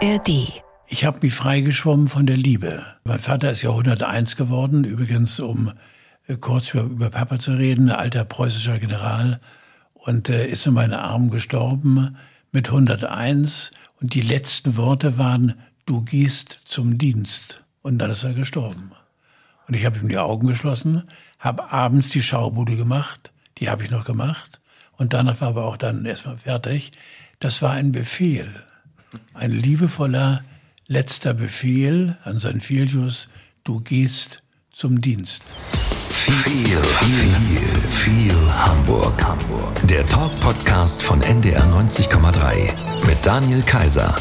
ARD. 0.00 0.62
Ich 0.86 1.04
habe 1.04 1.18
mich 1.22 1.34
freigeschwommen 1.34 2.06
von 2.06 2.24
der 2.24 2.36
Liebe. 2.36 2.86
Mein 3.02 3.18
Vater 3.18 3.50
ist 3.50 3.62
ja 3.62 3.70
101 3.70 4.36
geworden, 4.36 4.84
übrigens, 4.84 5.40
um 5.40 5.72
äh, 6.28 6.36
kurz 6.36 6.72
über, 6.72 6.84
über 6.84 7.10
Papa 7.10 7.40
zu 7.40 7.52
reden, 7.52 7.90
ein 7.90 7.96
alter 7.96 8.24
preußischer 8.24 8.78
General, 8.78 9.40
und 9.94 10.28
äh, 10.28 10.46
ist 10.46 10.66
in 10.68 10.74
meinen 10.74 10.94
Armen 10.94 11.30
gestorben 11.30 12.16
mit 12.52 12.68
101. 12.68 13.72
Und 14.00 14.14
die 14.14 14.20
letzten 14.20 14.76
Worte 14.76 15.18
waren, 15.18 15.54
du 15.84 16.02
gehst 16.02 16.60
zum 16.64 16.96
Dienst. 16.96 17.64
Und 17.82 17.98
dann 17.98 18.12
ist 18.12 18.22
er 18.22 18.34
gestorben. 18.34 18.92
Und 19.66 19.74
ich 19.74 19.84
habe 19.84 19.98
ihm 19.98 20.08
die 20.08 20.18
Augen 20.18 20.46
geschlossen, 20.46 21.02
habe 21.40 21.72
abends 21.72 22.10
die 22.10 22.22
Schaubude 22.22 22.76
gemacht, 22.76 23.32
die 23.58 23.68
habe 23.68 23.82
ich 23.82 23.90
noch 23.90 24.04
gemacht. 24.04 24.60
Und 24.96 25.12
danach 25.12 25.40
war 25.40 25.48
aber 25.48 25.64
auch 25.64 25.76
dann 25.76 26.04
erstmal 26.04 26.38
fertig. 26.38 26.92
Das 27.40 27.62
war 27.62 27.72
ein 27.72 27.90
Befehl, 27.90 28.64
ein 29.34 29.52
liebevoller 29.52 30.42
letzter 30.86 31.34
Befehl 31.34 32.16
an 32.24 32.38
St. 32.38 32.62
Filius, 32.62 33.28
du 33.64 33.80
gehst 33.80 34.42
zum 34.72 35.00
Dienst. 35.00 35.54
Viel, 36.10 36.76
viel, 36.82 37.82
viel 37.90 38.34
Hamburg. 38.52 39.24
Hamburg. 39.24 39.86
Der 39.86 40.06
Talk-Podcast 40.08 41.02
von 41.02 41.22
NDR 41.22 41.64
90,3 41.64 42.70
mit 43.06 43.24
Daniel 43.24 43.62
Kaiser. 43.62 44.16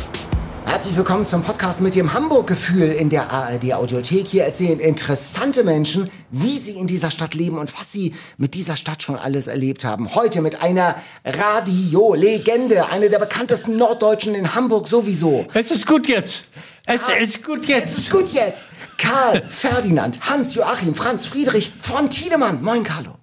Herzlich 0.67 0.97
willkommen 0.97 1.25
zum 1.25 1.43
Podcast 1.43 1.79
mit 1.79 1.95
dem 1.95 2.13
Hamburg-Gefühl 2.13 2.89
in 2.89 3.09
der 3.09 3.31
ARD-Audiothek. 3.31 4.27
Hier 4.27 4.43
erzählen 4.43 4.81
interessante 4.81 5.63
Menschen, 5.63 6.11
wie 6.29 6.57
sie 6.57 6.73
in 6.73 6.87
dieser 6.87 7.09
Stadt 7.09 7.35
leben 7.35 7.57
und 7.57 7.73
was 7.79 7.93
sie 7.93 8.13
mit 8.37 8.53
dieser 8.53 8.75
Stadt 8.75 9.01
schon 9.01 9.15
alles 9.15 9.47
erlebt 9.47 9.85
haben. 9.85 10.13
Heute 10.13 10.41
mit 10.41 10.61
einer 10.61 10.95
Radiolegende, 11.23 12.87
eine 12.87 13.09
der 13.09 13.17
bekanntesten 13.17 13.77
Norddeutschen 13.77 14.35
in 14.35 14.55
Hamburg 14.55 14.89
sowieso. 14.89 15.47
Es 15.53 15.71
ist 15.71 15.87
gut 15.87 16.05
jetzt. 16.09 16.49
Es 16.85 17.05
Karl, 17.05 17.21
ist 17.21 17.43
gut 17.45 17.65
jetzt. 17.65 17.87
Es 17.87 17.97
ist 17.99 18.11
gut 18.11 18.33
jetzt. 18.33 18.65
Karl 18.97 19.43
Ferdinand, 19.47 20.19
Hans-Joachim, 20.29 20.95
Franz 20.95 21.25
Friedrich 21.25 21.71
von 21.79 22.09
Tiedemann. 22.09 22.61
Moin, 22.61 22.83
Carlo. 22.83 23.16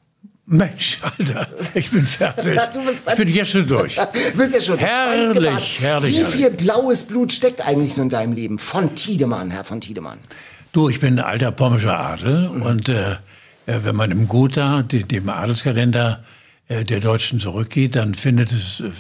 Mensch, 0.47 0.99
Alter, 1.01 1.49
ich 1.75 1.91
bin 1.91 2.05
fertig. 2.05 2.61
ich 3.09 3.17
bin 3.17 3.29
jetzt 3.29 3.51
schon 3.51 3.67
durch. 3.67 3.95
du 4.33 4.37
bist 4.37 4.55
ja 4.55 4.61
schon 4.61 4.79
herrlich, 4.79 5.81
herrlich. 5.81 6.19
Wie 6.19 6.25
viel 6.25 6.51
blaues 6.51 7.05
Blut 7.05 7.33
steckt 7.33 7.67
eigentlich 7.67 7.95
so 7.95 8.03
in 8.03 8.11
deinem 8.11 8.33
Leben? 8.33 8.59
Von 8.59 8.95
Tiedemann, 8.95 9.51
Herr 9.51 9.65
von 9.65 9.81
Tiedemann. 9.81 10.19
Du, 10.73 10.89
ich 10.89 11.01
bin 11.01 11.19
ein 11.19 11.25
alter 11.25 11.51
pommerscher 11.51 11.99
Adel 11.99 12.51
mhm. 12.51 12.63
und 12.63 12.89
äh, 12.91 13.17
wenn 13.67 13.97
man 13.97 14.11
im 14.11 14.29
Gotha, 14.29 14.83
dem 14.83 15.29
Adelskalender 15.29 16.23
äh, 16.69 16.85
der 16.85 17.01
Deutschen 17.01 17.41
zurückgeht, 17.41 17.97
dann 17.97 18.15
findet 18.15 18.53
es, 18.53 18.81
äh, 18.81 18.91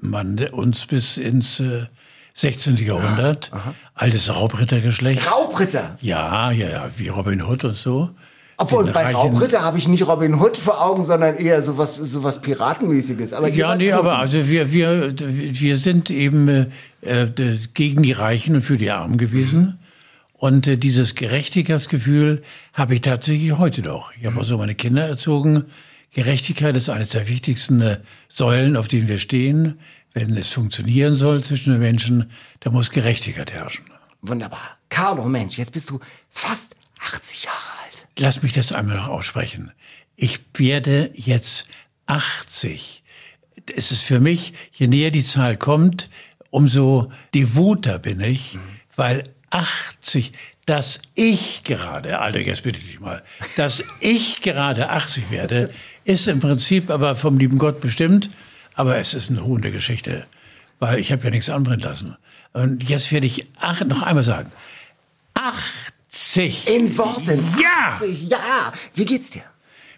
man 0.00 0.38
uns 0.52 0.86
bis 0.86 1.18
ins 1.18 1.60
äh, 1.60 1.86
16. 2.34 2.76
Jahrhundert. 2.76 3.50
Aha. 3.52 3.74
Altes 3.94 4.34
Raubrittergeschlecht. 4.34 5.30
Raubritter? 5.30 5.96
Ja, 6.00 6.50
ja, 6.50 6.68
ja, 6.68 6.90
wie 6.96 7.08
Robin 7.08 7.42
Hood 7.42 7.64
und 7.64 7.76
so. 7.76 8.10
Obwohl, 8.56 8.92
bei 8.92 9.12
Raubritter 9.12 9.62
habe 9.62 9.78
ich 9.78 9.88
nicht 9.88 10.06
Robin 10.06 10.40
Hood 10.40 10.56
vor 10.56 10.84
Augen, 10.84 11.02
sondern 11.02 11.36
eher 11.36 11.62
sowas, 11.62 11.96
sowas 11.96 12.40
Piratenmäßiges. 12.40 13.32
Aber 13.32 13.48
ja, 13.48 13.74
nee, 13.74 13.92
aber 13.92 14.18
also 14.18 14.48
wir, 14.48 14.72
wir, 14.72 15.12
wir 15.18 15.76
sind 15.76 16.10
eben 16.10 16.48
äh, 16.48 16.66
äh, 17.02 17.58
gegen 17.74 18.02
die 18.02 18.12
Reichen 18.12 18.54
und 18.56 18.62
für 18.62 18.76
die 18.76 18.90
Armen 18.90 19.18
gewesen. 19.18 19.60
Mhm. 19.60 19.78
Und 20.34 20.68
äh, 20.68 20.76
dieses 20.76 21.14
Gerechtigkeitsgefühl 21.14 22.42
habe 22.72 22.94
ich 22.94 23.00
tatsächlich 23.00 23.58
heute 23.58 23.82
noch. 23.82 24.12
Ich 24.16 24.24
habe 24.24 24.34
mhm. 24.34 24.40
also 24.40 24.58
meine 24.58 24.74
Kinder 24.74 25.06
erzogen. 25.06 25.64
Gerechtigkeit 26.12 26.76
ist 26.76 26.88
eines 26.90 27.10
der 27.10 27.28
wichtigsten 27.28 27.80
äh, 27.80 27.98
Säulen, 28.28 28.76
auf 28.76 28.88
denen 28.88 29.08
wir 29.08 29.18
stehen. 29.18 29.80
Wenn 30.12 30.36
es 30.36 30.52
funktionieren 30.52 31.16
soll 31.16 31.42
zwischen 31.42 31.72
den 31.72 31.80
Menschen, 31.80 32.30
da 32.60 32.70
muss 32.70 32.90
Gerechtigkeit 32.90 33.52
herrschen. 33.52 33.84
Wunderbar. 34.22 34.78
Carlo, 34.88 35.24
Mensch, 35.24 35.58
jetzt 35.58 35.72
bist 35.72 35.90
du 35.90 35.98
fast 36.30 36.76
80 37.00 37.44
Jahre 37.44 37.56
alt. 37.82 37.83
Lass 38.18 38.42
mich 38.42 38.52
das 38.52 38.72
einmal 38.72 38.96
noch 38.96 39.08
aussprechen. 39.08 39.72
Ich 40.16 40.40
werde 40.54 41.10
jetzt 41.14 41.66
80. 42.06 43.02
Es 43.74 43.90
ist 43.92 44.02
für 44.02 44.20
mich, 44.20 44.52
je 44.72 44.86
näher 44.86 45.10
die 45.10 45.24
Zahl 45.24 45.56
kommt, 45.56 46.08
umso 46.50 47.10
devoter 47.34 47.98
bin 47.98 48.20
ich, 48.20 48.54
mhm. 48.54 48.60
weil 48.94 49.24
80, 49.50 50.32
dass 50.66 51.02
ich 51.14 51.64
gerade, 51.64 52.20
Alter, 52.20 52.40
jetzt 52.40 52.62
bitte 52.62 52.78
dich 52.78 53.00
mal, 53.00 53.22
dass 53.56 53.84
ich 54.00 54.40
gerade 54.40 54.90
80 54.90 55.30
werde, 55.30 55.70
ist 56.04 56.28
im 56.28 56.40
Prinzip 56.40 56.90
aber 56.90 57.16
vom 57.16 57.38
lieben 57.38 57.58
Gott 57.58 57.80
bestimmt, 57.80 58.30
aber 58.74 58.98
es 58.98 59.14
ist 59.14 59.30
eine 59.30 59.44
hohe 59.44 59.60
Geschichte, 59.60 60.26
weil 60.78 60.98
ich 60.98 61.12
habe 61.12 61.24
ja 61.24 61.30
nichts 61.30 61.50
anbrennen 61.50 61.80
lassen. 61.80 62.16
Und 62.52 62.88
jetzt 62.88 63.10
werde 63.12 63.26
ich 63.26 63.48
ach, 63.60 63.84
noch 63.84 64.02
einmal 64.02 64.24
sagen, 64.24 64.52
80. 65.34 65.83
In 66.68 66.96
Worten. 66.96 67.42
Ja. 67.60 67.88
80, 67.88 68.28
ja. 68.28 68.72
Wie 68.94 69.04
geht's 69.04 69.30
dir? 69.30 69.42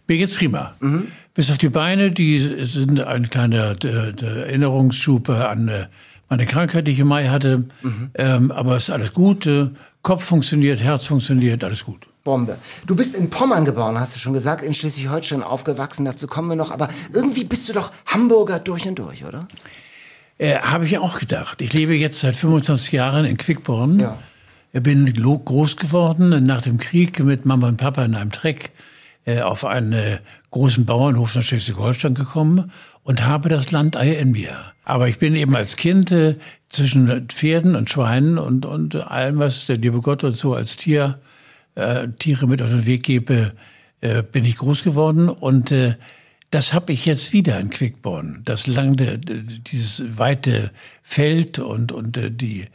Mir 0.07 0.17
geht's 0.17 0.35
prima. 0.35 0.75
Mhm. 0.81 1.09
Bis 1.35 1.51
auf 1.51 1.59
die 1.59 1.69
Beine, 1.69 2.11
die 2.11 2.39
sind 2.65 3.03
ein 3.03 3.29
kleiner 3.29 3.77
Erinnerungsschub 3.85 5.29
an 5.29 5.69
äh, 5.69 5.87
meine 6.29 6.47
Krankheit, 6.47 6.87
die 6.87 6.93
ich 6.93 6.99
im 7.01 7.09
Mai 7.09 7.29
hatte. 7.29 7.65
Mhm. 7.83 8.11
Ähm, 8.15 8.51
aber 8.51 8.77
es 8.77 8.85
ist 8.85 8.91
alles 8.91 9.13
gut. 9.13 9.47
Äh, 9.47 9.69
Kopf 10.03 10.25
funktioniert, 10.25 10.81
Herz 10.81 11.07
funktioniert, 11.07 11.63
alles 11.65 11.85
gut. 11.85 12.07
Bombe. 12.25 12.57
Du 12.87 12.97
bist 12.97 13.15
in 13.15 13.29
Pommern 13.29 13.65
geboren, 13.65 14.01
hast 14.01 14.15
du 14.15 14.19
schon 14.19 14.33
gesagt, 14.33 14.65
in 14.65 14.73
Schleswig-Holstein 14.73 15.43
aufgewachsen, 15.43 16.05
dazu 16.05 16.27
kommen 16.27 16.49
wir 16.49 16.57
noch. 16.57 16.71
Aber 16.71 16.89
irgendwie 17.13 17.45
bist 17.45 17.69
du 17.69 17.73
doch 17.73 17.93
Hamburger 18.07 18.59
durch 18.59 18.89
und 18.89 18.99
durch, 18.99 19.25
oder? 19.25 19.47
Äh, 20.39 20.59
Habe 20.59 20.87
ich 20.87 20.99
auch 20.99 21.19
gedacht. 21.19 21.61
Ich 21.61 21.73
lebe 21.73 21.95
jetzt 21.95 22.21
seit 22.21 22.37
25 22.37 22.93
Jahren 22.93 23.25
in 23.25 23.37
Quickborn. 23.37 24.01
Ja. 24.01 24.19
Ich 24.73 24.83
bin 24.83 25.11
groß 25.13 25.77
geworden 25.77 26.45
nach 26.45 26.63
dem 26.63 26.79
Krieg 26.79 27.19
mit 27.21 27.47
Mama 27.47 27.69
und 27.69 27.77
Papa 27.77 28.05
in 28.05 28.15
einem 28.15 28.33
Treck 28.33 28.73
äh, 29.25 29.41
auf 29.41 29.65
einen 29.65 29.93
äh, 29.93 30.19
großen 30.51 30.85
Bauernhof 30.85 31.35
nach 31.35 31.43
Schleswig-Holstein 31.43 32.15
gekommen 32.15 32.71
und 33.03 33.25
habe 33.25 33.49
das 33.49 33.71
Landei 33.71 34.13
in 34.15 34.33
mir. 34.33 34.57
Aber 34.85 35.09
ich 35.09 35.19
bin 35.19 35.35
eben 35.35 35.55
als 35.57 35.77
Kind 35.77 36.13
äh, 36.13 36.37
zwischen 36.69 37.29
Pferden 37.29 37.75
und 37.75 37.91
Schweinen 37.91 38.39
und, 38.39 38.67
und 38.67 38.95
allem, 38.97 39.39
was 39.39 39.67
der 39.67 39.79
liebe 39.79 40.01
Gott 40.01 40.25
uns 40.25 40.41
so 40.41 40.55
als 40.55 40.77
Tier, 40.77 41.21
äh, 41.75 42.09
Tiere 42.19 42.47
mit 42.47 42.63
auf 42.63 42.69
den 42.69 42.87
Weg 42.87 43.03
gebe, 43.03 43.53
äh, 44.01 44.23
bin 44.23 44.45
ich 44.45 44.57
groß 44.57 44.85
geworden 44.85 45.29
und 45.29 45.73
äh, 45.73 45.97
das 46.51 46.73
habe 46.73 46.93
ich 46.93 47.07
jetzt 47.07 47.33
wieder 47.33 47.59
in 47.59 47.71
Quickborn. 47.71 48.43
Das 48.45 48.67
lange, 48.67 49.19
dieses 49.19 50.19
weite 50.19 50.71
Feld 51.03 51.59
und, 51.59 51.91
und 51.91 52.21
die 52.41 52.67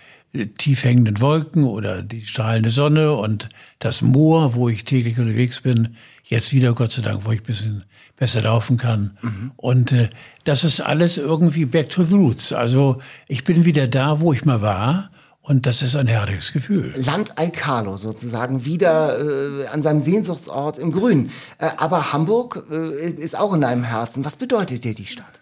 tief 0.57 0.83
hängenden 0.83 1.19
Wolken 1.19 1.65
oder 1.65 2.01
die 2.01 2.21
strahlende 2.21 2.69
Sonne 2.69 3.13
und 3.13 3.49
das 3.79 4.01
Moor, 4.01 4.55
wo 4.55 4.69
ich 4.69 4.85
täglich 4.85 5.19
unterwegs 5.19 5.61
bin, 5.61 5.95
jetzt 6.23 6.53
wieder 6.53 6.73
Gott 6.73 6.91
sei 6.91 7.01
Dank, 7.01 7.25
wo 7.25 7.31
ich 7.31 7.41
ein 7.41 7.45
bisschen 7.45 7.83
besser 8.15 8.41
laufen 8.41 8.77
kann. 8.77 9.17
Mhm. 9.21 9.51
Und 9.57 9.91
äh, 9.91 10.09
das 10.45 10.63
ist 10.63 10.79
alles 10.79 11.17
irgendwie 11.17 11.65
back 11.65 11.89
to 11.89 12.03
the 12.03 12.15
roots. 12.15 12.53
Also 12.53 13.01
ich 13.27 13.43
bin 13.43 13.65
wieder 13.65 13.87
da, 13.87 14.21
wo 14.21 14.31
ich 14.31 14.45
mal 14.45 14.61
war. 14.61 15.11
Und 15.43 15.65
das 15.65 15.81
ist 15.81 15.95
ein 15.95 16.05
herrliches 16.05 16.53
Gefühl. 16.53 16.93
Land 16.95 17.39
Aikalo 17.39 17.97
sozusagen 17.97 18.63
wieder 18.63 19.63
äh, 19.63 19.67
an 19.67 19.81
seinem 19.81 19.99
Sehnsuchtsort 19.99 20.77
im 20.77 20.91
Grün. 20.91 21.31
Äh, 21.57 21.71
aber 21.77 22.13
Hamburg 22.13 22.63
äh, 22.69 23.09
ist 23.09 23.35
auch 23.35 23.51
in 23.53 23.61
deinem 23.61 23.83
Herzen. 23.83 24.23
Was 24.23 24.35
bedeutet 24.35 24.83
dir 24.83 24.93
die 24.93 25.07
Stadt? 25.07 25.41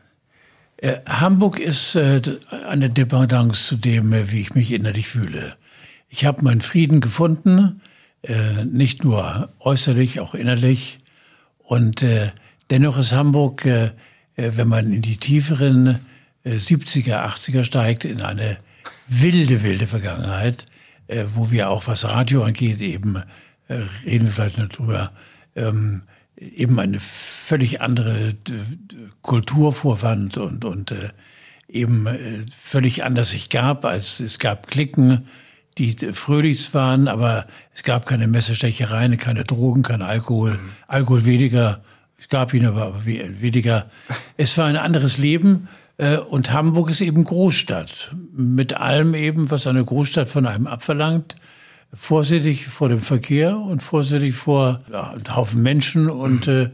Äh, 0.82 1.00
Hamburg 1.06 1.60
ist 1.60 1.96
äh, 1.96 2.22
eine 2.68 2.90
Dependance 2.90 3.68
zu 3.68 3.76
dem, 3.76 4.14
äh, 4.14 4.32
wie 4.32 4.42
ich 4.42 4.54
mich 4.54 4.72
innerlich 4.72 5.08
fühle. 5.08 5.56
Ich 6.08 6.26
habe 6.26 6.44
meinen 6.44 6.62
Frieden 6.62 7.02
gefunden, 7.02 7.82
nicht 8.66 9.04
nur 9.04 9.50
äußerlich, 9.60 10.20
auch 10.20 10.34
innerlich. 10.34 10.98
Und 11.60 12.04
dennoch 12.72 12.98
ist 12.98 13.12
Hamburg, 13.14 13.64
wenn 14.36 14.68
man 14.68 14.92
in 14.92 15.04
die 15.04 15.18
tieferen 15.18 16.00
70er, 16.44 17.24
80er 17.24 17.64
steigt, 17.64 18.06
in 18.06 18.24
eine 18.24 18.58
wilde, 19.08 19.62
wilde 19.62 19.86
Vergangenheit, 19.86 20.66
wo 21.36 21.52
wir 21.52 21.70
auch, 21.70 21.86
was 21.86 22.06
Radio 22.06 22.44
angeht, 22.44 22.82
eben, 22.82 23.22
reden 23.70 24.26
wir 24.26 24.34
vielleicht 24.34 24.58
noch 24.58 24.70
drüber, 24.70 25.12
ähm, 25.56 26.02
eben 26.40 26.80
eine 26.80 27.00
völlig 27.00 27.82
andere 27.82 28.34
Kultur 29.22 29.74
vorfand 29.74 30.38
und, 30.38 30.64
und 30.64 30.92
äh, 30.92 31.10
eben 31.68 32.08
äh, 32.08 32.46
völlig 32.56 33.04
anders 33.04 33.32
sich 33.32 33.50
gab, 33.50 33.86
als 33.86 34.20
es 34.20 34.40
gab 34.40 34.68
Klicken, 34.68 35.28
die 35.78 35.94
fröhlich 36.14 36.74
waren, 36.74 37.08
aber 37.08 37.46
es 37.74 37.84
gab 37.84 38.06
keine 38.06 38.28
Messerstechereien, 38.28 39.18
keine 39.18 39.44
Drogen, 39.44 39.84
kein 39.84 40.02
Alkohol, 40.02 40.54
mhm. 40.54 40.72
Alkohol 40.88 41.26
weniger, 41.26 41.82
es 42.18 42.28
gab 42.28 42.54
ihn 42.54 42.66
aber 42.66 43.06
weniger. 43.06 43.90
Es 44.38 44.58
war 44.58 44.66
ein 44.66 44.78
anderes 44.78 45.18
Leben 45.18 45.68
äh, 45.98 46.18
und 46.18 46.54
Hamburg 46.54 46.90
ist 46.90 47.02
eben 47.02 47.24
Großstadt, 47.24 48.16
mit 48.34 48.74
allem 48.74 49.14
eben, 49.14 49.52
was 49.52 49.68
eine 49.68 49.84
Großstadt 49.84 50.30
von 50.30 50.46
einem 50.46 50.68
abverlangt 50.68 51.36
vorsichtig 51.94 52.68
vor 52.68 52.90
dem 52.90 53.02
Verkehr 53.02 53.58
und 53.58 53.82
vorsichtig 53.82 54.36
vor 54.36 54.82
ja, 54.92 55.12
einem 55.12 55.36
Haufen 55.36 55.62
Menschen. 55.62 56.10
Und 56.10 56.48
äh, 56.48 56.70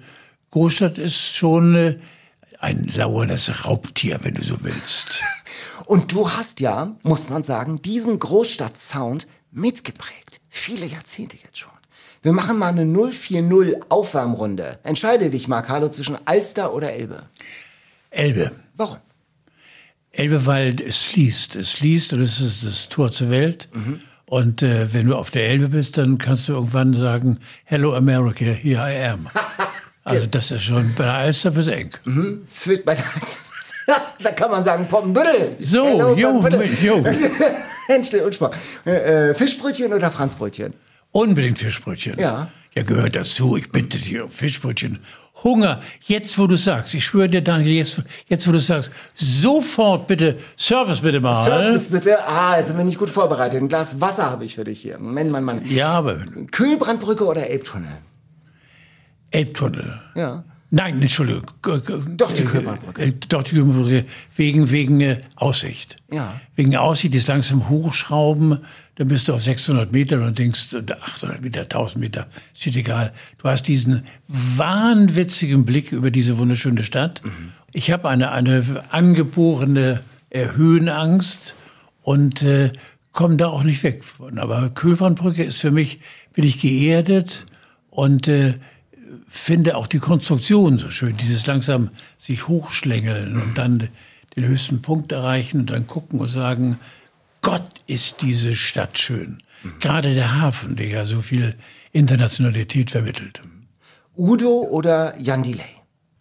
Großstadt 0.51 0.97
ist 0.97 1.35
schon 1.35 1.75
äh, 1.75 1.97
ein 2.59 2.89
lauerndes 2.95 3.65
Raubtier, 3.65 4.19
wenn 4.23 4.33
du 4.35 4.43
so 4.43 4.63
willst. 4.63 5.23
Und 5.85 6.13
du 6.13 6.31
hast 6.31 6.61
ja, 6.61 6.95
muss 7.03 7.29
man 7.29 7.43
sagen, 7.43 7.81
diesen 7.81 8.17
Großstadt-Sound 8.17 9.27
mitgeprägt. 9.51 10.41
Viele 10.49 10.85
Jahrzehnte 10.85 11.37
jetzt 11.43 11.59
schon. 11.59 11.71
Wir 12.23 12.31
machen 12.31 12.57
mal 12.57 12.69
eine 12.69 12.85
040 12.85 13.83
Aufwärmrunde. 13.89 14.79
Entscheide 14.83 15.29
dich 15.29 15.47
mal, 15.47 15.61
Carlo, 15.61 15.89
zwischen 15.89 16.17
Alster 16.25 16.73
oder 16.73 16.91
Elbe. 16.91 17.29
Elbe. 18.09 18.51
Warum? 18.75 18.97
Elbe, 20.11 20.45
weil 20.47 20.81
es 20.81 21.03
fließt. 21.03 21.55
Es 21.55 21.73
fließt 21.73 22.13
und 22.13 22.21
es 22.21 22.39
ist 22.39 22.65
das 22.65 22.89
Tor 22.89 23.11
zur 23.11 23.29
Welt. 23.29 23.69
Mhm. 23.73 24.01
Und 24.27 24.63
äh, 24.63 24.93
wenn 24.93 25.07
du 25.07 25.15
auf 25.15 25.29
der 25.29 25.47
Elbe 25.47 25.69
bist, 25.69 25.97
dann 25.97 26.17
kannst 26.17 26.47
du 26.47 26.53
irgendwann 26.53 26.93
sagen, 26.93 27.39
Hello 27.63 27.95
America, 27.95 28.45
here 28.45 28.81
I 28.91 29.09
am. 29.09 29.27
also 30.03 30.25
das 30.25 30.51
ist 30.51 30.63
schon 30.63 30.93
bei 30.97 31.03
der 31.03 31.13
Alster 31.13 31.51
fürs 31.51 31.67
eng. 31.67 31.91
Mhm. 32.05 32.41
Für, 32.51 32.77
bei 32.79 32.95
der 32.95 33.05
Alster. 33.13 33.39
da 34.23 34.31
kann 34.31 34.51
man 34.51 34.63
sagen, 34.63 34.87
Poppenbüttel. 34.87 35.57
So, 35.59 35.85
Hello, 35.85 36.15
jo, 36.15 36.41
jo. 36.81 37.03
Und. 37.87 38.51
Äh, 38.85 39.29
äh, 39.29 39.35
Fischbrötchen 39.35 39.93
oder 39.93 40.09
Franzbrötchen? 40.09 40.73
Unbedingt 41.11 41.59
Fischbrötchen. 41.59 42.19
Ja. 42.19 42.49
Ja, 42.73 42.83
gehört 42.83 43.15
dazu. 43.15 43.55
Ich 43.55 43.71
bitte 43.71 43.97
dich 43.97 44.19
um 44.19 44.29
Fischbrötchen. 44.29 44.99
Hunger. 45.43 45.81
Jetzt, 46.05 46.37
wo 46.37 46.47
du 46.47 46.55
sagst, 46.55 46.93
ich 46.93 47.03
schwöre 47.03 47.27
dir, 47.27 47.41
Daniel, 47.41 47.75
jetzt, 47.75 48.01
jetzt, 48.27 48.47
wo 48.47 48.51
du 48.51 48.59
sagst, 48.59 48.91
sofort 49.13 50.07
bitte, 50.07 50.37
Service 50.57 51.01
bitte 51.01 51.19
mal. 51.19 51.35
Service 51.45 51.89
bitte. 51.89 52.25
Ah, 52.25 52.57
jetzt 52.57 52.67
sind 52.67 52.77
wir 52.77 52.85
nicht 52.85 52.97
gut 52.97 53.09
vorbereitet. 53.09 53.61
Ein 53.61 53.67
Glas 53.67 53.99
Wasser 53.99 54.29
habe 54.29 54.45
ich 54.45 54.55
für 54.55 54.63
dich 54.63 54.81
hier. 54.81 54.97
Mann, 54.99 55.29
Mann, 55.29 55.43
Mann. 55.43 55.61
Ja, 55.65 55.91
aber. 55.91 56.17
Kühlbrandbrücke 56.51 57.25
oder 57.25 57.49
Elbtunnel? 57.49 57.97
Elbtunnel. 59.31 60.01
Ja. 60.15 60.45
Nein, 60.71 61.01
Entschuldigung. 61.01 61.45
Doch 61.61 62.31
die 62.31 62.43
Kühlbrandbrücke. 62.43 63.01
Äh, 63.01 63.13
doch 63.29 63.43
die 63.43 63.51
Kühlbrandbrücke. 63.51 64.05
Wegen, 64.35 64.71
wegen 64.71 64.99
äh, 65.01 65.21
Aussicht. 65.35 65.97
Ja. 66.11 66.39
Wegen 66.55 66.75
Aussicht, 66.75 67.13
das 67.15 67.27
langsam 67.27 67.69
hochschrauben, 67.69 68.59
dann 68.95 69.07
bist 69.09 69.27
du 69.27 69.33
auf 69.33 69.43
600 69.43 69.91
Meter 69.91 70.25
und 70.25 70.39
denkst, 70.39 70.73
800 70.73 71.41
Meter, 71.41 71.61
1000 71.61 71.99
Meter, 71.99 72.27
ist 72.53 72.65
egal. 72.67 73.13
Du 73.37 73.49
hast 73.49 73.63
diesen 73.63 74.03
wahnwitzigen 74.27 75.65
Blick 75.65 75.91
über 75.91 76.11
diese 76.11 76.37
wunderschöne 76.37 76.83
Stadt. 76.83 77.21
Mhm. 77.23 77.51
Ich 77.73 77.91
habe 77.91 78.07
eine, 78.07 78.31
eine 78.31 78.85
angeborene 78.91 80.01
Höhenangst 80.31 81.55
und 82.01 82.43
äh, 82.43 82.71
komme 83.11 83.37
da 83.37 83.47
auch 83.47 83.63
nicht 83.63 83.83
weg 83.83 84.03
von. 84.03 84.39
Aber 84.39 84.69
Kühlbrandbrücke 84.69 85.43
ist 85.43 85.59
für 85.59 85.71
mich, 85.71 85.99
bin 86.33 86.45
ich 86.45 86.61
geerdet 86.61 87.45
und 87.89 88.27
äh, 88.27 88.55
finde 89.27 89.77
auch 89.77 89.87
die 89.87 89.99
Konstruktion 89.99 90.77
so 90.77 90.89
schön, 90.89 91.17
dieses 91.17 91.45
langsam 91.47 91.89
sich 92.17 92.47
hochschlängeln 92.47 93.41
und 93.41 93.57
dann 93.57 93.89
den 94.35 94.45
höchsten 94.45 94.81
Punkt 94.81 95.11
erreichen 95.11 95.61
und 95.61 95.69
dann 95.71 95.87
gucken 95.87 96.19
und 96.19 96.27
sagen, 96.27 96.77
Gott 97.41 97.63
ist 97.87 98.21
diese 98.21 98.55
Stadt 98.55 98.97
schön. 98.97 99.41
Gerade 99.79 100.13
der 100.13 100.39
Hafen, 100.39 100.75
der 100.75 100.87
ja 100.87 101.05
so 101.05 101.21
viel 101.21 101.55
Internationalität 101.91 102.91
vermittelt. 102.91 103.41
Udo 104.15 104.61
oder 104.69 105.19
Jan 105.19 105.43
Delay? 105.43 105.65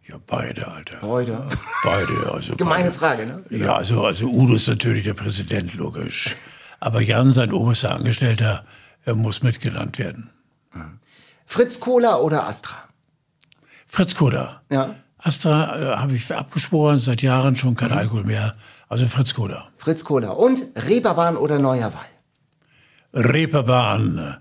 Ja, 0.07 0.17
beide, 0.27 0.69
Alter. 0.69 0.99
Beide. 1.01 1.49
Beide, 1.83 2.33
also. 2.33 2.57
Gemeine 2.57 2.85
beide. 2.85 2.93
Frage, 2.93 3.27
ne? 3.27 3.45
Ja, 3.51 3.77
also, 3.77 4.05
also 4.05 4.27
Udo 4.27 4.55
ist 4.55 4.69
natürlich 4.69 5.05
der 5.05 5.15
Präsident, 5.15 5.75
logisch. 5.75 6.37
Aber 6.81 7.01
Jan, 7.01 7.33
sein 7.33 7.53
oberster 7.53 7.95
Angestellter, 7.95 8.65
er 9.05 9.15
muss 9.15 9.43
mitgenannt 9.43 9.99
werden. 9.99 10.31
Fritz 11.47 11.81
Kohler 11.81 12.23
oder 12.23 12.47
Astra? 12.47 12.77
Fritz 13.87 14.15
Kohler. 14.15 14.63
Ja. 14.71 14.97
Astra 15.25 15.77
äh, 15.77 15.97
habe 15.97 16.15
ich 16.15 16.31
abgeschworen, 16.33 16.99
seit 16.99 17.23
Jahren 17.23 17.57
schon 17.57 17.75
kein 17.75 17.93
Alkohol 17.93 18.25
mehr. 18.25 18.55
Also 18.89 19.07
Fritz 19.07 19.35
Kohler. 19.35 19.69
Fritz 19.79 20.05
Kohler. 20.05 20.39
Und 20.39 20.63
Reeperbahn 20.77 21.37
oder 21.37 21.59
Neuer 21.59 21.93
Wall? 21.95 23.25
Reeperbahn. 23.25 24.37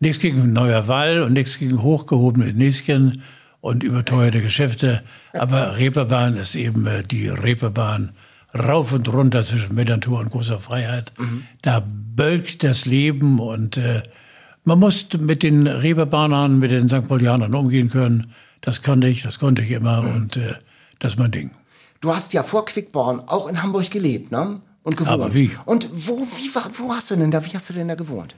Nichts 0.00 0.20
gegen 0.20 0.52
Neuer 0.52 0.88
Wall 0.88 1.22
und 1.22 1.34
nichts 1.34 1.58
gegen 1.58 1.82
hochgehobene 1.82 2.54
Näschen 2.54 3.22
und 3.60 3.84
überteuerte 3.84 4.40
Geschäfte. 4.40 5.02
Aber 5.34 5.76
Reeperbahn 5.78 6.36
ist 6.36 6.54
eben 6.54 6.86
äh, 6.86 7.02
die 7.02 7.28
Reeperbahn 7.28 8.12
rauf 8.54 8.92
und 8.92 9.12
runter 9.12 9.44
zwischen 9.44 9.74
Millantor 9.74 10.20
und 10.20 10.30
großer 10.30 10.58
Freiheit. 10.58 11.12
Mhm. 11.18 11.44
Da 11.60 11.82
bölkt 11.86 12.64
das 12.64 12.86
Leben 12.86 13.38
und 13.38 13.76
äh, 13.76 14.02
man 14.64 14.78
muss 14.78 15.06
mit 15.18 15.42
den 15.42 15.66
Reeperbahnern, 15.66 16.58
mit 16.58 16.70
den 16.70 16.88
St. 16.88 17.06
Paulianern 17.06 17.54
umgehen 17.54 17.90
können. 17.90 18.32
Das 18.62 18.82
konnte 18.82 19.08
ich, 19.08 19.22
das 19.22 19.38
konnte 19.38 19.60
ich 19.62 19.72
immer 19.72 20.02
mhm. 20.02 20.14
und 20.14 20.36
äh, 20.38 20.54
das 20.98 21.12
ist 21.12 21.18
mein 21.18 21.30
Ding. 21.30 21.50
Du 22.00 22.14
hast 22.14 22.32
ja 22.32 22.42
vor 22.42 22.64
Quickborn 22.64 23.20
auch 23.26 23.46
in 23.46 23.62
Hamburg 23.62 23.90
gelebt, 23.90 24.32
ne? 24.32 24.60
Und 24.82 24.96
gewohnt. 24.96 25.12
Aber 25.12 25.34
wie? 25.34 25.50
Und 25.64 25.88
wo, 25.92 26.26
wie 26.38 26.52
war, 26.54 26.70
wo 26.78 26.92
hast 26.92 27.10
du 27.10 27.16
denn 27.16 27.30
da, 27.30 27.44
wie 27.44 27.50
hast 27.50 27.68
du 27.70 27.74
denn 27.74 27.86
da 27.86 27.94
gewohnt? 27.94 28.34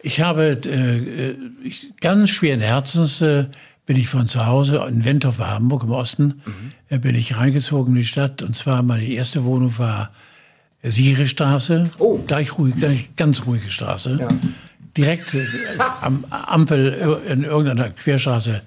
Ich 0.00 0.20
habe 0.20 0.58
äh, 0.64 1.36
ich, 1.66 1.96
ganz 2.00 2.30
schweren 2.30 2.60
Herzens 2.60 3.20
äh, 3.20 3.46
bin 3.86 3.96
ich 3.96 4.08
von 4.08 4.28
zu 4.28 4.46
Hause 4.46 4.84
in 4.88 5.04
Wentorf 5.04 5.38
bei 5.38 5.46
Hamburg 5.46 5.82
im 5.82 5.90
Osten, 5.90 6.42
mhm. 6.44 6.72
äh, 6.88 6.98
bin 6.98 7.16
ich 7.16 7.36
reingezogen 7.36 7.94
in 7.94 8.02
die 8.02 8.06
Stadt. 8.06 8.42
Und 8.42 8.54
zwar 8.54 8.82
meine 8.82 9.04
erste 9.04 9.44
Wohnung 9.44 9.76
war 9.78 10.10
Sierestraße. 10.84 11.90
Oh. 11.98 12.18
Gleich 12.18 12.56
ruhig, 12.58 12.76
gleich 12.76 13.16
ganz 13.16 13.46
ruhige 13.46 13.70
Straße. 13.70 14.18
Ja. 14.20 14.28
Direkt 14.96 15.34
äh, 15.34 15.44
am 16.00 16.24
Ampel 16.30 17.20
in 17.28 17.42
irgendeiner 17.42 17.90
Querstraße 17.90 18.62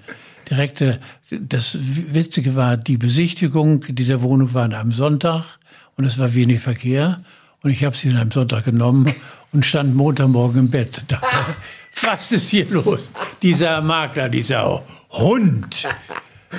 direkt, 0.52 0.80
äh, 0.80 0.98
das 1.30 1.76
Witzige 1.80 2.54
war, 2.54 2.76
die 2.76 2.98
Besichtigung 2.98 3.84
dieser 3.88 4.22
Wohnung 4.22 4.54
war 4.54 4.64
an 4.64 4.74
einem 4.74 4.92
Sonntag 4.92 5.58
und 5.96 6.04
es 6.04 6.18
war 6.18 6.34
wenig 6.34 6.60
Verkehr. 6.60 7.22
Und 7.62 7.70
ich 7.70 7.84
habe 7.84 7.96
sie 7.96 8.10
an 8.10 8.16
einem 8.16 8.30
Sonntag 8.30 8.64
genommen 8.64 9.12
und 9.52 9.64
stand 9.64 9.94
Montagmorgen 9.94 10.58
im 10.58 10.70
Bett. 10.70 11.04
Dachte, 11.08 11.36
was 12.02 12.32
ist 12.32 12.50
hier 12.50 12.68
los? 12.68 13.10
Dieser 13.40 13.80
Makler, 13.80 14.28
dieser 14.28 14.82
Hund. 15.10 15.88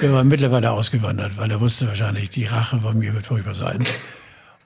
Der 0.01 0.11
war 0.11 0.23
mittlerweile 0.23 0.71
ausgewandert, 0.71 1.37
weil 1.37 1.51
er 1.51 1.59
wusste 1.59 1.87
wahrscheinlich, 1.87 2.29
die 2.29 2.45
Rache 2.45 2.79
von 2.79 2.97
mir 2.97 3.13
wird 3.13 3.27
furchtbar 3.27 3.53
sein. 3.53 3.83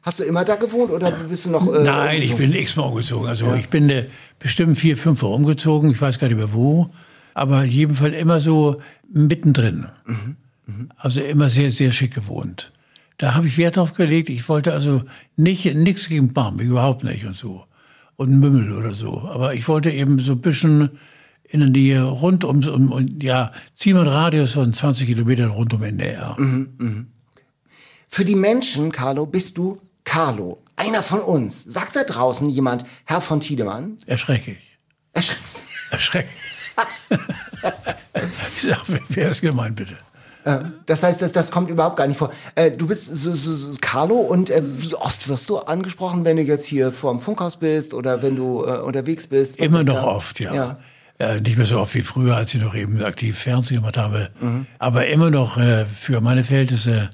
Hast 0.03 0.19
du 0.19 0.23
immer 0.23 0.45
da 0.45 0.55
gewohnt 0.55 0.91
oder 0.91 1.11
bist 1.11 1.45
du 1.45 1.49
noch? 1.49 1.67
Äh, 1.73 1.83
Nein, 1.83 2.21
ich 2.21 2.35
bin 2.35 2.53
x-mal 2.53 2.83
umgezogen. 2.83 3.27
Also 3.27 3.47
ja. 3.47 3.55
ich 3.55 3.67
bin 3.67 3.89
äh, 3.89 4.05
bestimmt 4.39 4.77
vier, 4.77 4.95
fünf 4.95 5.21
Mal 5.21 5.29
umgezogen. 5.29 5.91
Ich 5.91 5.99
weiß 5.99 6.19
gar 6.19 6.27
nicht 6.27 6.37
mehr 6.37 6.53
wo. 6.53 6.89
Aber 7.37 7.63
jedenfalls 7.63 8.15
immer 8.15 8.39
so 8.39 8.81
mittendrin. 9.07 9.89
Mhm. 10.07 10.37
Mhm. 10.65 10.89
Also 10.97 11.21
immer 11.21 11.49
sehr, 11.49 11.69
sehr 11.69 11.91
schick 11.91 12.15
gewohnt. 12.15 12.71
Da 13.19 13.35
habe 13.35 13.45
ich 13.45 13.59
Wert 13.59 13.77
drauf 13.77 13.93
gelegt. 13.93 14.29
Ich 14.29 14.49
wollte 14.49 14.73
also 14.73 15.03
nicht 15.35 15.65
nichts 15.75 16.09
gegen 16.09 16.33
Bam, 16.33 16.59
überhaupt 16.59 17.03
nicht 17.03 17.25
und 17.25 17.35
so. 17.35 17.65
Und 18.15 18.39
Mümmel 18.39 18.71
oder 18.71 18.95
so. 18.95 19.21
Aber 19.21 19.53
ich 19.53 19.67
wollte 19.67 19.91
eben 19.91 20.17
so 20.17 20.31
ein 20.31 20.41
bisschen 20.41 20.89
in 21.43 21.59
der 21.59 21.69
Nähe 21.69 22.03
rund 22.05 22.43
um, 22.43 22.67
um, 22.67 22.91
um 22.91 23.19
ja, 23.21 23.51
zieh 23.75 23.93
mal 23.93 23.99
einen 23.99 24.09
Radius 24.09 24.53
von 24.53 24.73
20 24.73 25.05
Kilometern 25.05 25.51
rund 25.51 25.75
um 25.75 25.83
NDR. 25.83 26.35
Mhm, 26.39 26.69
mh. 26.79 27.05
Für 28.07 28.25
die 28.25 28.35
Menschen, 28.35 28.91
Carlo, 28.91 29.27
bist 29.27 29.59
du 29.59 29.79
Carlo. 30.03 30.63
Einer 30.75 31.03
von 31.03 31.19
uns. 31.19 31.63
Sagt 31.65 31.95
da 31.95 32.03
draußen 32.03 32.49
jemand, 32.49 32.83
Herr 33.05 33.21
von 33.21 33.41
Tiedemann? 33.41 33.97
Erschreckig. 34.07 34.57
Erschreckst. 35.13 35.65
Erschreckig. 35.91 36.56
ich 38.55 38.61
sag, 38.61 38.83
wer 39.09 39.29
ist 39.29 39.41
gemeint, 39.41 39.75
bitte? 39.75 39.97
Das 40.85 41.03
heißt, 41.03 41.21
das, 41.21 41.33
das 41.33 41.51
kommt 41.51 41.69
überhaupt 41.69 41.97
gar 41.97 42.07
nicht 42.07 42.17
vor. 42.17 42.31
Äh, 42.55 42.71
du 42.71 42.87
bist 42.87 43.05
so, 43.05 43.35
so, 43.35 43.53
so 43.53 43.77
Carlo 43.81 44.15
und 44.15 44.49
äh, 44.49 44.61
wie 44.63 44.95
oft 44.95 45.27
wirst 45.27 45.49
du 45.49 45.57
angesprochen, 45.57 46.23
wenn 46.23 46.37
du 46.37 46.43
jetzt 46.43 46.65
hier 46.65 46.93
vorm 46.93 47.19
Funkhaus 47.19 47.57
bist 47.57 47.93
oder 47.93 48.21
wenn 48.21 48.37
du 48.37 48.63
äh, 48.63 48.77
unterwegs 48.79 49.27
bist? 49.27 49.57
Immer 49.57 49.83
noch 49.83 50.03
oft, 50.03 50.39
ja. 50.39 50.53
ja. 50.53 50.79
Äh, 51.19 51.41
nicht 51.41 51.57
mehr 51.57 51.65
so 51.65 51.79
oft 51.79 51.93
wie 51.95 52.01
früher, 52.01 52.37
als 52.37 52.53
ich 52.53 52.61
noch 52.61 52.75
eben 52.75 53.03
aktiv 53.03 53.37
Fernsehen 53.37 53.77
gemacht 53.77 53.97
habe. 53.97 54.29
Mhm. 54.39 54.67
Aber 54.79 55.07
immer 55.07 55.31
noch 55.31 55.57
äh, 55.57 55.83
für 55.83 56.21
meine 56.21 56.45
Verhältnisse 56.45 57.09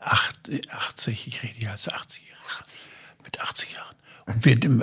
80, 0.00 1.26
ich 1.28 1.42
rede 1.42 1.54
hier 1.56 1.70
als 1.70 1.88
80 1.88 2.24
Jahre. 2.28 2.60
80. 2.60 2.80
Mit 3.24 3.40
80 3.40 3.72
Jahren. 3.72 3.96
Und 4.26 4.44
wird 4.44 4.64
im 4.64 4.82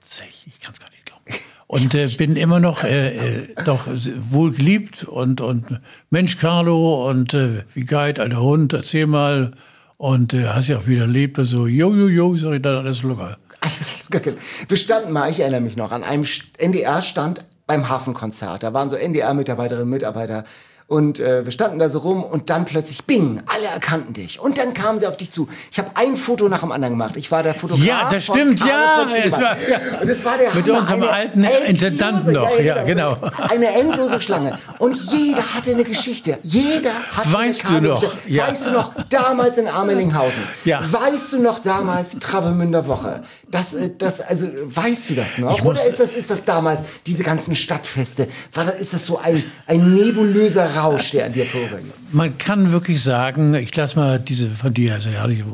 80, 0.00 0.46
ich 0.46 0.60
kann 0.60 0.72
es 0.72 0.80
gar 0.80 0.90
nicht. 0.90 0.91
Und 1.72 1.94
äh, 1.94 2.06
bin 2.18 2.36
immer 2.36 2.60
noch 2.60 2.84
äh, 2.84 3.16
äh, 3.16 3.48
doch 3.64 3.86
wohl 4.28 4.52
geliebt 4.52 5.04
und, 5.04 5.40
und 5.40 5.80
Mensch 6.10 6.36
Carlo 6.36 7.08
und 7.08 7.32
äh, 7.32 7.64
wie 7.72 7.86
geil, 7.86 8.12
alter 8.18 8.42
Hund, 8.42 8.74
erzähl 8.74 9.06
mal. 9.06 9.52
Und 9.96 10.34
äh, 10.34 10.48
hast 10.48 10.68
ja 10.68 10.76
auch 10.76 10.86
wieder 10.86 11.04
erlebt, 11.04 11.38
so, 11.42 11.66
jo, 11.66 11.94
jo, 11.94 12.08
jo, 12.08 12.36
sag 12.36 12.52
ich 12.56 12.60
dann 12.60 12.76
alles 12.76 13.02
locker. 13.02 13.38
Alles 13.62 14.04
locker. 14.12 14.32
Wir 14.68 14.76
standen 14.76 15.12
mal, 15.12 15.30
ich 15.30 15.40
erinnere 15.40 15.62
mich 15.62 15.76
noch, 15.76 15.92
an 15.92 16.04
einem 16.04 16.26
NDR-Stand 16.58 17.46
beim 17.66 17.88
Hafenkonzert. 17.88 18.62
Da 18.62 18.74
waren 18.74 18.90
so 18.90 18.96
NDR-Mitarbeiterinnen 18.96 19.84
und 19.84 19.90
Mitarbeiter 19.90 20.44
Und 20.92 21.20
äh, 21.20 21.44
wir 21.46 21.52
standen 21.52 21.78
da 21.78 21.88
so 21.88 22.00
rum 22.00 22.22
und 22.22 22.50
dann 22.50 22.66
plötzlich, 22.66 23.04
bing, 23.06 23.40
alle 23.46 23.64
erkannten 23.72 24.12
dich. 24.12 24.38
Und 24.38 24.58
dann 24.58 24.74
kamen 24.74 24.98
sie 24.98 25.06
auf 25.06 25.16
dich 25.16 25.30
zu. 25.30 25.48
Ich 25.70 25.78
habe 25.78 25.90
ein 25.94 26.18
Foto 26.18 26.50
nach 26.50 26.60
dem 26.60 26.70
anderen 26.70 26.92
gemacht. 26.94 27.16
Ich 27.16 27.30
war 27.30 27.42
der 27.42 27.54
Fotograf. 27.54 27.82
Ja, 27.86 28.08
das 28.10 28.24
stimmt, 28.26 28.60
ja. 28.60 29.06
Es 29.24 29.32
war, 29.32 29.40
ja. 29.68 29.78
Und 30.02 30.08
es 30.10 30.22
war 30.24 30.36
der 30.36 30.52
Mit 30.54 30.66
Hammer. 30.68 30.78
unserem 30.80 31.02
Eine 31.04 31.10
alten 31.12 31.44
endlose- 31.44 31.64
Intendanten 31.66 32.32
noch, 32.34 32.60
ja, 32.60 32.82
genau. 32.82 33.16
Eine 33.48 33.68
endlose 33.68 34.20
Schlange. 34.20 34.58
Und 34.80 34.96
jeder 35.10 35.42
hatte 35.54 35.70
eine 35.70 35.84
Geschichte. 35.84 36.38
Jeder 36.42 36.90
hatte 37.16 37.32
Weißt 37.32 37.64
eine 37.70 37.80
du 37.80 37.88
noch? 37.88 38.04
Ja. 38.28 38.48
Weißt 38.48 38.66
du 38.66 38.70
noch, 38.72 38.90
damals 39.08 39.56
in 39.56 39.68
Amelinghausen. 39.68 40.42
Ja. 40.66 40.82
Weißt 40.90 41.32
du 41.32 41.40
noch 41.40 41.60
damals 41.60 42.18
Travemünder 42.18 42.86
Woche? 42.86 43.22
Das, 43.52 43.74
äh, 43.74 43.90
das, 43.96 44.20
also, 44.20 44.48
weißt 44.64 45.10
du 45.10 45.14
das 45.14 45.38
noch? 45.38 45.62
Oder 45.62 45.86
ist 45.86 46.00
das, 46.00 46.16
ist 46.16 46.30
das 46.30 46.44
damals, 46.44 46.80
diese 47.06 47.22
ganzen 47.22 47.54
Stadtfeste? 47.54 48.26
War 48.54 48.64
das, 48.64 48.80
ist 48.80 48.94
das 48.94 49.06
so 49.06 49.18
ein, 49.18 49.44
ein 49.66 49.94
nebulöser 49.94 50.74
Rausch, 50.74 51.12
der 51.12 51.26
an 51.26 51.34
dir 51.34 51.44
vorübergeht? 51.44 51.92
Man 52.12 52.36
kann 52.38 52.72
wirklich 52.72 53.02
sagen, 53.02 53.54
ich 53.54 53.76
lasse 53.76 53.96
mal 53.96 54.18
diese 54.18 54.50
von 54.50 54.72
dir, 54.72 54.94
also 54.94 55.10
ja, 55.10 55.26
die, 55.26 55.44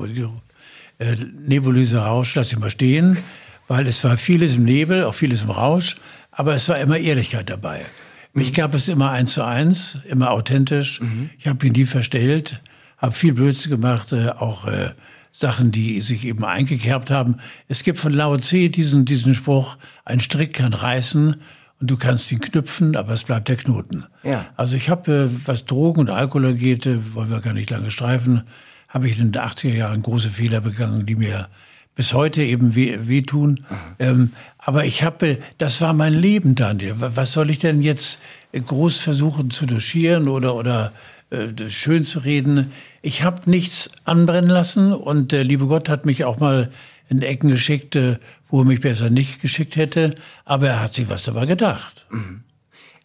äh, 0.99 1.17
nebulöse 1.47 1.99
Rausch, 1.99 2.35
lasse 2.37 2.55
ich 2.55 2.59
mal 2.61 2.71
stehen, 2.71 3.19
weil 3.67 3.87
es 3.89 4.03
war 4.05 4.17
vieles 4.17 4.55
im 4.55 4.65
Nebel, 4.65 5.05
auch 5.05 5.15
vieles 5.15 5.43
im 5.43 5.51
Rausch, 5.51 5.97
aber 6.31 6.55
es 6.55 6.69
war 6.69 6.79
immer 6.79 6.99
Ehrlichkeit 6.99 7.51
dabei. 7.51 7.85
Mich 8.33 8.55
gab 8.55 8.75
es 8.75 8.87
immer 8.87 9.11
eins 9.11 9.35
zu 9.35 9.43
eins, 9.43 9.99
immer 10.09 10.31
authentisch. 10.31 11.01
Ich 11.39 11.49
habe 11.49 11.67
ihn 11.67 11.73
nie 11.73 11.85
verstellt, 11.85 12.61
habe 12.97 13.13
viel 13.13 13.33
Blödsinn 13.33 13.73
gemacht, 13.73 14.13
äh, 14.13 14.29
auch 14.29 14.69
äh, 14.69 14.91
Sachen, 15.33 15.71
die 15.71 16.01
sich 16.01 16.25
eben 16.25 16.45
eingekerbt 16.45 17.11
haben. 17.11 17.37
Es 17.69 17.83
gibt 17.85 17.99
von 17.99 18.13
Lao 18.13 18.37
Tse 18.37 18.71
diesen, 18.71 19.05
diesen 19.05 19.35
Spruch, 19.35 19.77
ein 20.05 20.21
Strick 20.21 20.55
kann 20.55 20.73
reißen 20.75 21.37
und 21.81 21.91
du 21.91 21.97
kannst 21.97 22.33
ihn 22.33 22.41
knüpfen, 22.41 22.97
aber 22.97 23.13
es 23.13 23.25
bleibt 23.25 23.49
der 23.49 23.57
Knoten. 23.57 24.05
Ja. 24.25 24.47
Also 24.57 24.77
ich 24.77 24.89
habe, 24.91 25.13
äh, 25.33 25.47
was 25.47 25.65
Drogen 25.65 26.01
und 26.01 26.11
Alkohol 26.11 26.47
angeht, 26.47 26.87
äh, 26.87 27.15
wollen 27.15 27.31
wir 27.31 27.41
gar 27.41 27.53
nicht 27.55 27.71
lange 27.71 27.91
streifen, 27.91 28.43
habe 28.89 29.07
ich 29.09 29.19
in 29.21 29.31
den 29.33 29.41
80er 29.43 29.75
Jahren 29.75 30.03
große 30.03 30.31
Fehler 30.31 30.61
begangen, 30.61 31.07
die 31.07 31.15
mir 31.15 31.49
bis 31.95 32.15
heute 32.15 32.43
eben 32.43 32.75
weh, 32.75 32.97
wehtun. 33.03 33.65
Ähm, 33.99 34.33
aber 34.57 34.85
ich 34.87 35.03
habe, 35.03 35.29
äh, 35.29 35.39
das 35.59 35.81
war 35.81 35.93
mein 35.93 36.15
Leben, 36.15 36.55
Daniel. 36.55 37.01
Wa- 37.01 37.13
Was 37.15 37.33
soll 37.33 37.51
ich 37.51 37.59
denn 37.59 37.83
jetzt 37.83 38.21
groß 38.53 38.99
versuchen 39.01 39.51
zu 39.51 39.67
doschieren 39.67 40.27
oder, 40.29 40.55
oder 40.55 40.93
äh, 41.31 41.49
schön 41.69 42.05
zu 42.05 42.21
reden? 42.21 42.73
Ich 43.09 43.23
habe 43.23 43.51
nichts 43.51 43.89
anbrennen 44.05 44.51
lassen 44.51 44.93
und 44.93 45.33
der 45.33 45.43
liebe 45.43 45.67
Gott 45.67 45.89
hat 45.89 46.05
mich 46.05 46.27
auch 46.27 46.41
mal 46.41 46.71
in 47.09 47.23
Ecken 47.23 47.49
geschickt, 47.49 47.97
äh, 47.97 48.19
wo 48.49 48.61
er 48.61 48.65
mich 48.67 48.83
besser 48.83 49.09
nicht 49.09 49.41
geschickt 49.41 49.77
hätte. 49.77 50.15
Aber 50.45 50.69
er 50.69 50.81
hat 50.81 50.93
sich 50.93 51.09
was 51.09 51.23
dabei 51.23 51.47
gedacht. 51.47 52.07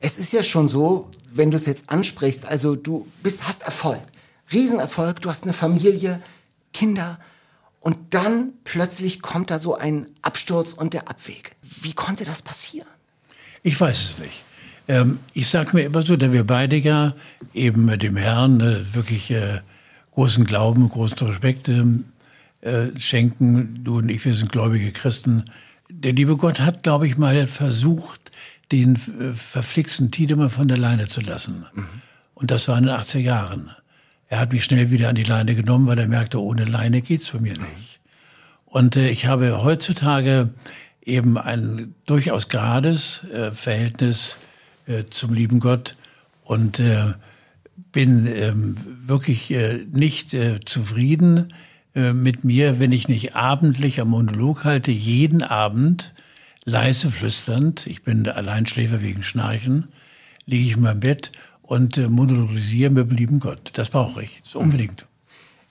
Es 0.02 0.18
ist 0.18 0.34
ja 0.34 0.44
schon 0.44 0.68
so, 0.68 1.10
wenn 1.34 1.52
du 1.52 1.56
es 1.56 1.68
jetzt 1.68 1.90
ansprichst, 1.90 2.46
also 2.46 2.76
du 2.76 3.08
bist, 3.24 3.48
hast 3.48 3.62
Erfolg, 3.64 4.02
Riesenerfolg, 4.52 5.22
du 5.22 5.30
hast 5.30 5.46
eine 5.46 5.54
Familie, 5.54 6.22
Kinder 6.74 7.18
und 7.80 7.98
dann 8.10 8.50
plötzlich 8.66 9.22
kommt 9.22 9.52
da 9.52 9.58
so 9.58 9.76
ein 9.76 10.08
Absturz 10.22 10.74
und 10.74 10.94
der 10.94 11.08
Abweg. 11.08 11.56
Wie 11.62 11.94
konnte 11.94 12.26
das 12.26 12.42
passieren? 12.42 12.90
Ich 13.62 13.80
weiß 13.80 14.04
es 14.04 14.18
nicht. 14.18 14.44
Ähm, 14.90 15.20
ich 15.34 15.48
sage 15.48 15.70
mir 15.72 15.84
immer 15.84 16.02
so, 16.02 16.18
da 16.18 16.34
wir 16.34 16.46
beide 16.46 16.76
ja 16.76 17.16
eben 17.54 17.98
dem 18.00 18.18
Herrn 18.18 18.60
äh, 18.60 18.94
wirklich 18.94 19.32
äh, 19.32 19.62
großen 20.14 20.46
Glauben, 20.46 20.88
großen 20.88 21.28
Respekt 21.28 21.70
ähm, 21.70 22.06
äh, 22.62 22.88
schenken. 22.98 23.84
Du 23.84 23.98
und 23.98 24.10
ich, 24.10 24.24
wir 24.24 24.34
sind 24.34 24.52
gläubige 24.52 24.92
Christen. 24.92 25.46
Der 25.90 26.14
liebe 26.14 26.38
Gott 26.38 26.60
hat, 26.60 26.84
glaube 26.84 27.08
ich, 27.08 27.18
mal 27.18 27.48
versucht, 27.48 28.32
den 28.72 28.96
äh, 28.96 29.34
verflixten 29.34 30.12
Tiedemann 30.12 30.50
von 30.50 30.68
der 30.68 30.78
Leine 30.78 31.08
zu 31.08 31.22
lassen. 31.22 31.66
Und 32.34 32.52
das 32.52 32.68
war 32.68 32.78
in 32.78 32.86
den 32.86 32.96
80er 32.96 33.20
Jahren. 33.20 33.72
Er 34.28 34.40
hat 34.40 34.52
mich 34.52 34.64
schnell 34.64 34.90
wieder 34.90 35.10
an 35.10 35.16
die 35.16 35.24
Leine 35.24 35.56
genommen, 35.56 35.88
weil 35.88 36.00
er 36.00 36.08
merkte, 36.08 36.42
ohne 36.42 36.66
Leine 36.66 37.02
geht's 37.02 37.32
bei 37.32 37.40
mir 37.40 37.54
nicht. 37.58 38.00
Und 38.66 38.96
äh, 38.96 39.10
ich 39.10 39.26
habe 39.28 39.64
heutzutage 39.64 40.50
eben 41.06 41.38
ein 41.38 41.94
durchaus 42.06 42.50
gerades 42.50 43.24
äh, 43.26 43.52
Verhältnis 43.52 44.38
äh, 44.88 45.04
zum 45.10 45.34
lieben 45.34 45.60
Gott 45.60 45.98
und 46.44 46.80
äh, 46.80 47.14
bin 47.76 48.28
ähm, 48.28 48.76
wirklich 49.06 49.52
äh, 49.52 49.86
nicht 49.92 50.34
äh, 50.34 50.60
zufrieden 50.64 51.54
äh, 51.96 52.14
mit 52.14 52.44
mir, 52.44 52.80
wenn 52.80 52.92
ich 52.92 53.08
nicht 53.08 53.36
abendlich 53.36 54.02
am 54.02 54.10
Monolog 54.10 54.64
halte, 54.64 54.92
jeden 54.92 55.44
Abend 55.44 56.14
leise 56.66 57.12
flüsternd, 57.12 57.88
ich 57.88 58.04
bin 58.04 58.24
der 58.24 58.38
Alleinschläfer 58.38 59.02
wegen 59.02 59.24
Schnarchen, 59.24 59.90
liege 60.46 60.70
ich 60.70 60.76
in 60.76 60.82
meinem 60.82 61.02
Bett 61.02 61.32
und 61.62 61.98
äh, 61.98 62.08
monologisiere 62.08 62.90
mit 62.90 63.10
dem 63.10 63.18
lieben 63.18 63.40
Gott. 63.40 63.72
Das 63.74 63.90
brauche 63.90 64.24
ich, 64.24 64.42
ist 64.46 64.56
unbedingt. 64.56 65.06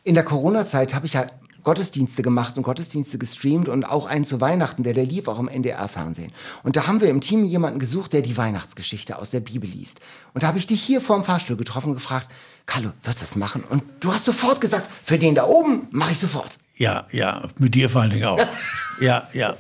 In 0.05 0.15
der 0.15 0.25
Corona-Zeit 0.25 0.95
habe 0.95 1.07
ich 1.07 1.13
ja 1.13 1.27
Gottesdienste 1.65 2.23
gemacht 2.23 2.57
und 2.57 2.63
Gottesdienste 2.63 3.19
gestreamt 3.19 3.69
und 3.69 3.85
auch 3.85 4.07
einen 4.07 4.25
zu 4.25 4.41
Weihnachten, 4.41 4.83
der, 4.83 4.95
der 4.95 5.05
lief 5.05 5.29
auch 5.29 5.39
im 5.39 5.49
NDR-Fernsehen. 5.49 6.33
Und 6.63 6.77
da 6.77 6.87
haben 6.87 7.01
wir 7.01 7.09
im 7.09 7.21
Team 7.21 7.45
jemanden 7.45 7.79
gesucht, 7.79 8.13
der 8.13 8.23
die 8.23 8.37
Weihnachtsgeschichte 8.37 9.19
aus 9.19 9.31
der 9.31 9.41
Bibel 9.41 9.69
liest. 9.69 10.01
Und 10.35 10.43
da 10.43 10.49
habe 10.49 10.59
ich 10.59 10.67
dich 10.67 10.83
hier 10.83 11.01
vorm 11.01 11.25
Fahrstuhl 11.25 11.57
getroffen 11.57 11.89
und 11.89 11.95
gefragt, 11.95 12.29
Carlo, 12.67 12.91
wirst 13.03 13.19
du 13.19 13.23
das 13.23 13.37
machen? 13.37 13.63
Und 13.69 13.83
du 14.01 14.13
hast 14.13 14.25
sofort 14.25 14.61
gesagt, 14.61 14.89
für 15.05 15.19
den 15.19 15.35
da 15.35 15.47
oben 15.47 15.89
mache 15.91 16.13
ich 16.13 16.19
sofort. 16.19 16.59
Ja, 16.77 17.07
ja, 17.13 17.49
mit 17.59 17.75
dir 17.75 17.91
vor 17.91 18.03
allen 18.03 18.11
Dingen 18.11 18.25
auch. 18.25 18.41
ja, 19.01 19.29
ja. 19.33 19.57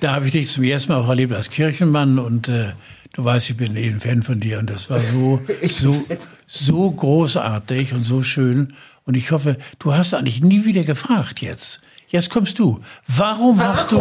Da 0.00 0.14
habe 0.14 0.26
ich 0.26 0.32
dich 0.32 0.50
zum 0.50 0.64
ersten 0.64 0.92
Mal 0.92 1.00
auch 1.00 1.08
erlebt 1.08 1.32
als 1.32 1.50
Kirchenmann 1.50 2.18
und 2.18 2.48
äh, 2.48 2.72
du 3.12 3.24
weißt, 3.24 3.50
ich 3.50 3.56
bin 3.56 3.76
eh 3.76 3.88
ein 3.88 4.00
Fan 4.00 4.22
von 4.22 4.40
dir 4.40 4.58
und 4.58 4.70
das 4.70 4.88
war 4.90 5.00
so, 5.00 5.40
so, 5.68 6.04
so 6.46 6.90
großartig 6.90 7.92
und 7.94 8.04
so 8.04 8.22
schön. 8.22 8.74
Und 9.08 9.14
ich 9.14 9.30
hoffe, 9.30 9.56
du 9.78 9.94
hast 9.94 10.12
eigentlich 10.12 10.42
nie 10.42 10.66
wieder 10.66 10.84
gefragt 10.84 11.40
jetzt. 11.40 11.80
Jetzt 12.08 12.28
kommst 12.28 12.58
du. 12.58 12.80
Warum, 13.06 13.62
hast 13.62 13.90
du, 13.90 14.00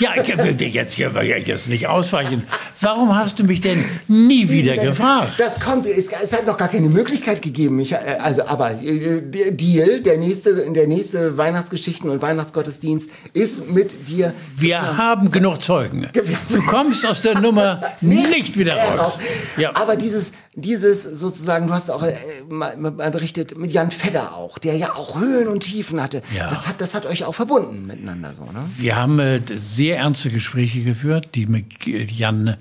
ja, 0.00 0.10
ich 0.20 0.36
will 0.36 0.54
dir 0.54 0.68
jetzt 0.68 0.94
hier 0.94 1.12
jetzt 1.24 1.68
nicht 1.68 1.86
ausweichen. 1.86 2.44
Warum 2.80 3.16
hast 3.16 3.38
du 3.38 3.44
mich 3.44 3.60
denn 3.60 3.84
nie 4.08 4.48
wieder 4.48 4.76
gefragt? 4.76 5.34
Das 5.38 5.60
kommt, 5.60 5.86
es, 5.86 6.08
es 6.08 6.32
hat 6.32 6.46
noch 6.46 6.56
gar 6.56 6.68
keine 6.68 6.88
Möglichkeit 6.88 7.40
gegeben. 7.40 7.78
Ich, 7.80 7.92
äh, 7.92 8.18
also, 8.20 8.46
aber 8.46 8.80
äh, 8.80 9.22
der 9.22 9.52
Deal, 9.52 10.02
der 10.02 10.18
nächste, 10.18 10.70
der 10.72 10.86
nächste 10.86 11.36
Weihnachtsgeschichten 11.36 12.10
und 12.10 12.20
Weihnachtsgottesdienst 12.20 13.10
ist 13.32 13.70
mit 13.70 14.08
dir. 14.08 14.32
Wir 14.56 14.96
haben 14.96 15.30
genug 15.30 15.62
Zeugen. 15.62 16.08
Du 16.48 16.62
kommst 16.62 17.06
aus 17.06 17.20
der 17.20 17.38
Nummer 17.38 17.82
nicht 18.00 18.58
wieder 18.58 18.74
raus. 18.74 19.18
Ja. 19.56 19.74
Aber 19.74 19.96
dieses, 19.96 20.32
dieses 20.60 21.02
sozusagen, 21.02 21.66
du 21.68 21.72
hast 21.72 21.90
auch 21.90 22.02
äh, 22.02 22.14
mal, 22.48 22.76
mal 22.76 23.10
berichtet 23.10 23.56
mit 23.56 23.72
Jan 23.72 23.90
Fedder 23.90 24.34
auch, 24.34 24.58
der 24.58 24.76
ja 24.76 24.94
auch 24.94 25.20
Höhen 25.20 25.48
und 25.48 25.60
Tiefen 25.60 26.00
hatte. 26.00 26.22
Ja. 26.34 26.48
Das 26.50 26.66
hat, 26.66 26.80
das 26.80 26.94
hat 26.94 27.06
euch 27.06 27.24
auch 27.24 27.34
verbunden 27.34 27.86
miteinander 27.86 28.34
so, 28.34 28.44
ne? 28.44 28.68
Wir 28.76 28.96
haben 28.96 29.18
äh, 29.18 29.40
sehr 29.48 29.98
ernste 29.98 30.30
Gespräche 30.30 30.82
geführt, 30.82 31.30
die 31.34 31.46
mit 31.46 31.86
Jan 31.86 32.56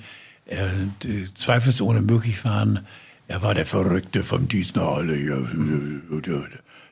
äh, 0.46 0.68
zweifelsohne 1.34 2.02
möglich 2.02 2.44
waren. 2.46 2.86
Er 3.28 3.42
war 3.42 3.54
der 3.54 3.66
Verrückte 3.66 4.24
vom 4.24 4.48
Diesenhalle, 4.48 5.18
ja, 5.18 5.36
der, 6.22 6.44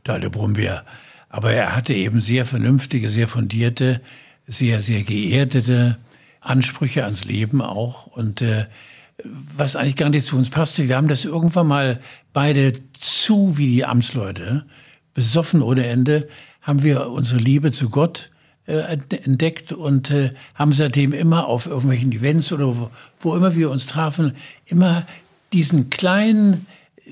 der 0.05 0.13
alte 0.13 0.29
Brummbär. 0.29 0.85
Aber 1.29 1.51
er 1.51 1.75
hatte 1.75 1.93
eben 1.93 2.21
sehr 2.21 2.45
vernünftige, 2.45 3.09
sehr 3.09 3.27
fundierte, 3.27 4.01
sehr, 4.47 4.81
sehr 4.81 5.03
geerdete 5.03 5.97
Ansprüche 6.41 7.03
ans 7.03 7.23
Leben 7.23 7.61
auch. 7.61 8.07
Und 8.07 8.41
äh, 8.41 8.65
was 9.23 9.75
eigentlich 9.75 9.95
gar 9.95 10.09
nicht 10.09 10.25
zu 10.25 10.37
uns 10.37 10.49
passte, 10.49 10.89
wir 10.89 10.97
haben 10.97 11.07
das 11.07 11.25
irgendwann 11.25 11.67
mal 11.67 12.01
beide 12.33 12.73
zu 12.93 13.57
wie 13.57 13.67
die 13.67 13.85
Amtsleute, 13.85 14.65
besoffen 15.13 15.61
ohne 15.61 15.85
Ende, 15.85 16.27
haben 16.61 16.83
wir 16.83 17.09
unsere 17.09 17.39
Liebe 17.39 17.71
zu 17.71 17.89
Gott 17.89 18.29
äh, 18.67 18.97
entdeckt 19.23 19.71
und 19.71 20.11
äh, 20.11 20.31
haben 20.55 20.73
seitdem 20.73 21.13
immer 21.13 21.47
auf 21.47 21.65
irgendwelchen 21.65 22.11
Events 22.11 22.51
oder 22.51 22.75
wo, 22.75 22.91
wo 23.19 23.35
immer 23.35 23.55
wir 23.55 23.69
uns 23.69 23.85
trafen, 23.85 24.33
immer 24.65 25.05
diesen 25.53 25.89
kleinen 25.89 26.65
äh, 27.05 27.11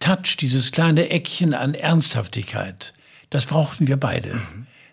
Touch, 0.00 0.36
dieses 0.38 0.72
kleine 0.72 1.10
Eckchen 1.10 1.54
an 1.54 1.74
Ernsthaftigkeit, 1.74 2.92
das 3.28 3.46
brauchten 3.46 3.86
wir 3.86 3.96
beide. 3.98 4.40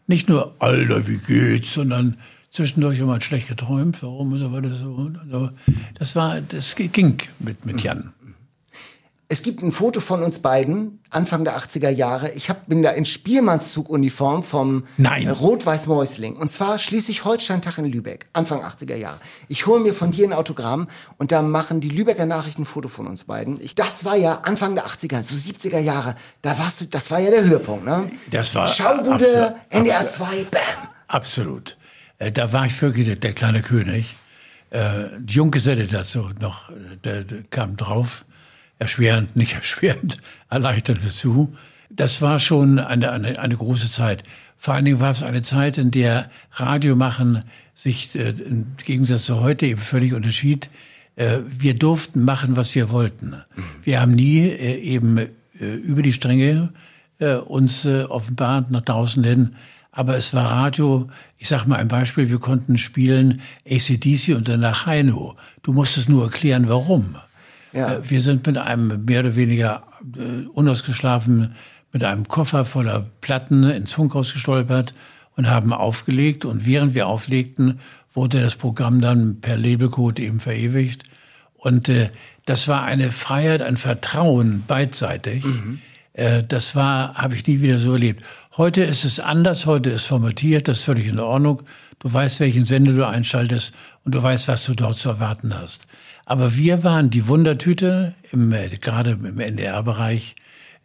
Nicht 0.06 0.30
nur, 0.30 0.56
Alter, 0.60 1.08
wie 1.08 1.18
geht's, 1.18 1.74
sondern 1.74 2.18
zwischendurch 2.58 3.00
immer 3.00 3.22
schlecht 3.22 3.48
geträumt, 3.48 4.02
warum 4.04 4.34
und 4.34 4.40
so 4.40 4.52
weiter. 4.52 4.74
So, 4.76 5.12
so. 5.32 5.50
Das 5.98 6.16
war, 6.16 6.42
das 6.42 6.76
ging 6.76 7.18
mit, 7.40 7.66
mit 7.66 7.82
Jan. 7.82 8.14
Es 9.30 9.42
gibt 9.44 9.62
ein 9.62 9.74
Foto 9.74 10.00
von 10.00 10.24
uns 10.24 10.40
beiden, 10.40 11.02
Anfang 11.10 11.44
der 11.44 11.58
80er 11.60 11.90
Jahre. 11.90 12.32
Ich 12.32 12.50
hab, 12.50 12.68
bin 12.68 12.82
da 12.82 12.92
in 12.92 13.04
Spielmannszumuniform 13.04 14.42
vom 14.42 14.86
Nein. 14.96 15.28
äh, 15.28 15.32
Rot-Weiß-Mäusling. 15.32 16.38
Und 16.38 16.50
zwar 16.50 16.78
Schleswig-Holstein-Tag 16.80 17.78
in 17.78 17.86
Lübeck, 17.86 18.28
Anfang 18.32 18.64
80er 18.64 18.96
Jahre. 18.96 19.20
Ich 19.50 19.66
hole 19.68 19.82
mir 19.82 19.94
von 19.94 20.12
dir 20.12 20.26
ein 20.28 20.32
Autogramm 20.32 20.88
und 21.18 21.34
da 21.34 21.42
machen 21.42 21.82
die 21.82 21.90
Lübecker 21.90 22.26
Nachrichten 22.26 22.62
ein 22.62 22.66
Foto 22.66 22.88
von 22.88 23.06
uns 23.06 23.26
beiden. 23.26 23.60
Ich, 23.60 23.76
das 23.76 24.06
war 24.06 24.16
ja 24.16 24.40
Anfang 24.44 24.76
der 24.76 24.88
80er, 24.88 25.22
so 25.24 25.36
70er 25.36 25.80
Jahre. 25.80 26.16
Da 26.42 26.58
warst 26.58 26.80
du, 26.80 26.86
das 26.86 27.12
war 27.12 27.20
ja 27.20 27.30
der 27.30 27.44
Höhepunkt, 27.44 27.86
ne? 27.86 28.10
Das 28.32 28.56
war 28.56 28.68
Schaubude, 28.68 29.56
absolut- 29.56 29.56
NDR 29.72 30.00
absolut. 30.00 30.30
2, 30.32 30.44
bam. 30.46 30.88
Absolut. 31.10 31.78
Äh, 32.20 32.32
Da 32.32 32.52
war 32.54 32.66
ich 32.66 32.82
wirklich 32.82 33.06
der, 33.06 33.16
der 33.16 33.34
kleine 33.34 33.62
König. 33.62 34.16
Äh, 34.70 35.06
die 35.20 35.36
Junggeselle 35.36 35.88
dazu 35.88 36.30
noch, 36.40 36.70
der, 37.04 37.24
der 37.24 37.44
kam 37.50 37.76
drauf. 37.78 38.26
erschwerend, 38.80 39.36
nicht 39.36 39.54
erschwerend, 39.62 40.18
erleichternd 40.50 41.00
dazu. 41.06 41.56
Das 41.90 42.22
war 42.22 42.38
schon 42.40 42.80
eine, 42.80 43.12
eine, 43.12 43.40
eine 43.40 43.56
große 43.56 43.90
Zeit. 43.90 44.24
Vor 44.58 44.74
allen 44.74 44.86
Dingen 44.86 45.00
war 45.00 45.12
es 45.12 45.24
eine 45.24 45.42
Zeit, 45.42 45.78
in 45.78 45.92
der 45.92 46.30
Radiomachen 46.54 47.44
sich 47.74 48.16
äh, 48.16 48.30
im 48.32 48.76
Gegensatz 48.84 49.26
zu 49.26 49.40
heute 49.40 49.66
eben 49.68 49.80
völlig 49.80 50.14
unterschied. 50.14 50.70
Äh, 51.16 51.40
wir 51.48 51.76
durften 51.76 52.24
machen, 52.26 52.56
was 52.58 52.74
wir 52.76 52.90
wollten. 52.90 53.36
Wir 53.84 54.02
haben 54.02 54.14
nie 54.14 54.40
äh, 54.48 54.80
eben 54.80 55.18
äh, 55.18 55.30
über 55.60 56.02
die 56.02 56.14
Stränge 56.14 56.74
äh, 57.20 57.36
uns 57.36 57.86
offenbart 57.86 58.70
nach 58.72 58.82
draußen 58.82 59.24
hin. 59.24 59.56
Aber 59.98 60.16
es 60.16 60.32
war 60.36 60.52
Radio, 60.52 61.10
ich 61.40 61.48
sage 61.48 61.68
mal 61.68 61.78
ein 61.78 61.88
Beispiel, 61.88 62.30
wir 62.30 62.38
konnten 62.38 62.78
spielen 62.78 63.42
ACDC 63.68 64.36
und 64.36 64.48
danach 64.48 64.86
Heino. 64.86 65.36
Du 65.64 65.74
musstest 65.74 66.08
nur 66.08 66.26
erklären, 66.26 66.70
warum. 66.70 67.16
Ja. 67.74 67.96
Äh, 67.96 68.08
wir 68.08 68.22
sind 68.22 68.46
mit 68.46 68.60
einem 68.60 69.06
mehr 69.06 69.22
oder 69.22 69.36
weniger 69.36 69.88
äh, 70.16 70.46
unausgeschlafen, 70.50 71.56
mit 71.92 72.04
einem 72.04 72.28
Koffer 72.28 72.64
voller 72.64 73.08
Platten 73.22 73.64
ins 73.64 73.92
Funkhaus 73.92 74.34
gestolpert 74.34 74.94
und 75.36 75.50
haben 75.50 75.74
aufgelegt. 75.74 76.46
Und 76.46 76.68
während 76.68 76.94
wir 76.94 77.08
auflegten, 77.08 77.80
wurde 78.14 78.40
das 78.40 78.56
Programm 78.56 79.02
dann 79.02 79.42
per 79.42 79.58
Labelcode 79.58 80.20
eben 80.20 80.40
verewigt. 80.40 81.06
Und 81.56 81.90
äh, 81.90 82.12
das 82.46 82.68
war 82.68 82.84
eine 82.84 83.10
Freiheit, 83.10 83.64
ein 83.64 83.78
Vertrauen 83.78 84.64
beidseitig. 84.68 85.44
Mhm. 85.44 85.80
Äh, 86.14 86.44
das 86.44 86.76
war, 86.76 87.16
habe 87.16 87.36
ich 87.36 87.48
nie 87.48 87.62
wieder 87.62 87.80
so 87.80 87.94
erlebt. 87.94 88.26
Heute 88.58 88.82
ist 88.82 89.06
es 89.06 89.20
anders, 89.20 89.68
heute 89.68 89.92
ist 89.92 90.08
formatiert, 90.08 90.68
das 90.68 90.80
ist 90.80 90.86
völlig 90.86 91.06
in 91.06 91.20
Ordnung. 91.20 91.62
Du 92.00 92.12
weißt, 92.12 92.40
welchen 92.40 92.66
Sender 92.66 92.92
du 92.92 93.06
einschaltest 93.06 93.76
und 94.04 94.16
du 94.16 94.24
weißt, 94.24 94.48
was 94.48 94.66
du 94.66 94.74
dort 94.74 94.98
zu 94.98 95.10
erwarten 95.10 95.54
hast. 95.56 95.86
Aber 96.26 96.56
wir 96.56 96.84
waren 96.84 97.12
die 97.12 97.28
Wundertüte, 97.28 98.16
im, 98.32 98.52
äh, 98.52 98.70
gerade 98.70 99.12
im 99.12 99.40
NDR-Bereich. 99.40 100.36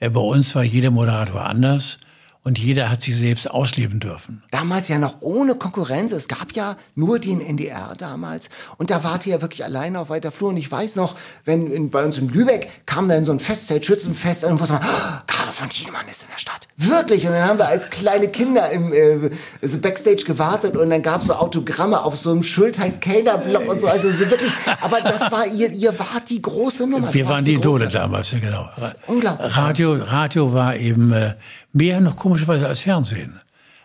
Äh, 0.00 0.10
bei 0.10 0.20
uns 0.20 0.54
war 0.54 0.62
jeder 0.62 0.90
Moderator 0.90 1.46
anders 1.46 1.98
und 2.44 2.58
jeder 2.58 2.90
hat 2.90 3.02
sich 3.02 3.16
selbst 3.16 3.48
ausleben 3.48 4.00
dürfen. 4.00 4.42
Damals 4.50 4.88
ja 4.88 4.98
noch 4.98 5.20
ohne 5.20 5.54
Konkurrenz. 5.54 6.10
Es 6.10 6.26
gab 6.26 6.52
ja 6.52 6.76
nur 6.96 7.20
den 7.20 7.40
NDR 7.40 7.94
damals. 7.96 8.50
Und 8.78 8.90
da 8.90 9.04
wart 9.04 9.26
ihr 9.26 9.34
ja 9.34 9.42
wirklich 9.42 9.64
alleine 9.64 10.00
auf 10.00 10.08
weiter 10.08 10.32
Flur. 10.32 10.48
Und 10.48 10.56
ich 10.56 10.70
weiß 10.70 10.96
noch, 10.96 11.14
wenn 11.44 11.70
in, 11.70 11.90
bei 11.90 12.04
uns 12.04 12.18
in 12.18 12.28
Lübeck 12.28 12.68
kam 12.84 13.08
dann 13.08 13.24
so 13.24 13.30
ein 13.30 13.38
Festzelt, 13.38 13.86
Schützenfest, 13.86 14.42
und 14.42 14.58
man, 14.58 14.80
oh, 14.82 14.86
Carlo 15.28 15.52
von 15.52 15.68
Tiedemann 15.68 16.02
ist 16.10 16.22
in 16.22 16.28
der 16.32 16.38
Stadt. 16.38 16.66
Wirklich. 16.76 17.24
Und 17.26 17.32
dann 17.32 17.46
haben 17.46 17.58
wir 17.60 17.68
als 17.68 17.90
kleine 17.90 18.26
Kinder 18.26 18.70
im 18.70 18.92
äh, 18.92 19.30
so 19.62 19.78
Backstage 19.78 20.24
gewartet 20.24 20.76
und 20.76 20.90
dann 20.90 21.02
gab 21.02 21.20
es 21.20 21.28
so 21.28 21.34
Autogramme 21.34 22.02
auf 22.02 22.16
so 22.16 22.32
einem 22.32 22.42
Schultheiß 22.42 22.98
Kellnerblock 22.98 23.68
und 23.68 23.80
so. 23.80 23.86
Also 23.86 24.10
so 24.10 24.28
wirklich. 24.30 24.50
Aber 24.80 25.00
das 25.00 25.30
war 25.30 25.46
ihr, 25.46 25.70
ihr 25.70 25.96
wart 25.96 26.28
die 26.28 26.42
große 26.42 26.88
Nummer. 26.88 27.14
Wir 27.14 27.28
waren 27.28 27.44
die 27.44 27.54
Idole 27.54 27.86
damals, 27.86 28.32
ja 28.32 28.40
genau. 28.40 28.68
unglaublich. 29.06 29.56
Radio, 29.56 29.94
Radio 29.94 30.52
war 30.52 30.74
eben 30.74 31.12
äh, 31.12 31.34
mehr 31.72 32.00
noch 32.00 32.16
komischerweise 32.16 32.66
als 32.66 32.82
Fernsehen. 32.82 33.40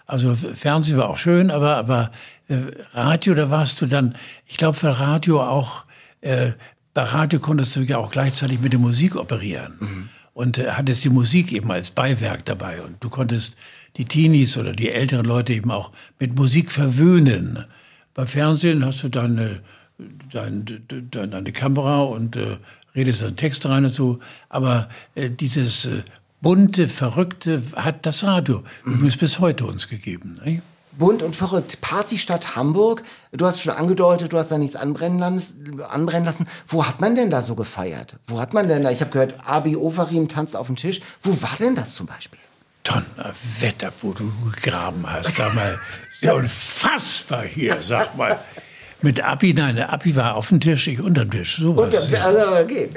Also 0.06 0.36
Fernsehen 0.36 0.98
war 0.98 1.10
auch 1.10 1.18
schön, 1.18 1.52
aber, 1.52 1.76
aber 1.76 2.12
äh, 2.48 2.56
Radio, 2.94 3.34
da 3.34 3.50
warst 3.50 3.82
du 3.82 3.86
dann, 3.88 4.16
ich 4.46 4.58
glaube, 4.58 4.82
weil 4.82 4.92
Radio 4.92 5.42
auch, 5.42 5.84
äh, 6.22 6.52
bei 6.94 7.04
Radio 7.04 7.40
konntest 7.40 7.76
du 7.76 7.82
ja 7.82 7.98
auch 7.98 8.12
gleichzeitig 8.12 8.62
mit 8.62 8.72
der 8.72 8.80
Musik 8.80 9.16
operieren. 9.16 9.78
Mhm. 9.80 10.10
Und 10.34 10.58
äh, 10.58 10.72
hattest 10.72 11.04
die 11.04 11.10
Musik 11.10 11.52
eben 11.52 11.72
als 11.72 11.92
Beiwerk 11.92 12.46
dabei. 12.46 12.82
Und 12.82 13.04
du 13.04 13.10
konntest 13.10 13.58
die 13.98 14.06
Teenies 14.06 14.58
oder 14.58 14.72
die 14.74 14.90
älteren 14.90 15.26
Leute 15.26 15.54
eben 15.54 15.72
auch 15.72 15.92
mit 16.20 16.36
Musik 16.36 16.72
verwöhnen. 16.72 17.66
Beim 18.14 18.28
Fernsehen 18.28 18.86
hast 18.86 19.04
du 19.04 19.10
dann 19.10 19.38
äh, 19.38 19.50
dein, 20.32 20.66
dein, 21.12 21.32
deine 21.32 21.52
Kamera 21.52 22.02
und 22.04 22.36
äh, 22.36 22.58
redest 22.96 23.24
einen 23.24 23.36
Text 23.36 23.68
rein 23.68 23.86
und 23.86 23.92
so. 23.92 24.20
Aber 24.50 24.90
äh, 25.16 25.30
dieses 25.30 25.86
äh, 25.86 26.04
bunte, 26.42 26.88
verrückte 26.88 27.62
hat 27.76 28.06
das 28.06 28.24
Radio 28.24 28.64
übrigens 28.86 29.18
bis 29.18 29.40
heute 29.40 29.66
uns 29.66 29.88
gegeben. 29.88 30.40
Ne? 30.44 30.62
Bunt 30.98 31.22
und 31.22 31.36
verrückt. 31.36 31.80
Partystadt 31.82 32.56
Hamburg. 32.56 33.04
Du 33.32 33.46
hast 33.46 33.62
schon 33.62 33.74
angedeutet, 33.74 34.34
du 34.34 34.38
hast 34.38 34.52
da 34.52 34.58
nichts 34.58 34.76
anbrennen 34.76 35.20
lassen. 35.20 36.48
Wo 36.68 36.88
hat 36.88 37.02
man 37.02 37.16
denn 37.16 37.30
da 37.30 37.44
so 37.44 37.56
gefeiert? 37.56 38.16
Wo 38.26 38.40
hat 38.40 38.54
man 38.54 38.68
denn 38.68 38.82
da? 38.82 38.90
Ich 38.90 39.02
habe 39.02 39.12
gehört, 39.12 39.36
Abi 39.46 39.76
Ofarim 39.76 40.28
tanzt 40.28 40.56
auf 40.56 40.68
dem 40.68 40.76
Tisch. 40.76 41.02
Wo 41.22 41.40
war 41.42 41.56
denn 41.60 41.76
das 41.76 41.94
zum 41.94 42.08
Beispiel? 42.08 42.40
Donnerwetter, 42.84 43.92
wo 44.02 44.14
du 44.14 44.32
gegraben 44.52 45.06
hast. 45.08 45.38
Da 45.38 45.52
mal 45.54 45.78
unfassbar 46.34 47.44
hier, 47.44 47.78
sag 47.82 48.18
mal. 48.18 48.40
Mit 49.02 49.24
Abi, 49.24 49.54
nein, 49.54 49.76
der 49.76 49.94
Abi 49.94 50.16
war 50.16 50.36
auf 50.36 50.50
dem 50.50 50.60
Tisch, 50.60 50.88
ich 50.88 51.00
unterm 51.00 51.30
Tisch. 51.30 51.58
So 51.58 51.74
unterm 51.74 52.08
Tisch, 52.08 52.20
also 52.20 52.56
okay. 52.58 52.90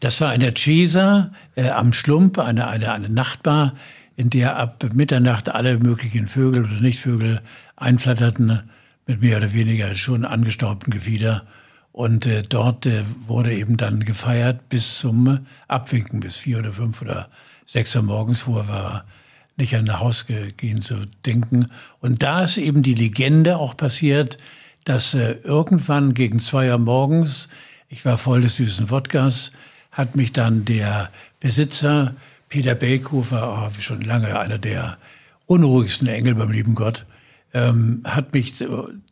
Das 0.00 0.20
war 0.22 0.34
in 0.34 0.40
der 0.40 0.54
Cesa 0.54 1.30
äh, 1.54 1.68
am 1.68 1.92
Schlump, 1.92 2.38
eine, 2.38 2.68
eine, 2.68 2.92
eine 2.92 3.10
Nachtbar, 3.10 3.74
in 4.16 4.30
der 4.30 4.56
ab 4.56 4.82
Mitternacht 4.94 5.50
alle 5.50 5.78
möglichen 5.78 6.26
Vögel 6.26 6.64
oder 6.64 6.80
Nichtvögel 6.80 7.40
einflatterten 7.76 8.62
mit 9.06 9.20
mehr 9.20 9.36
oder 9.36 9.52
weniger 9.52 9.94
schon 9.94 10.24
angestaubten 10.24 10.90
Gefieder. 10.90 11.44
Und 11.92 12.24
äh, 12.24 12.42
dort 12.42 12.86
äh, 12.86 13.02
wurde 13.26 13.52
eben 13.52 13.76
dann 13.76 14.04
gefeiert 14.04 14.68
bis 14.68 14.98
zum 14.98 15.40
Abwinken, 15.68 16.20
bis 16.20 16.36
vier 16.36 16.58
oder 16.58 16.72
fünf 16.72 17.02
oder 17.02 17.28
sechs 17.66 17.94
Uhr 17.94 18.02
morgens, 18.02 18.46
wo 18.46 18.58
er 18.58 18.68
war 18.68 19.04
nicht 19.56 19.76
an 19.76 19.84
nach 19.84 20.00
Haus 20.00 20.26
gehen 20.26 20.80
zu 20.80 21.06
denken. 21.26 21.66
Und 22.00 22.22
da 22.22 22.42
ist 22.42 22.56
eben 22.56 22.82
die 22.82 22.94
Legende 22.94 23.58
auch 23.58 23.76
passiert, 23.76 24.38
dass 24.84 25.12
äh, 25.12 25.32
irgendwann 25.44 26.14
gegen 26.14 26.40
zwei 26.40 26.70
Uhr 26.70 26.78
morgens, 26.78 27.48
ich 27.88 28.04
war 28.06 28.16
voll 28.16 28.40
des 28.40 28.56
süßen 28.56 28.90
Wodkas, 28.90 29.52
hat 29.92 30.16
mich 30.16 30.32
dann 30.32 30.64
der 30.64 31.10
Besitzer, 31.40 32.14
Peter 32.48 32.74
Belkofer, 32.74 33.70
oh, 33.70 33.80
schon 33.80 34.02
lange 34.02 34.38
einer 34.38 34.58
der 34.58 34.98
unruhigsten 35.46 36.08
Engel 36.08 36.34
beim 36.34 36.50
lieben 36.50 36.74
Gott, 36.74 37.06
ähm, 37.52 38.02
hat 38.04 38.32
mich 38.32 38.54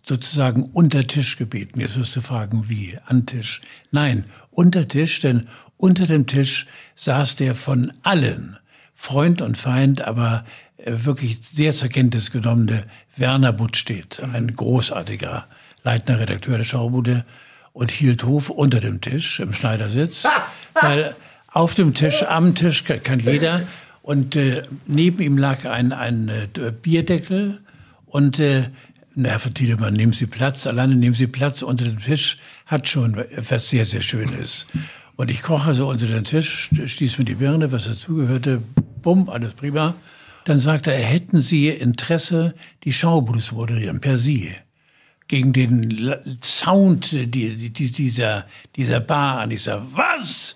sozusagen 0.06 0.64
unter 0.72 1.06
Tisch 1.06 1.36
gebeten. 1.36 1.80
Jetzt 1.80 1.98
wirst 1.98 2.14
du 2.16 2.20
fragen, 2.20 2.68
wie? 2.68 2.98
An 3.06 3.26
Tisch? 3.26 3.60
Nein, 3.90 4.24
unter 4.50 4.86
Tisch, 4.86 5.20
denn 5.20 5.48
unter 5.76 6.06
dem 6.06 6.26
Tisch 6.26 6.66
saß 6.94 7.36
der 7.36 7.54
von 7.54 7.92
allen, 8.02 8.56
Freund 8.94 9.42
und 9.42 9.56
Feind, 9.56 10.02
aber 10.02 10.44
äh, 10.76 10.92
wirklich 11.04 11.38
sehr 11.42 11.72
zur 11.72 11.88
Kenntnis 11.88 12.30
genommene 12.30 12.84
Werner 13.16 13.52
Buttstedt, 13.52 14.20
ein 14.32 14.54
großartiger 14.54 15.46
leitender 15.84 16.20
Redakteur 16.20 16.58
der 16.58 16.64
Schaubude 16.64 17.24
und 17.72 17.90
hielt 17.90 18.24
Hof 18.24 18.50
unter 18.50 18.80
dem 18.80 19.00
Tisch 19.00 19.38
im 19.40 19.52
Schneidersitz, 19.52 20.26
weil 20.82 21.14
auf 21.48 21.74
dem 21.74 21.94
Tisch, 21.94 22.22
am 22.22 22.54
Tisch 22.54 22.84
kann 22.84 23.20
jeder. 23.20 23.62
Und 24.02 24.36
äh, 24.36 24.62
neben 24.86 25.20
ihm 25.20 25.36
lag 25.36 25.64
ein, 25.64 25.92
ein 25.92 26.28
äh, 26.28 26.72
Bierdeckel. 26.82 27.60
Und 28.06 28.38
äh, 28.40 28.70
na, 29.14 29.30
Herr 29.30 29.52
Tiedemann, 29.52 29.94
nehmen 29.94 30.12
Sie 30.12 30.26
Platz, 30.26 30.66
alleine 30.66 30.94
nehmen 30.94 31.14
Sie 31.14 31.26
Platz 31.26 31.62
unter 31.62 31.84
dem 31.84 31.98
Tisch, 31.98 32.36
hat 32.66 32.88
schon 32.88 33.14
etwas 33.14 33.68
sehr, 33.68 33.84
sehr 33.84 34.02
Schönes. 34.02 34.66
Und 35.16 35.30
ich 35.30 35.42
koche 35.42 35.74
so 35.74 35.88
unter 35.88 36.06
den 36.06 36.24
Tisch, 36.24 36.70
stieß 36.86 37.18
mir 37.18 37.24
die 37.24 37.34
Birne, 37.34 37.72
was 37.72 37.86
dazugehörte, 37.86 38.62
bumm, 39.02 39.28
alles 39.28 39.54
prima. 39.54 39.94
Dann 40.44 40.60
sagte 40.60 40.92
er, 40.92 41.04
hätten 41.04 41.40
Sie 41.40 41.68
Interesse, 41.68 42.54
die 42.84 42.92
Schaubude 42.92 43.40
zu 43.40 43.56
moderieren, 43.56 44.00
per 44.00 44.16
Sie 44.16 44.54
gegen 45.28 45.52
den 45.52 46.38
Sound 46.42 47.12
die, 47.12 47.70
die, 47.70 47.90
dieser, 47.92 48.46
dieser 48.76 49.00
Bar 49.00 49.40
an. 49.40 49.50
Ich 49.50 49.62
sage, 49.62 49.82
was? 49.92 50.54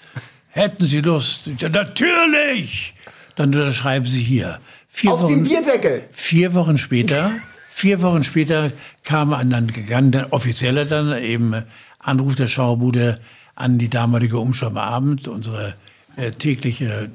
Hätten 0.49 0.85
Sie 0.85 1.01
Lust? 1.01 1.51
Ja, 1.59 1.69
natürlich! 1.69 2.95
Dann 3.37 3.73
schreiben 3.73 4.07
Sie 4.07 4.23
hier. 4.23 4.59
Vier 4.89 5.13
Auf 5.13 5.23
Wochen, 5.23 5.45
den 5.45 5.45
Bierdeckel! 5.45 6.05
Vier 6.11 6.53
Wochen 6.55 6.77
später, 6.77 7.31
vier 7.71 8.03
Wochen 8.03 8.25
später 8.25 8.73
kam 9.05 9.33
ein 9.33 9.51
dann 9.51 9.69
gegangen, 9.69 10.27
offizieller 10.31 10.85
dann 10.85 11.17
eben 11.19 11.65
Anruf 11.99 12.35
der 12.35 12.47
Schaubude 12.47 13.19
an 13.55 13.79
die 13.79 13.89
damalige 13.89 14.39
Umschau 14.39 14.67
am 14.67 14.77
Abend, 14.77 15.29
unsere 15.29 15.75
äh, 16.17 16.31
tägliche 16.31 17.11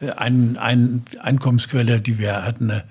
äh, 0.00 0.10
ein, 0.10 0.56
ein 0.56 1.04
Einkommensquelle, 1.20 2.00
die 2.00 2.18
wir 2.18 2.44
hatten, 2.44 2.70
äh, 2.70 2.82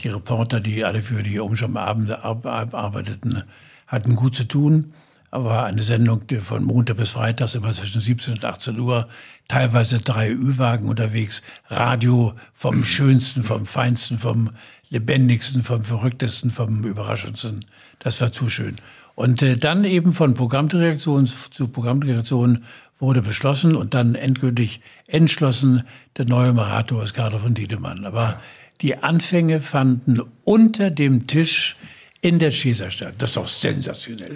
die 0.00 0.08
Reporter, 0.08 0.60
die 0.60 0.84
alle 0.84 1.02
für 1.02 1.22
die 1.22 1.38
Umschau-Abende 1.38 2.24
arbeiteten, 2.24 3.44
hatten 3.86 4.16
gut 4.16 4.34
zu 4.34 4.44
tun. 4.44 4.92
Aber 5.30 5.64
eine 5.64 5.82
Sendung 5.82 6.22
von 6.42 6.62
Montag 6.62 6.96
bis 6.96 7.10
Freitag 7.10 7.54
immer 7.56 7.72
zwischen 7.72 8.00
17 8.00 8.34
und 8.34 8.44
18 8.44 8.78
Uhr, 8.78 9.08
teilweise 9.48 9.98
drei 9.98 10.30
Ü-Wagen 10.30 10.88
unterwegs, 10.88 11.42
Radio 11.68 12.34
vom 12.52 12.84
Schönsten, 12.84 13.42
vom 13.42 13.66
Feinsten, 13.66 14.16
vom 14.16 14.50
Lebendigsten, 14.90 15.64
vom 15.64 15.84
Verrücktesten, 15.84 16.52
vom 16.52 16.84
Überraschendsten. 16.84 17.64
Das 17.98 18.20
war 18.20 18.30
zu 18.30 18.48
schön. 18.48 18.76
Und 19.16 19.42
äh, 19.42 19.56
dann 19.56 19.84
eben 19.84 20.12
von 20.12 20.34
Programmdirektion 20.34 21.26
zu 21.26 21.68
Programmdirektion 21.68 22.64
wurde 22.98 23.22
beschlossen 23.22 23.76
und 23.76 23.94
dann 23.94 24.14
endgültig 24.14 24.80
entschlossen, 25.06 25.82
der 26.16 26.26
neue 26.26 26.52
Moderator 26.52 27.02
ist 27.02 27.14
Carlo 27.14 27.38
von 27.38 27.54
Tiedemann. 27.54 28.04
Aber 28.04 28.40
die 28.80 28.96
Anfänge 28.98 29.60
fanden 29.60 30.20
unter 30.44 30.90
dem 30.90 31.26
Tisch 31.26 31.76
in 32.20 32.38
der 32.38 32.50
Schäserstadt. 32.50 33.14
Das 33.18 33.30
ist 33.30 33.36
doch 33.36 33.46
sensationell. 33.46 34.32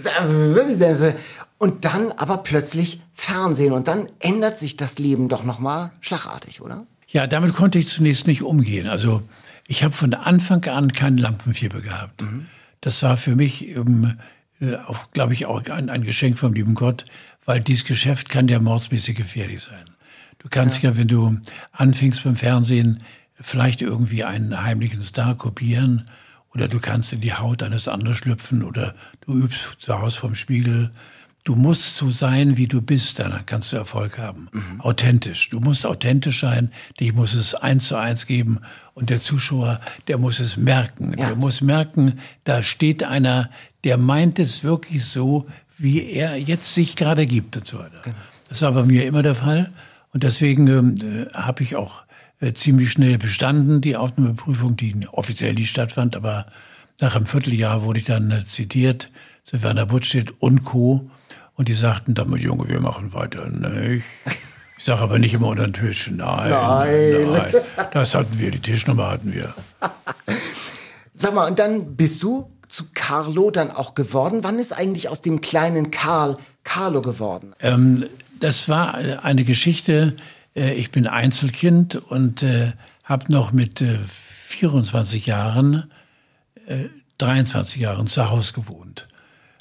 Und 1.59 1.85
dann 1.85 2.13
aber 2.13 2.39
plötzlich 2.39 3.01
Fernsehen 3.15 3.73
und 3.73 3.89
dann 3.89 4.07
ändert 4.21 4.57
sich 4.59 4.77
das 4.77 4.99
Leben 4.99 5.29
doch 5.29 5.43
nochmal 5.43 5.91
schlagartig, 6.01 6.61
oder? 6.61 6.87
Ja, 7.09 7.27
damit 7.27 7.55
konnte 7.55 7.79
ich 7.79 7.89
zunächst 7.89 8.27
nicht 8.27 8.43
umgehen. 8.43 8.87
Also 8.87 9.23
ich 9.67 9.83
habe 9.83 9.95
von 9.95 10.15
Anfang 10.15 10.65
an 10.67 10.93
kein 10.93 11.17
Lampenfieber 11.17 11.81
gehabt. 11.81 12.23
Mhm. 12.23 12.47
Das 12.81 13.03
war 13.03 13.17
für 13.17 13.35
mich 13.35 13.67
ähm, 13.69 14.19
auch, 14.87 15.11
glaube 15.13 15.33
ich, 15.33 15.47
auch 15.47 15.65
ein, 15.69 15.91
ein, 15.91 16.05
Geschenk 16.05 16.39
vom 16.39 16.53
lieben 16.53 16.75
Gott, 16.75 17.07
weil 17.45 17.61
dieses 17.61 17.85
Geschäft 17.85 18.29
kann 18.29 18.49
ja 18.49 18.61
mordsmäßig 18.61 19.17
gefährlich 19.17 19.63
sein. 19.63 19.91
Du 20.39 20.49
kannst 20.49 20.83
ja. 20.83 20.91
ja, 20.91 20.97
wenn 20.97 21.09
du 21.09 21.39
anfängst 21.73 22.23
beim 22.23 22.37
Fernsehen, 22.37 23.03
vielleicht 23.41 23.83
irgendwie 23.83 24.25
einen 24.25 24.63
heimlichen 24.63 25.03
Star 25.03 25.37
kopieren 25.37 26.09
oder 26.55 26.69
du 26.69 26.81
kannst 26.81 27.13
in 27.13 27.21
die 27.21 27.35
Haut 27.35 27.63
eines 27.63 27.89
anderen 27.89 28.17
schlüpfen 28.17 28.63
oder 28.63 28.95
du 29.21 29.35
übst 29.35 29.77
zu 29.79 30.01
Hause 30.01 30.21
vom 30.21 30.35
Spiegel 30.35 30.91
Du 31.49 31.55
musst 31.55 31.97
so 31.97 32.11
sein, 32.11 32.59
wie 32.59 32.67
du 32.67 32.83
bist, 32.83 33.21
dann 33.21 33.47
kannst 33.47 33.73
du 33.73 33.79
Erfolg 33.79 34.19
haben. 34.19 34.51
Mhm. 34.53 34.83
Authentisch. 34.83 35.49
Du 35.49 35.61
musst 35.61 35.87
authentisch 35.87 36.41
sein. 36.41 36.71
Dich 37.01 37.15
muss 37.15 37.33
es 37.33 37.55
eins 37.55 37.89
zu 37.89 37.97
eins 37.97 38.27
geben. 38.27 38.61
Und 38.93 39.09
der 39.09 39.19
Zuschauer, 39.19 39.81
der 40.09 40.19
muss 40.19 40.41
es 40.41 40.59
merken. 40.59 41.15
Ja. 41.17 41.29
Der 41.29 41.37
muss 41.37 41.63
merken, 41.63 42.21
da 42.45 42.63
steht 42.63 43.03
einer, 43.03 43.49
der 43.85 43.97
meint 43.97 44.39
es 44.39 44.63
wirklich 44.63 45.07
so, 45.07 45.47
wie 45.79 46.03
er 46.11 46.37
jetzt 46.37 46.75
sich 46.75 46.97
gerade 46.97 47.27
gibt 47.27 47.57
und 47.57 47.67
so 47.67 47.79
weiter. 47.79 48.03
Genau. 48.05 48.17
Das 48.51 48.61
war 48.61 48.73
bei 48.73 48.83
mir 48.83 49.07
immer 49.07 49.23
der 49.23 49.35
Fall. 49.35 49.73
Und 50.13 50.25
deswegen 50.25 50.99
äh, 50.99 51.29
habe 51.33 51.63
ich 51.63 51.77
auch 51.77 52.03
ziemlich 52.55 52.93
schnell 52.93 53.19
bestanden, 53.19 53.81
die 53.81 53.97
Aufnahmeprüfung, 53.97 54.77
die 54.77 55.07
offiziell 55.11 55.55
nicht 55.55 55.71
stattfand. 55.71 56.17
Aber 56.17 56.47
nach 57.01 57.17
einem 57.17 57.27
Vierteljahr 57.27 57.83
wurde 57.83 57.99
ich 57.99 58.05
dann 58.05 58.31
äh, 58.31 58.45
zitiert 58.45 59.11
zu 59.45 59.63
Werner 59.63 59.87
Buttstedt 59.87 60.35
und 60.41 60.65
Co. 60.65 61.11
Und 61.55 61.69
die 61.69 61.73
sagten 61.75 62.15
damit, 62.15 62.43
Junge, 62.43 62.69
wir 62.69 62.81
machen 62.81 63.13
weiter 63.13 63.49
nicht. 63.49 64.05
Ich 64.79 64.85
sage 64.85 65.01
aber 65.01 65.19
nicht 65.19 65.35
immer 65.35 65.49
unter 65.49 65.65
den 65.65 65.73
Tisch. 65.73 66.09
Nein, 66.11 66.51
nein, 66.51 67.33
nein. 67.33 67.87
Das 67.93 68.15
hatten 68.15 68.39
wir, 68.39 68.53
die 68.53 68.61
Tischnummer 68.61 69.11
hatten 69.11 69.35
wir. 69.35 69.53
Sag 71.15 71.35
mal, 71.35 71.49
und 71.49 71.59
dann 71.59 71.97
bist 71.97 72.23
du 72.23 72.49
zu 72.69 72.85
Carlo 72.95 73.51
dann 73.51 73.73
auch 73.73 73.95
geworden. 73.95 74.41
Wann 74.43 74.61
ist 74.61 74.73
eigentlich 74.73 75.09
aus 75.09 75.21
dem 75.21 75.41
kleinen 75.41 75.91
Karl 75.91 76.37
Carlo 76.63 77.03
geworden? 77.03 77.55
Ähm, 77.59 78.05
das 78.39 78.69
war 78.69 78.95
eine 78.95 79.43
Geschichte. 79.43 80.15
Äh, 80.55 80.75
ich 80.75 80.91
bin 80.91 81.07
Einzelkind 81.07 81.97
und 81.97 82.43
äh, 82.43 82.73
habe 83.05 83.33
noch 83.33 83.53
mit 83.53 83.81
äh, 83.81 83.99
24 84.07 85.27
Jahren, 85.27 85.91
äh, 86.67 86.89
23 87.19 87.81
Jahren 87.81 88.07
zu 88.07 88.31
Hause 88.31 88.53
gewohnt. 88.53 89.09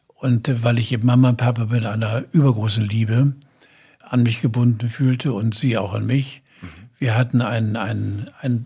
Und 0.08 0.64
weil 0.64 0.80
ich 0.80 0.92
eben 0.92 1.06
Mama 1.06 1.30
und 1.30 1.38
Papa 1.38 1.66
mit 1.66 1.86
einer 1.86 2.24
übergroßen 2.32 2.86
Liebe 2.86 3.34
an 4.02 4.24
mich 4.24 4.42
gebunden 4.42 4.88
fühlte 4.88 5.34
und 5.34 5.56
sie 5.56 5.78
auch 5.78 5.94
an 5.94 6.06
mich. 6.06 6.42
Wir 6.98 7.16
hatten 7.16 7.42
ein, 7.42 7.76
ein, 7.76 8.30
ein, 8.42 8.66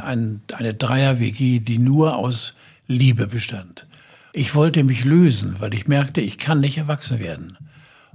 ein, 0.00 0.42
eine 0.52 0.74
Dreier-WG, 0.74 1.60
die 1.60 1.78
nur 1.78 2.16
aus 2.16 2.54
Liebe 2.86 3.26
bestand. 3.26 3.86
Ich 4.32 4.54
wollte 4.54 4.84
mich 4.84 5.04
lösen, 5.04 5.56
weil 5.58 5.74
ich 5.74 5.88
merkte, 5.88 6.20
ich 6.20 6.38
kann 6.38 6.60
nicht 6.60 6.78
erwachsen 6.78 7.18
werden. 7.18 7.58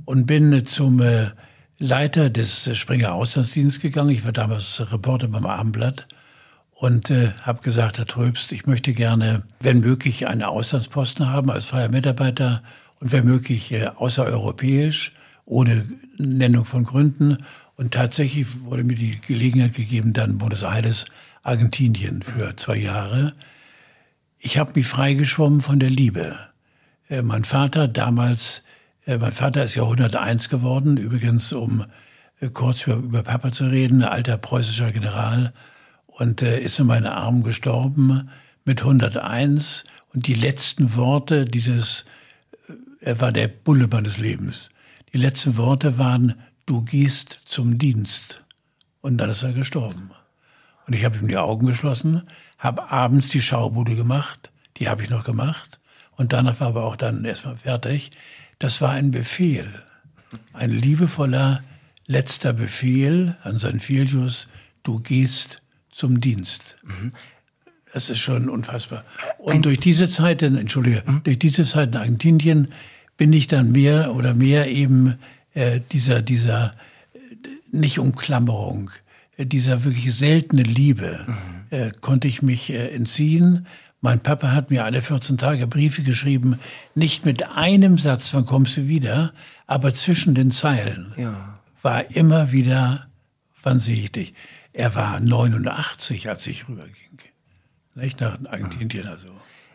Und 0.05 0.25
bin 0.25 0.65
zum 0.65 1.01
äh, 1.01 1.31
Leiter 1.79 2.29
des 2.29 2.75
Springer 2.77 3.13
Auslandsdienstes 3.13 3.81
gegangen. 3.81 4.09
Ich 4.09 4.25
war 4.25 4.31
damals 4.31 4.91
Reporter 4.91 5.27
beim 5.27 5.45
Abendblatt 5.45 6.07
und 6.73 7.11
äh, 7.11 7.33
habe 7.43 7.61
gesagt, 7.61 7.99
Herr 7.99 8.07
Tröbst, 8.07 8.51
ich 8.51 8.65
möchte 8.65 8.93
gerne, 8.93 9.43
wenn 9.59 9.79
möglich, 9.79 10.27
einen 10.27 10.43
Auslandsposten 10.43 11.29
haben 11.29 11.51
als 11.51 11.67
freier 11.67 11.89
Mitarbeiter 11.89 12.63
und 12.99 13.11
wenn 13.11 13.25
möglich 13.25 13.71
äh, 13.71 13.87
außereuropäisch, 13.87 15.11
ohne 15.45 15.85
Nennung 16.17 16.65
von 16.65 16.83
Gründen. 16.83 17.45
Und 17.75 17.93
tatsächlich 17.93 18.61
wurde 18.63 18.83
mir 18.83 18.95
die 18.95 19.21
Gelegenheit 19.27 19.75
gegeben, 19.75 20.13
dann 20.13 20.39
Buenos 20.39 20.63
Aires, 20.63 21.05
Argentinien 21.43 22.23
für 22.23 22.55
zwei 22.55 22.77
Jahre. 22.77 23.33
Ich 24.39 24.57
habe 24.57 24.73
mich 24.75 24.87
freigeschwommen 24.87 25.61
von 25.61 25.79
der 25.79 25.91
Liebe. 25.91 26.37
Äh, 27.07 27.21
mein 27.21 27.43
Vater 27.43 27.87
damals, 27.87 28.59
äh, 28.59 28.76
mein 29.15 29.31
Vater 29.31 29.63
ist 29.63 29.75
ja 29.75 29.83
101 29.83 30.49
geworden, 30.49 30.97
übrigens 30.97 31.53
um 31.53 31.85
äh, 32.41 32.49
kurz 32.49 32.85
über, 32.85 32.97
über 32.97 33.23
Papa 33.23 33.51
zu 33.51 33.65
reden, 33.65 34.03
alter 34.03 34.37
preußischer 34.37 34.91
General 34.91 35.53
und 36.07 36.41
äh, 36.41 36.59
ist 36.59 36.79
in 36.79 36.87
meinen 36.87 37.05
Armen 37.05 37.43
gestorben 37.43 38.29
mit 38.65 38.81
101. 38.81 39.85
Und 40.13 40.27
die 40.27 40.33
letzten 40.33 40.95
Worte 40.95 41.45
dieses, 41.45 42.05
äh, 42.67 42.73
er 42.99 43.21
war 43.21 43.31
der 43.31 43.47
Bulle 43.47 43.87
meines 43.87 44.17
Lebens. 44.17 44.69
Die 45.13 45.17
letzten 45.17 45.55
Worte 45.57 45.97
waren, 45.97 46.35
du 46.65 46.81
gehst 46.81 47.39
zum 47.45 47.77
Dienst. 47.77 48.43
Und 49.01 49.17
dann 49.19 49.29
ist 49.29 49.43
er 49.43 49.53
gestorben. 49.53 50.11
Und 50.85 50.93
ich 50.93 51.05
habe 51.05 51.17
ihm 51.17 51.27
die 51.27 51.37
Augen 51.37 51.65
geschlossen, 51.65 52.23
habe 52.57 52.91
abends 52.91 53.29
die 53.29 53.41
Schaubude 53.41 53.95
gemacht, 53.95 54.51
die 54.77 54.89
habe 54.89 55.03
ich 55.03 55.09
noch 55.09 55.23
gemacht. 55.23 55.76
Und 56.17 56.34
danach 56.34 56.60
war 56.60 56.67
aber 56.67 56.84
auch 56.84 56.95
dann 56.95 57.23
erstmal 57.23 57.56
fertig. 57.56 58.12
Das 58.60 58.82
war 58.82 58.91
ein 58.91 59.12
Befehl, 59.12 59.71
ein 60.53 60.71
liebevoller 60.71 61.63
letzter 62.08 62.53
Befehl 62.53 63.38
an 63.43 63.60
St. 63.60 63.80
Filius, 63.80 64.47
du 64.84 64.99
gehst 64.99 65.62
zum 65.91 66.19
Dienst. 66.19 66.77
Mhm. 66.84 67.12
Das 67.93 68.10
ist 68.10 68.19
schon 68.19 68.49
unfassbar. 68.49 69.03
Und 69.38 69.56
Ein 69.56 69.62
durch 69.62 69.80
diese 69.80 70.10
Zeit, 70.10 70.41
entschuldige, 70.43 71.03
mhm. 71.06 71.21
durch 71.23 71.39
diese 71.39 71.63
Zeit 71.63 71.89
in 71.89 71.97
Argentinien 71.97 72.69
bin 73.15 73.34
ich 73.34 73.47
dann 73.47 73.71
mehr 73.71 74.13
oder 74.13 74.34
mehr 74.34 74.69
eben 74.69 75.15
äh, 75.53 75.82
dieser, 75.91 76.21
dieser 76.21 76.73
äh, 77.13 77.19
nicht 77.71 77.99
Umklammerung, 77.99 78.91
äh, 79.38 79.45
dieser 79.45 79.84
wirklich 79.84 80.13
seltene 80.13 80.63
Liebe, 80.63 81.25
mhm. 81.27 81.36
äh, 81.69 81.91
konnte 81.99 82.27
ich 82.27 82.41
mich 82.41 82.69
äh, 82.69 82.89
entziehen. 82.89 83.67
Mein 84.01 84.19
Papa 84.21 84.51
hat 84.51 84.69
mir 84.69 84.86
alle 84.86 85.01
14 85.01 85.38
Tage 85.38 85.65
Briefe 85.65 86.03
geschrieben, 86.03 86.60
nicht 86.93 87.25
mit 87.25 87.49
einem 87.49 87.97
Satz, 87.97 88.33
wann 88.33 88.45
kommst 88.45 88.77
du 88.77 88.88
wieder, 88.88 89.33
aber 89.65 89.91
zwischen 89.91 90.36
den 90.36 90.51
Zeilen 90.51 91.13
ja. 91.17 91.60
war 91.81 92.12
immer 92.12 92.51
wieder, 92.51 93.07
wann 93.63 93.79
sehe 93.79 94.03
ich 94.03 94.12
dich. 94.12 94.33
Er 94.73 94.93
war 94.93 95.19
89, 95.19 96.29
als 96.29 96.45
ich 96.45 96.69
rüberging. 96.69 96.93
Nicht 97.95 98.21
nach 98.21 98.38
Argentinien 98.45 99.07
also. 99.07 99.29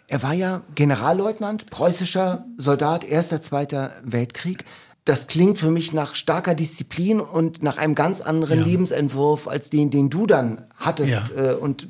Er 0.06 0.22
war 0.22 0.34
ja 0.34 0.62
Generalleutnant, 0.76 1.70
preußischer 1.70 2.44
Soldat, 2.58 3.02
erster, 3.02 3.40
zweiter 3.40 3.92
Weltkrieg. 4.04 4.64
Das 5.04 5.26
klingt 5.26 5.58
für 5.58 5.70
mich 5.70 5.92
nach 5.92 6.14
starker 6.14 6.54
Disziplin 6.54 7.20
und 7.20 7.62
nach 7.62 7.76
einem 7.76 7.94
ganz 7.94 8.20
anderen 8.20 8.60
ja. 8.60 8.64
Lebensentwurf 8.64 9.48
als 9.48 9.68
den, 9.68 9.90
den 9.90 10.10
du 10.10 10.26
dann 10.26 10.62
hattest. 10.76 11.32
Ja. 11.36 11.52
Äh, 11.52 11.54
und 11.54 11.88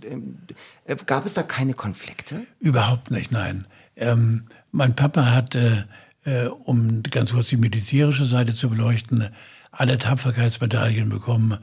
äh, 0.86 0.96
gab 1.06 1.26
es 1.26 1.34
da 1.34 1.42
keine 1.42 1.74
Konflikte? 1.74 2.40
Überhaupt 2.58 3.10
nicht, 3.10 3.30
nein. 3.30 3.66
Ähm, 3.96 4.44
mein 4.70 4.96
Papa 4.96 5.26
hat, 5.26 5.54
äh, 5.54 5.84
äh 6.24 6.46
um 6.46 7.02
ganz 7.02 7.32
kurz 7.32 7.48
die 7.48 7.58
militärische 7.58 8.24
Seite 8.24 8.54
zu 8.54 8.70
beleuchten, 8.70 9.28
alle 9.70 9.98
Tapferkeitsmedaillen 9.98 11.10
bekommen 11.10 11.58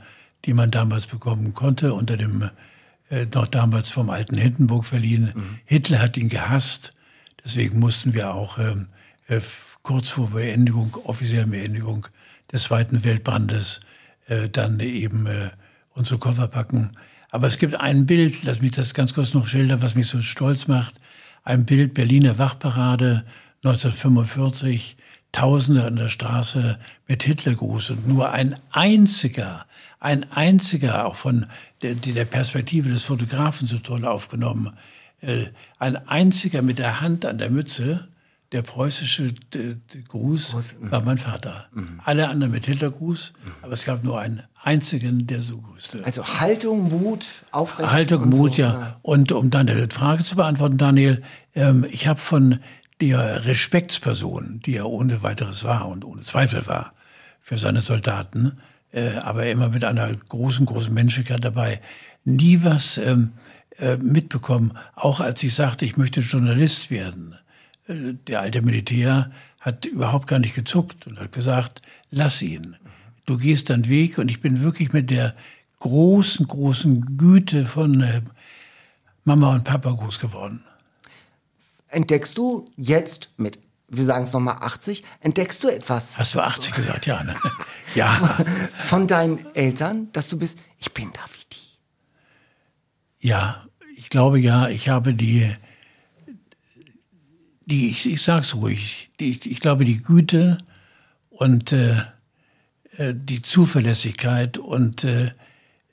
die 0.46 0.54
man 0.54 0.72
damals 0.72 1.08
bekommen 1.08 1.54
konnte, 1.54 1.94
unter 1.94 2.18
dem 2.18 2.50
äh, 3.10 3.26
noch 3.34 3.48
damals 3.48 3.92
vom 3.92 4.10
alten 4.10 4.38
Hindenburg 4.38 4.86
verliehen. 4.86 5.32
Mhm. 5.36 5.60
Hitler 5.66 6.00
hat 6.00 6.18
ihn 6.18 6.30
gehasst, 6.30 6.94
deswegen 7.44 7.80
mussten 7.80 8.14
wir 8.14 8.34
auch 8.34 8.58
ähm, 8.58 8.88
äh, 9.28 9.42
kurz 9.90 10.10
vor 10.10 10.30
Beendigung, 10.30 10.96
offiziellen 11.06 11.50
Beendigung 11.50 12.06
des 12.52 12.66
Zweiten 12.66 13.04
Weltbrandes 13.04 13.80
äh, 14.28 14.48
dann 14.48 14.80
eben 14.82 15.26
äh, 15.26 15.50
unsere 15.96 16.20
Koffer 16.20 16.48
packen. 16.48 16.92
Aber 17.32 17.48
es 17.48 17.58
gibt 17.58 17.74
ein 17.74 18.06
Bild, 18.06 18.44
lass 18.44 18.62
mich 18.62 18.70
das 18.70 18.94
ganz 18.94 19.16
kurz 19.16 19.34
noch 19.34 19.48
schildern, 19.48 19.82
was 19.82 19.96
mich 19.96 20.06
so 20.06 20.22
stolz 20.22 20.68
macht. 20.68 21.02
Ein 21.44 21.66
Bild 21.66 21.96
Berliner 21.96 22.38
Wachparade 22.38 23.26
1945, 23.64 24.96
Tausende 25.32 25.84
an 25.86 25.96
der 25.96 26.10
Straße 26.10 26.78
mit 27.08 27.24
Hitlergruß 27.24 27.90
und 27.90 28.08
nur 28.08 28.32
ein 28.32 28.58
einziger 28.70 29.66
ein 30.00 30.32
einziger, 30.32 31.08
auch 31.08 31.16
von 31.16 31.48
der, 31.82 31.96
der 31.96 32.26
Perspektive 32.26 32.90
des 32.90 33.06
Fotografen 33.06 33.66
so 33.66 33.80
toll 33.80 34.06
aufgenommen, 34.06 34.72
äh, 35.22 35.48
ein 35.80 35.96
einziger 36.08 36.62
mit 36.62 36.78
der 36.78 37.02
Hand 37.02 37.26
an 37.26 37.40
der 37.40 37.50
Mütze, 37.50 38.08
der 38.52 38.64
preußische 38.64 39.34
Gruß 40.08 40.56
mhm. 40.80 40.92
war 40.92 41.04
mein 41.04 41.18
Vater. 41.18 41.68
Mhm. 41.74 42.02
Alle 42.04 42.30
anderen 42.30 42.52
mit 42.52 42.66
Hitlergruß, 42.66 43.34
mhm. 43.34 43.52
aber 43.62 43.74
es 43.74 43.86
gab 43.86 44.04
nur 44.04 44.20
einen 44.20 44.44
einzigen, 44.62 45.28
der 45.28 45.42
so 45.42 45.60
grüßte. 45.60 46.04
Also 46.04 46.26
Haltung, 46.26 46.90
Mut, 46.90 47.28
Aufrecht. 47.52 47.92
Haltung, 47.92 48.30
Mut, 48.30 48.56
so, 48.56 48.62
ja. 48.62 48.74
ja. 48.74 49.00
Und 49.02 49.32
um 49.32 49.50
dann 49.50 49.68
die 49.68 49.88
Frage 49.92 50.24
zu 50.24 50.36
beantworten, 50.36 50.78
Daniel, 50.78 51.22
ähm, 51.54 51.86
ich 51.90 52.08
habe 52.08 52.20
von 52.20 52.60
der 53.02 53.46
Respektsperson, 53.46 54.60
die 54.66 54.76
er 54.76 54.88
ohne 54.88 55.24
weiteres 55.24 55.64
war 55.64 55.88
und 55.88 56.04
ohne 56.04 56.22
Zweifel 56.22 56.66
war 56.68 56.94
für 57.40 57.58
seine 57.58 57.82
Soldaten, 57.82 58.58
äh, 58.92 59.18
aber 59.18 59.46
immer 59.46 59.70
mit 59.70 59.86
einer 59.86 60.14
großen, 60.14 60.66
großen 60.66 60.94
Menschlichkeit 60.94 61.46
dabei, 61.46 61.82
nie 62.26 62.64
was 62.64 62.98
ähm, 62.98 63.32
äh, 63.78 63.98
mitbekommen. 63.98 64.78
Auch 64.96 65.20
als 65.20 65.42
ich 65.44 65.54
sagte, 65.54 65.86
ich 65.86 65.98
möchte 65.98 66.22
Journalist 66.22 66.92
werden. 66.92 67.36
Äh, 67.90 68.14
der 68.28 68.42
alte 68.42 68.62
Militär 68.62 69.32
hat 69.60 69.86
überhaupt 69.86 70.28
gar 70.28 70.40
nicht 70.40 70.56
gezuckt 70.56 71.08
und 71.08 71.20
hat 71.20 71.32
gesagt, 71.32 71.82
lass 72.12 72.42
ihn. 72.42 72.78
Du 73.26 73.38
gehst 73.38 73.70
deinen 73.70 73.90
Weg 73.90 74.18
und 74.18 74.30
ich 74.30 74.42
bin 74.42 74.62
wirklich 74.62 74.94
mit 74.94 75.10
der 75.10 75.36
großen, 75.80 76.48
großen 76.48 77.18
Güte 77.18 77.66
von 77.66 78.02
äh, 78.02 78.22
Mama 79.24 79.54
und 79.54 79.64
Papa 79.64 79.92
groß 79.92 80.20
geworden. 80.20 80.64
Entdeckst 81.90 82.38
du 82.38 82.66
jetzt 82.78 83.30
mit, 83.38 83.60
wir 83.88 84.06
sagen 84.06 84.24
es 84.24 84.34
nochmal 84.34 84.58
80, 84.62 85.04
entdeckst 85.22 85.64
du 85.64 85.68
etwas? 85.68 86.18
Hast 86.18 86.36
du 86.36 86.40
80 86.40 86.74
gesagt? 86.74 87.06
Ja, 87.08 87.24
ne? 87.24 87.34
ja. 87.96 88.10
Von 88.84 89.08
deinen 89.08 89.46
Eltern, 89.56 90.12
dass 90.14 90.28
du 90.28 90.38
bist, 90.38 90.60
ich 90.78 90.94
bin 90.94 91.12
da 91.14 91.22
wie 91.34 91.46
die. 91.52 93.28
Ja, 93.28 93.66
ich 93.96 94.10
glaube 94.10 94.40
ja, 94.40 94.70
ich 94.70 94.90
habe 94.90 95.14
die, 95.14 95.56
die 97.70 97.90
ich, 97.90 98.10
ich 98.10 98.22
sag's 98.22 98.56
ruhig, 98.56 99.10
die, 99.20 99.30
ich 99.32 99.60
glaube 99.60 99.86
die 99.86 100.02
Güte 100.02 100.58
und 101.30 101.72
äh, 101.72 102.02
äh, 102.98 103.14
die 103.16 103.42
Zuverlässigkeit 103.42 104.58
und 104.58 105.04
äh, 105.04 105.32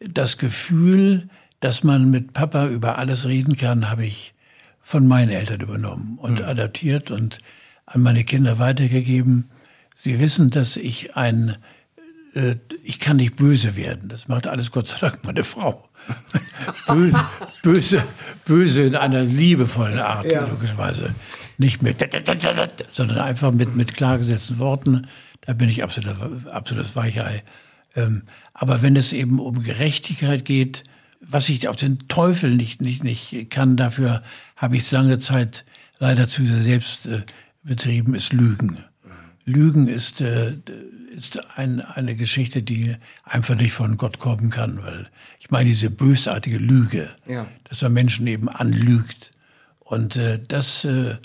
das 0.00 0.38
Gefühl, 0.38 1.28
dass 1.60 1.84
man 1.84 2.10
mit 2.10 2.32
Papa 2.32 2.68
über 2.68 2.98
alles 2.98 3.26
reden 3.26 3.56
kann, 3.56 3.90
habe 3.90 4.04
ich 4.04 4.34
von 4.80 5.06
meinen 5.06 5.30
Eltern 5.30 5.60
übernommen 5.60 6.18
und 6.18 6.40
mhm. 6.40 6.44
adaptiert 6.44 7.10
und 7.10 7.38
an 7.86 8.02
meine 8.02 8.24
Kinder 8.24 8.58
weitergegeben. 8.58 9.50
Sie 9.94 10.18
wissen, 10.18 10.50
dass 10.50 10.76
ich 10.76 11.16
ein, 11.16 11.56
äh, 12.34 12.56
ich 12.82 12.98
kann 12.98 13.16
nicht 13.16 13.36
böse 13.36 13.76
werden. 13.76 14.08
Das 14.08 14.28
macht 14.28 14.46
alles 14.46 14.70
Gott 14.70 14.86
sei 14.86 14.98
Dank 14.98 15.24
meine 15.24 15.44
Frau. 15.44 15.88
böse, 16.86 17.26
böse, 17.62 18.04
böse 18.44 18.82
in 18.82 18.96
einer 18.96 19.22
liebevollen 19.22 19.98
Art, 19.98 20.26
ja. 20.26 20.46
logischerweise. 20.46 21.14
Nicht 21.58 21.82
mit, 21.82 22.04
sondern 22.92 23.18
einfach 23.18 23.52
mit, 23.52 23.74
mit 23.76 23.94
klar 23.94 24.18
gesetzten 24.18 24.58
Worten. 24.58 25.06
Da 25.40 25.54
bin 25.54 25.68
ich 25.68 25.82
absolut, 25.82 26.46
absolutes 26.48 26.96
Weichei. 26.96 27.42
Ähm, 27.94 28.24
aber 28.52 28.82
wenn 28.82 28.96
es 28.96 29.12
eben 29.12 29.40
um 29.40 29.62
Gerechtigkeit 29.62 30.44
geht, 30.44 30.84
was 31.20 31.48
ich 31.48 31.68
auf 31.68 31.76
den 31.76 32.08
Teufel 32.08 32.54
nicht, 32.54 32.82
nicht, 32.82 33.02
nicht 33.02 33.50
kann, 33.50 33.76
dafür 33.76 34.22
habe 34.54 34.76
ich 34.76 34.82
es 34.82 34.90
lange 34.90 35.18
Zeit 35.18 35.64
leider 35.98 36.28
zu 36.28 36.44
sehr 36.44 36.60
selbst 36.60 37.06
äh, 37.06 37.22
betrieben, 37.62 38.14
ist 38.14 38.32
Lügen. 38.32 38.84
Lügen 39.44 39.88
ist, 39.88 40.20
äh, 40.20 40.56
ist 41.10 41.40
ein, 41.56 41.80
eine 41.80 42.14
Geschichte, 42.16 42.62
die 42.62 42.96
einfach 43.24 43.54
nicht 43.54 43.72
von 43.72 43.96
Gott 43.96 44.18
kommen 44.18 44.50
kann, 44.50 44.82
weil 44.82 45.08
ich 45.38 45.50
meine 45.50 45.68
diese 45.68 45.90
bösartige 45.90 46.58
Lüge, 46.58 47.08
ja. 47.26 47.46
dass 47.64 47.80
man 47.82 47.94
Menschen 47.94 48.26
eben 48.26 48.48
anlügt. 48.48 49.32
Und 49.78 50.16
äh, 50.16 50.40
das 50.46 50.84
äh, 50.84 51.16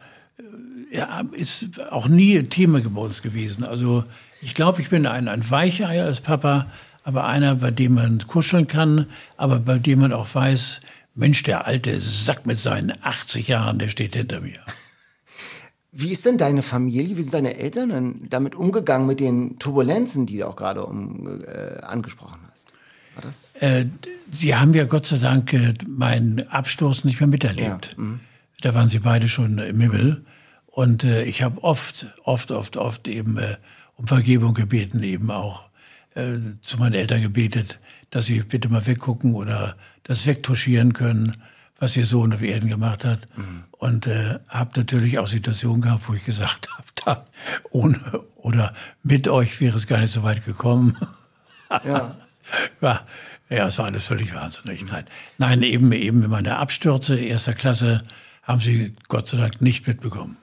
ja, 0.91 1.23
ist 1.31 1.79
auch 1.89 2.07
nie 2.07 2.37
ein 2.37 2.49
Thema 2.49 2.81
bei 2.81 3.01
uns 3.01 3.21
gewesen. 3.21 3.63
Also 3.63 4.03
ich 4.41 4.53
glaube, 4.53 4.81
ich 4.81 4.89
bin 4.89 5.07
ein, 5.07 5.27
ein 5.27 5.49
Weicheier 5.49 6.05
als 6.05 6.21
Papa, 6.21 6.67
aber 7.03 7.25
einer, 7.25 7.55
bei 7.55 7.71
dem 7.71 7.95
man 7.95 8.19
kuscheln 8.27 8.67
kann, 8.67 9.07
aber 9.37 9.59
bei 9.59 9.79
dem 9.79 9.99
man 9.99 10.13
auch 10.13 10.33
weiß, 10.33 10.81
Mensch, 11.15 11.43
der 11.43 11.65
alte 11.65 11.99
Sack 11.99 12.45
mit 12.45 12.59
seinen 12.59 12.93
80 13.01 13.47
Jahren, 13.47 13.79
der 13.79 13.89
steht 13.89 14.15
hinter 14.15 14.41
mir. 14.41 14.59
Wie 15.93 16.11
ist 16.11 16.25
denn 16.25 16.37
deine 16.37 16.63
Familie, 16.63 17.17
wie 17.17 17.21
sind 17.21 17.33
deine 17.33 17.57
Eltern 17.57 17.89
dann 17.89 18.21
damit 18.29 18.55
umgegangen 18.55 19.07
mit 19.07 19.19
den 19.19 19.59
Turbulenzen, 19.59 20.25
die 20.25 20.37
du 20.37 20.47
auch 20.47 20.55
gerade 20.55 20.85
um, 20.85 21.43
äh, 21.43 21.81
angesprochen 21.81 22.39
hast? 22.49 22.67
War 23.13 23.23
das? 23.23 23.55
Äh, 23.57 23.87
sie 24.31 24.55
haben 24.55 24.73
ja 24.73 24.85
Gott 24.85 25.05
sei 25.05 25.17
Dank 25.17 25.51
äh, 25.51 25.73
meinen 25.85 26.47
Absturz 26.47 27.03
nicht 27.03 27.19
mehr 27.19 27.27
miterlebt. 27.27 27.95
Ja. 27.97 28.03
Mhm. 28.03 28.21
Da 28.61 28.73
waren 28.73 28.87
sie 28.87 28.99
beide 28.99 29.27
schon 29.27 29.57
im 29.57 29.81
Himmel. 29.81 30.23
Und 30.71 31.03
äh, 31.03 31.23
ich 31.23 31.43
habe 31.43 31.63
oft, 31.63 32.07
oft, 32.23 32.49
oft, 32.49 32.77
oft 32.77 33.07
eben 33.07 33.37
äh, 33.37 33.57
um 33.97 34.07
Vergebung 34.07 34.53
gebeten, 34.53 35.03
eben 35.03 35.29
auch 35.29 35.69
äh, 36.15 36.37
zu 36.61 36.77
meinen 36.77 36.93
Eltern 36.93 37.21
gebetet, 37.21 37.79
dass 38.09 38.25
sie 38.25 38.39
bitte 38.39 38.69
mal 38.69 38.85
weggucken 38.87 39.35
oder 39.35 39.75
das 40.03 40.25
wegtuschieren 40.25 40.93
können, 40.93 41.41
was 41.77 41.97
ihr 41.97 42.05
Sohn 42.05 42.33
auf 42.33 42.41
Erden 42.41 42.69
gemacht 42.69 43.03
hat. 43.03 43.27
Mhm. 43.35 43.63
Und 43.71 44.07
äh, 44.07 44.39
habe 44.47 44.71
natürlich 44.79 45.19
auch 45.19 45.27
Situationen 45.27 45.81
gehabt, 45.81 46.07
wo 46.07 46.13
ich 46.13 46.23
gesagt 46.23 46.69
habe, 46.77 46.87
da 47.03 47.25
ohne 47.71 47.99
oder 48.37 48.73
mit 49.03 49.27
euch 49.27 49.59
wäre 49.59 49.75
es 49.75 49.87
gar 49.87 49.99
nicht 49.99 50.13
so 50.13 50.23
weit 50.23 50.45
gekommen. 50.45 50.97
Ja. 51.85 52.17
ja, 52.81 53.07
ja, 53.49 53.67
es 53.67 53.77
war 53.77 53.85
alles 53.85 54.05
völlig 54.05 54.35
wahnsinnig. 54.35 54.85
Nein, 54.85 55.05
nein, 55.37 55.63
eben 55.63 55.89
eben 55.93 56.27
meine 56.27 56.57
Abstürze 56.57 57.17
erster 57.17 57.53
Klasse 57.53 58.03
haben 58.51 58.61
sie 58.61 58.93
Gott 59.07 59.27
sei 59.27 59.37
Dank 59.37 59.61
nicht 59.61 59.87
mitbekommen. 59.87 60.37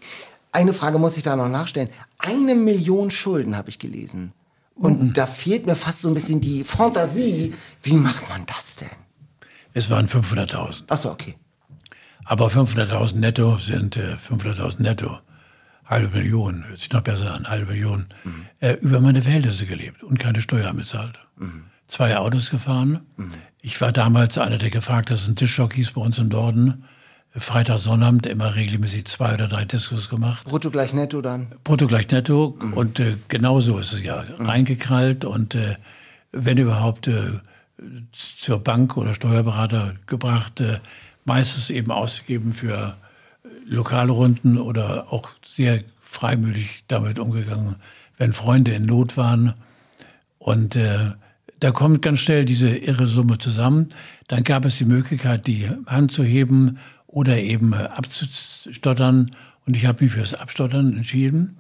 Eine 0.53 0.73
Frage 0.73 0.99
muss 0.99 1.17
ich 1.17 1.23
da 1.23 1.37
noch 1.37 1.49
nachstellen. 1.49 1.91
Eine 2.19 2.55
Million 2.55 3.11
Schulden 3.11 3.57
habe 3.57 3.69
ich 3.69 3.79
gelesen. 3.79 4.33
Und 4.75 5.03
mhm. 5.03 5.13
da 5.13 5.27
fehlt 5.27 5.67
mir 5.67 5.77
fast 5.77 6.03
so 6.03 6.09
ein 6.09 6.15
bisschen 6.15 6.41
die 6.41 6.65
Fantasie. 6.65 7.53
Wie 7.83 7.95
macht 7.95 8.29
man 8.29 8.47
das 8.47 8.77
denn? 8.77 8.89
Es 9.75 9.91
waren 9.91 10.09
500.000. 10.09 10.85
Ach 10.89 10.99
so, 10.99 11.11
okay. 11.11 11.37
Aber 12.25 12.49
500.000 12.49 13.17
netto 13.17 13.59
sind 13.59 13.97
äh, 13.97 14.17
500.000 14.17 14.83
netto. 14.83 15.19
Halbe 15.85 16.19
Million, 16.19 16.65
hört 16.69 16.79
sich 16.79 16.93
noch 16.93 17.01
besser 17.01 17.35
an, 17.35 17.49
halbe 17.49 17.73
Million. 17.73 18.07
Mhm. 18.25 18.47
Äh, 18.61 18.75
über 18.75 19.01
meine 19.01 19.23
Verhältnisse 19.23 19.67
gelebt 19.67 20.03
und 20.03 20.19
keine 20.19 20.41
Steuern 20.41 20.77
bezahlt. 20.77 21.19
Mhm. 21.37 21.65
Zwei 21.87 22.17
Autos 22.19 22.51
gefahren. 22.51 23.07
Mhm. 23.17 23.29
Ich 23.63 23.81
war 23.81 23.93
damals 23.93 24.39
einer 24.39 24.59
der 24.59 24.71
gefragtesten 24.71 25.37
Tischjockeys 25.37 25.93
bei 25.93 26.01
uns 26.01 26.19
im 26.19 26.29
Norden. 26.29 26.85
Freitag, 27.33 27.79
Sonnabend 27.79 28.27
immer 28.27 28.55
regelmäßig 28.57 29.05
zwei 29.05 29.35
oder 29.35 29.49
drei 29.49 29.65
Diskus 29.65 30.09
gemacht. 30.09 30.47
Brutto 30.47 30.71
gleich 30.71 30.95
netto 30.95 31.21
dann? 31.21 31.49
Brutto 31.63 31.87
gleich 31.87 32.09
netto. 32.11 32.57
Mhm. 32.61 32.73
Und 32.73 33.01
äh, 33.01 33.17
genau 33.29 33.61
so 33.61 33.79
ist 33.79 33.93
es 33.93 34.03
ja. 34.03 34.25
Mhm. 34.39 34.47
Reingekrallt 34.47 35.25
und 35.25 35.55
äh, 35.55 35.77
wenn 36.33 36.59
überhaupt 36.59 37.09
äh, 37.09 37.41
zur 38.13 38.61
Bank 38.61 38.97
oder 38.97 39.15
Steuerberater 39.15 39.95
gebracht, 40.07 40.61
äh, 40.61 40.81
meistens 41.25 41.71
eben 41.71 41.91
ausgegeben 41.91 42.53
für 42.53 42.97
äh, 43.45 43.49
lokale 43.67 44.13
Runden 44.13 44.59
oder 44.59 45.13
auch 45.13 45.31
sehr 45.45 45.85
freimütig 46.01 46.85
damit 46.89 47.19
umgegangen, 47.19 47.77
wenn 48.17 48.33
Freunde 48.33 48.73
in 48.73 48.87
Not 48.87 49.17
waren. 49.17 49.55
Und 50.39 50.77
äh, 50.77 51.13
da 51.61 51.71
kommt 51.71 52.03
ganz 52.03 52.21
schnell 52.21 52.45
diese 52.45 52.77
irre 52.77 53.07
Summe 53.07 53.39
zusammen. 53.39 53.89
Dann 54.29 54.45
gab 54.45 54.65
es 54.65 54.79
die 54.79 54.85
Möglichkeit, 54.85 55.47
die 55.47 55.69
Hand 55.87 56.13
zu 56.13 56.23
heben 56.23 56.79
oder 57.07 57.39
eben 57.39 57.73
äh, 57.73 57.77
abzustottern. 57.77 59.35
Und 59.67 59.77
ich 59.77 59.87
habe 59.87 60.05
mich 60.05 60.13
fürs 60.13 60.35
Abstottern 60.35 60.97
entschieden, 60.97 61.57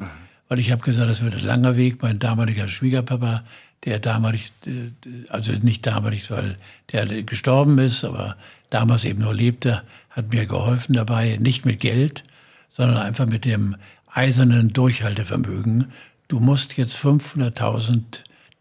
weil 0.48 0.60
ich 0.60 0.70
habe 0.70 0.82
gesagt, 0.82 1.10
das 1.10 1.22
wird 1.22 1.34
ein 1.34 1.44
langer 1.44 1.76
Weg. 1.76 2.02
Mein 2.02 2.18
damaliger 2.18 2.68
Schwiegerpapa, 2.68 3.44
der 3.84 3.98
damalig, 3.98 4.52
äh, 4.66 4.90
also 5.28 5.52
nicht 5.52 5.86
damalig, 5.86 6.30
weil 6.30 6.56
der 6.92 7.06
gestorben 7.24 7.78
ist, 7.78 8.04
aber 8.04 8.36
damals 8.70 9.04
eben 9.04 9.22
nur 9.22 9.34
lebte, 9.34 9.82
hat 10.10 10.32
mir 10.32 10.46
geholfen 10.46 10.94
dabei, 10.94 11.38
nicht 11.40 11.64
mit 11.64 11.80
Geld, 11.80 12.22
sondern 12.68 12.98
einfach 12.98 13.26
mit 13.26 13.44
dem 13.44 13.76
eisernen 14.12 14.72
Durchhaltevermögen. 14.72 15.92
Du 16.28 16.40
musst 16.40 16.76
jetzt 16.76 16.96
500.000 16.96 18.02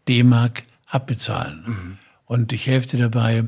D-Mark 0.08 0.64
abbezahlen. 0.88 1.64
Mhm. 1.66 1.98
Und 2.26 2.52
ich 2.52 2.66
helfe 2.66 2.88
dir 2.88 2.98
dabei, 3.08 3.44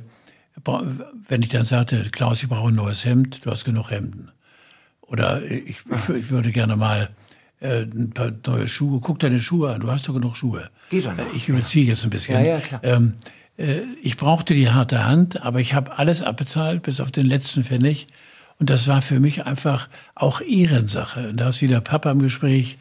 wenn 1.28 1.42
ich 1.42 1.48
dann 1.48 1.64
sagte, 1.64 2.08
Klaus, 2.10 2.42
ich 2.42 2.48
brauche 2.48 2.68
ein 2.68 2.74
neues 2.74 3.04
Hemd, 3.04 3.44
du 3.44 3.50
hast 3.50 3.64
genug 3.64 3.90
Hemden. 3.90 4.30
Oder 5.02 5.42
ich, 5.42 5.82
ich, 6.16 6.30
würde 6.30 6.52
gerne 6.52 6.76
mal 6.76 7.10
äh, 7.60 7.82
ein 7.82 8.10
paar 8.10 8.32
neue 8.46 8.68
Schuhe, 8.68 9.00
guck 9.00 9.18
deine 9.18 9.40
Schuhe 9.40 9.72
an, 9.72 9.80
du 9.80 9.90
hast 9.90 10.08
doch 10.08 10.14
genug 10.14 10.36
Schuhe. 10.36 10.70
Geht 10.90 11.06
doch 11.06 11.16
noch. 11.16 11.34
Ich 11.34 11.48
überziehe 11.48 11.86
jetzt 11.86 12.04
ein 12.04 12.10
bisschen. 12.10 12.34
Ja, 12.34 12.42
ja, 12.42 12.60
klar. 12.60 12.80
Ähm, 12.84 13.14
äh, 13.56 13.80
ich 14.02 14.16
brauchte 14.16 14.54
die 14.54 14.70
harte 14.70 15.04
Hand, 15.04 15.42
aber 15.42 15.60
ich 15.60 15.74
habe 15.74 15.98
alles 15.98 16.22
abbezahlt, 16.22 16.82
bis 16.82 17.00
auf 17.00 17.10
den 17.10 17.26
letzten 17.26 17.64
Pfennig. 17.64 18.06
Und 18.58 18.70
das 18.70 18.86
war 18.88 19.02
für 19.02 19.20
mich 19.20 19.46
einfach 19.46 19.88
auch 20.14 20.40
Ehrensache. 20.40 21.30
Und 21.30 21.40
da 21.40 21.48
ist 21.48 21.62
wieder 21.62 21.80
Papa 21.80 22.10
im 22.10 22.20
Gespräch. 22.20 22.78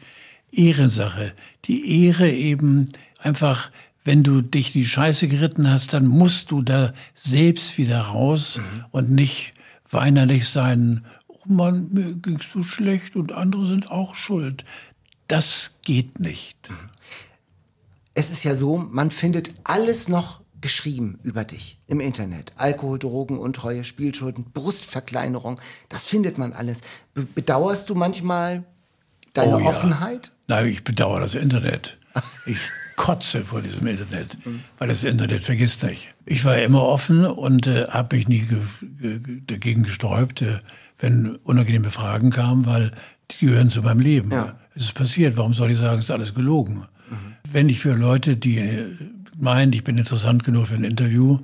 Ehrensache. 0.52 1.32
Die 1.64 2.06
Ehre 2.06 2.30
eben 2.30 2.86
einfach 3.18 3.70
wenn 4.04 4.22
du 4.22 4.40
dich 4.40 4.72
die 4.72 4.86
Scheiße 4.86 5.28
geritten 5.28 5.68
hast, 5.68 5.92
dann 5.92 6.06
musst 6.06 6.50
du 6.50 6.62
da 6.62 6.92
selbst 7.14 7.78
wieder 7.78 8.00
raus 8.00 8.58
mhm. 8.58 8.84
und 8.90 9.10
nicht 9.10 9.52
weinerlich 9.90 10.48
sein, 10.48 11.04
oh 11.26 11.38
Mann, 11.46 11.88
mir 11.92 12.14
ging's 12.14 12.50
so 12.50 12.62
schlecht 12.62 13.16
und 13.16 13.32
andere 13.32 13.66
sind 13.66 13.90
auch 13.90 14.14
schuld. 14.14 14.64
Das 15.28 15.78
geht 15.82 16.18
nicht. 16.18 16.70
Mhm. 16.70 16.76
Es 18.14 18.30
ist 18.30 18.44
ja 18.44 18.54
so, 18.54 18.78
man 18.78 19.10
findet 19.10 19.54
alles 19.64 20.08
noch 20.08 20.40
geschrieben 20.60 21.18
über 21.22 21.44
dich 21.44 21.78
im 21.86 22.00
Internet. 22.00 22.52
Alkohol, 22.56 22.98
Drogen, 22.98 23.38
Untreue, 23.38 23.84
Spielschulden, 23.84 24.44
Brustverkleinerung, 24.52 25.60
das 25.88 26.04
findet 26.04 26.36
man 26.38 26.52
alles. 26.52 26.82
Be 27.14 27.24
bedauerst 27.24 27.88
du 27.88 27.94
manchmal 27.94 28.64
deine 29.32 29.56
oh, 29.56 29.60
ja. 29.60 29.66
Offenheit? 29.66 30.32
Nein, 30.48 30.66
ich 30.66 30.84
bedauere 30.84 31.20
das 31.20 31.34
Internet. 31.34 31.98
Ich 32.46 32.58
kotze 33.00 33.46
vor 33.46 33.62
diesem 33.62 33.86
Internet, 33.86 34.36
weil 34.76 34.88
das 34.88 35.04
Internet 35.04 35.42
vergisst 35.46 35.82
nicht. 35.82 36.08
Ich 36.26 36.44
war 36.44 36.58
immer 36.58 36.82
offen 36.82 37.24
und 37.24 37.66
äh, 37.66 37.86
habe 37.88 38.16
mich 38.16 38.28
nie 38.28 38.40
ge 38.40 38.58
ge 39.00 39.40
dagegen 39.46 39.84
gesträubt, 39.84 40.42
äh, 40.42 40.58
wenn 40.98 41.36
unangenehme 41.36 41.90
Fragen 41.90 42.28
kamen, 42.28 42.66
weil 42.66 42.92
die 43.30 43.46
gehören 43.46 43.70
zu 43.70 43.80
meinem 43.80 44.00
Leben. 44.00 44.30
Ja. 44.30 44.58
Es 44.74 44.84
ist 44.84 44.94
passiert, 44.94 45.38
warum 45.38 45.54
soll 45.54 45.70
ich 45.70 45.78
sagen, 45.78 45.98
es 45.98 46.04
ist 46.04 46.10
alles 46.10 46.34
gelogen? 46.34 46.84
Wenn 47.50 47.70
ich 47.70 47.80
für 47.80 47.94
Leute, 47.94 48.36
die 48.36 48.58
äh, 48.58 48.84
meinen, 49.38 49.72
ich 49.72 49.82
bin 49.82 49.96
interessant 49.96 50.44
genug 50.44 50.66
für 50.66 50.74
ein 50.74 50.84
Interview, 50.84 51.38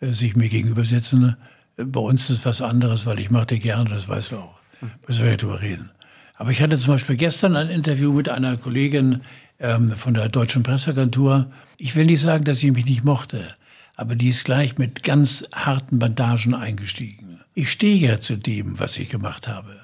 äh, 0.00 0.10
sich 0.12 0.34
mir 0.34 0.48
gegenüber 0.48 0.84
sitzen, 0.84 1.36
äh, 1.76 1.84
bei 1.84 2.00
uns 2.00 2.30
ist 2.30 2.44
was 2.46 2.62
anderes, 2.62 3.06
weil 3.06 3.20
ich 3.20 3.30
mache 3.30 3.46
dir 3.46 3.60
gerne, 3.60 3.88
das 3.88 4.08
weißt 4.08 4.32
du 4.32 4.36
auch. 4.38 4.58
Müssen 5.06 5.22
wir 5.22 5.30
ja 5.30 5.36
drüber 5.36 5.62
reden. 5.62 5.90
Aber 6.34 6.50
ich 6.50 6.60
hatte 6.60 6.76
zum 6.76 6.94
Beispiel 6.94 7.16
gestern 7.16 7.54
ein 7.56 7.70
Interview 7.70 8.12
mit 8.12 8.28
einer 8.28 8.56
Kollegin 8.56 9.20
ähm, 9.58 9.92
von 9.92 10.14
der 10.14 10.28
Deutschen 10.28 10.62
Presseagentur. 10.62 11.50
Ich 11.76 11.94
will 11.94 12.06
nicht 12.06 12.20
sagen, 12.20 12.44
dass 12.44 12.58
sie 12.58 12.70
mich 12.70 12.86
nicht 12.86 13.04
mochte, 13.04 13.54
aber 13.94 14.14
die 14.14 14.28
ist 14.28 14.44
gleich 14.44 14.78
mit 14.78 15.02
ganz 15.02 15.44
harten 15.52 15.98
Bandagen 15.98 16.54
eingestiegen. 16.54 17.40
Ich 17.54 17.70
stehe 17.70 17.96
ja 17.96 18.20
zu 18.20 18.36
dem, 18.36 18.78
was 18.78 18.98
ich 18.98 19.08
gemacht 19.08 19.48
habe. 19.48 19.74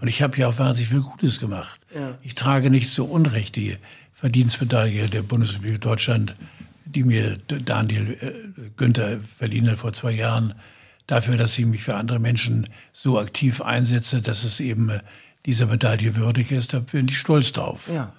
Und 0.00 0.08
ich 0.08 0.22
habe 0.22 0.36
ja 0.38 0.48
auch 0.48 0.58
wahnsinnig 0.58 0.90
viel 0.90 1.00
Gutes 1.00 1.40
gemacht. 1.40 1.80
Ja. 1.94 2.18
Ich 2.22 2.34
trage 2.34 2.70
nicht 2.70 2.90
so 2.90 3.04
Unrecht 3.04 3.56
die 3.56 3.76
Verdienstmedaille 4.12 5.08
der 5.08 5.22
Bundesrepublik 5.22 5.80
Deutschland, 5.80 6.34
die 6.84 7.04
mir 7.04 7.38
Daniel 7.46 8.16
äh, 8.20 8.70
Günther 8.76 9.18
verliehen 9.36 9.70
hat 9.70 9.78
vor 9.78 9.92
zwei 9.92 10.12
Jahren, 10.12 10.54
dafür, 11.06 11.36
dass 11.36 11.58
ich 11.58 11.66
mich 11.66 11.82
für 11.82 11.96
andere 11.96 12.18
Menschen 12.18 12.68
so 12.92 13.18
aktiv 13.18 13.60
einsetze, 13.60 14.20
dass 14.20 14.44
es 14.44 14.60
eben 14.60 14.90
äh, 14.90 15.00
dieser 15.46 15.66
Medaille 15.66 16.16
würdig 16.16 16.52
ist. 16.52 16.72
Da 16.74 16.80
bin 16.80 17.08
ich 17.08 17.18
stolz 17.18 17.52
drauf. 17.52 17.88
Ja. 17.92 18.12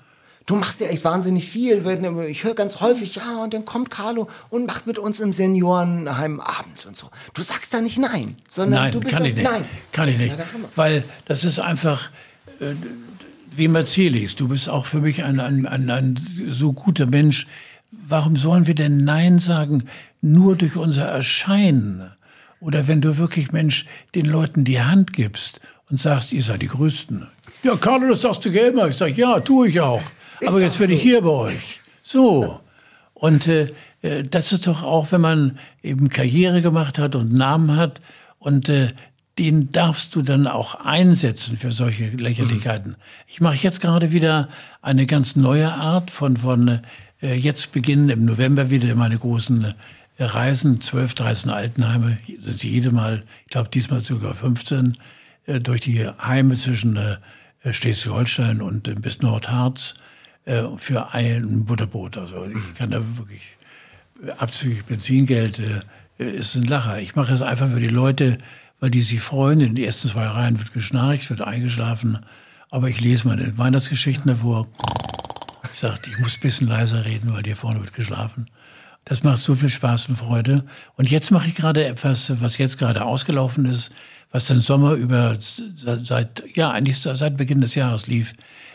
Du 0.52 0.58
machst 0.58 0.82
ja 0.82 0.88
echt 0.88 1.06
wahnsinnig 1.06 1.48
viel. 1.48 1.82
Ich 2.28 2.44
höre 2.44 2.56
ganz 2.56 2.82
häufig, 2.82 3.16
ja, 3.16 3.42
und 3.42 3.54
dann 3.54 3.64
kommt 3.64 3.90
Carlo 3.90 4.28
und 4.50 4.68
macht 4.68 4.86
mit 4.86 5.00
uns 5.00 5.22
im 5.22 5.32
Seniorenheim 5.32 6.42
abends 6.42 6.86
und 6.86 6.98
so. 6.98 7.10
Du 7.34 7.42
sagst 7.42 7.74
da 7.74 7.80
nicht 7.80 7.98
nein, 7.98 8.36
sondern 8.50 8.82
Nein, 8.82 8.92
du 8.92 9.00
bist 9.00 9.14
kann 9.14 9.24
da, 9.24 9.30
ich 9.30 9.36
nicht. 9.36 9.50
Nein. 9.50 9.64
Kann 9.94 10.10
ich 10.10 10.18
nicht. 10.18 10.38
Ja. 10.38 10.44
Weil 10.76 11.06
das 11.24 11.46
ist 11.46 11.62
einfach, 11.62 12.10
äh, 12.60 12.74
wie 13.56 13.70
Mercedes, 13.70 14.36
du 14.36 14.50
bist 14.50 14.68
auch 14.68 14.88
für 14.88 15.00
mich 15.00 15.24
ein, 15.24 15.40
ein, 15.40 15.66
ein, 15.66 15.90
ein 15.90 16.20
so 16.50 16.74
guter 16.74 17.06
Mensch. 17.06 17.48
Warum 17.90 18.36
sollen 18.36 18.68
wir 18.68 18.76
denn 18.76 19.06
Nein 19.06 19.40
sagen, 19.40 19.86
nur 20.20 20.58
durch 20.58 20.76
unser 20.76 21.06
Erscheinen? 21.06 22.12
Oder 22.60 22.90
wenn 22.90 23.00
du 23.00 23.16
wirklich, 23.16 23.54
Mensch, 23.54 23.86
den 24.16 24.26
Leuten 24.26 24.66
die 24.66 24.82
Hand 24.82 25.14
gibst 25.14 25.62
und 25.90 25.98
sagst, 25.98 26.34
ihr 26.34 26.44
seid 26.44 26.62
die 26.62 26.68
Größten. 26.68 27.26
Ja, 27.64 27.78
Carlo, 27.78 28.10
das 28.10 28.24
sagst 28.24 28.44
du 28.44 28.50
ja 28.50 28.68
immer. 28.68 28.90
Ich 28.90 28.98
sag, 28.98 29.16
ja, 29.16 29.40
tue 29.40 29.70
ich 29.70 29.80
auch. 29.80 30.02
Ist 30.42 30.50
Aber 30.50 30.60
jetzt 30.60 30.78
so. 30.78 30.84
ich 30.86 31.02
hier 31.02 31.22
bei 31.22 31.30
euch. 31.30 31.80
So. 32.04 32.60
Und 33.14 33.48
äh, 33.48 33.72
das 34.30 34.52
ist 34.52 34.68
doch 34.68 34.84
auch, 34.84 35.12
wenn 35.12 35.22
man 35.22 35.60
eben 35.84 36.10
Karriere 36.10 36.62
gemacht 36.62 36.98
hat 36.98 37.16
und 37.16 37.32
Namen 37.32 37.78
hat 37.78 38.02
und 38.40 38.68
äh, 38.68 38.90
den 39.38 39.72
darfst 39.72 40.16
du 40.16 40.24
dann 40.24 40.48
auch 40.48 40.76
einsetzen 40.76 41.56
für 41.56 41.72
solche 41.72 42.10
Lächerlichkeiten. 42.10 42.96
Ich 43.28 43.40
mache 43.40 43.56
jetzt 43.58 43.80
gerade 43.80 44.12
wieder 44.12 44.50
eine 44.82 45.06
ganz 45.06 45.36
neue 45.36 45.72
Art 45.72 46.12
von 46.12 46.38
von 46.38 46.82
äh, 47.22 47.36
jetzt 47.36 47.72
beginnen 47.72 48.10
im 48.10 48.26
November 48.26 48.70
wieder 48.70 48.94
meine 48.96 49.18
großen 49.18 49.64
äh, 50.18 50.24
Reisen, 50.24 50.82
12, 50.82 51.14
13 51.14 51.52
Altenheime, 51.52 52.18
das 52.44 52.56
ist 52.56 52.64
jede 52.64 52.92
Mal, 52.92 53.24
ich 53.46 53.52
glaube 53.52 53.70
diesmal 53.70 54.02
sogar 54.02 54.34
15, 54.34 54.98
äh, 55.46 55.60
durch 55.60 55.82
die 55.82 56.08
Heime 56.08 56.56
zwischen 56.56 56.98
äh, 56.98 57.74
Schleswig-Holstein 57.74 58.62
und 58.62 58.88
äh, 58.88 58.96
bis 58.96 59.22
Nordharz 59.22 59.96
äh, 60.52 60.78
für 60.78 61.14
ein 61.14 61.64
Butterbrot. 61.64 62.18
Also 62.18 62.46
ich 62.46 62.76
kann 62.76 62.92
da 62.92 63.00
wirklich 63.18 63.42
abzüglich 64.38 64.84
Benzingeld 64.84 65.60
äh, 65.60 65.82
ist 66.24 66.56
ein 66.56 66.66
Lacher. 66.66 67.00
Ich 67.00 67.16
mache 67.16 67.34
es 67.34 67.42
einfach 67.42 67.70
für 67.70 67.80
die 67.80 67.88
Leute, 67.88 68.38
weil 68.80 68.92
die 68.92 69.02
sich 69.02 69.22
freuen. 69.22 69.62
In 69.62 69.76
den 69.76 69.86
ersten 69.86 70.10
zwei 70.10 70.28
Reihen 70.28 70.60
wird 70.60 70.74
geschnarcht, 70.74 71.30
wird 71.30 71.42
eingeschlafen. 71.42 72.20
Aber 72.70 72.90
ich 72.90 73.00
lese 73.00 73.28
meine 73.28 73.58
Weihnachtsgeschichten 73.58 74.28
davor. 74.28 74.68
Ich 75.74 75.80
sage, 75.80 76.00
ich 76.08 76.20
muss 76.20 76.36
ein 76.36 76.42
bisschen 76.42 76.68
leiser 76.68 77.06
reden, 77.06 77.34
weil 77.34 77.44
hier 77.44 77.56
vorne 77.56 77.80
wird 77.80 77.94
geschlafen. 77.94 78.50
Das 79.06 79.24
macht 79.24 79.40
so 79.40 79.56
viel 79.56 79.70
Spaß 79.70 80.10
und 80.10 80.18
Freude. 80.18 80.66
Und 80.96 81.10
jetzt 81.10 81.32
mache 81.32 81.48
ich 81.48 81.56
gerade 81.56 81.86
etwas, 81.86 82.42
was 82.42 82.58
jetzt 82.58 82.78
gerade 82.78 83.04
ausgelaufen 83.04 83.66
ist, 83.66 83.94
was 84.32 84.48
den 84.48 84.60
Sommer 84.60 84.94
über 84.94 85.38
seit, 85.40 86.44
ja, 86.56 86.72
eigentlich 86.72 87.00
seit 87.00 87.38
Beginn 87.38 87.62
des 87.62 87.76
Jahres 87.76 88.08
lief. 88.08 88.34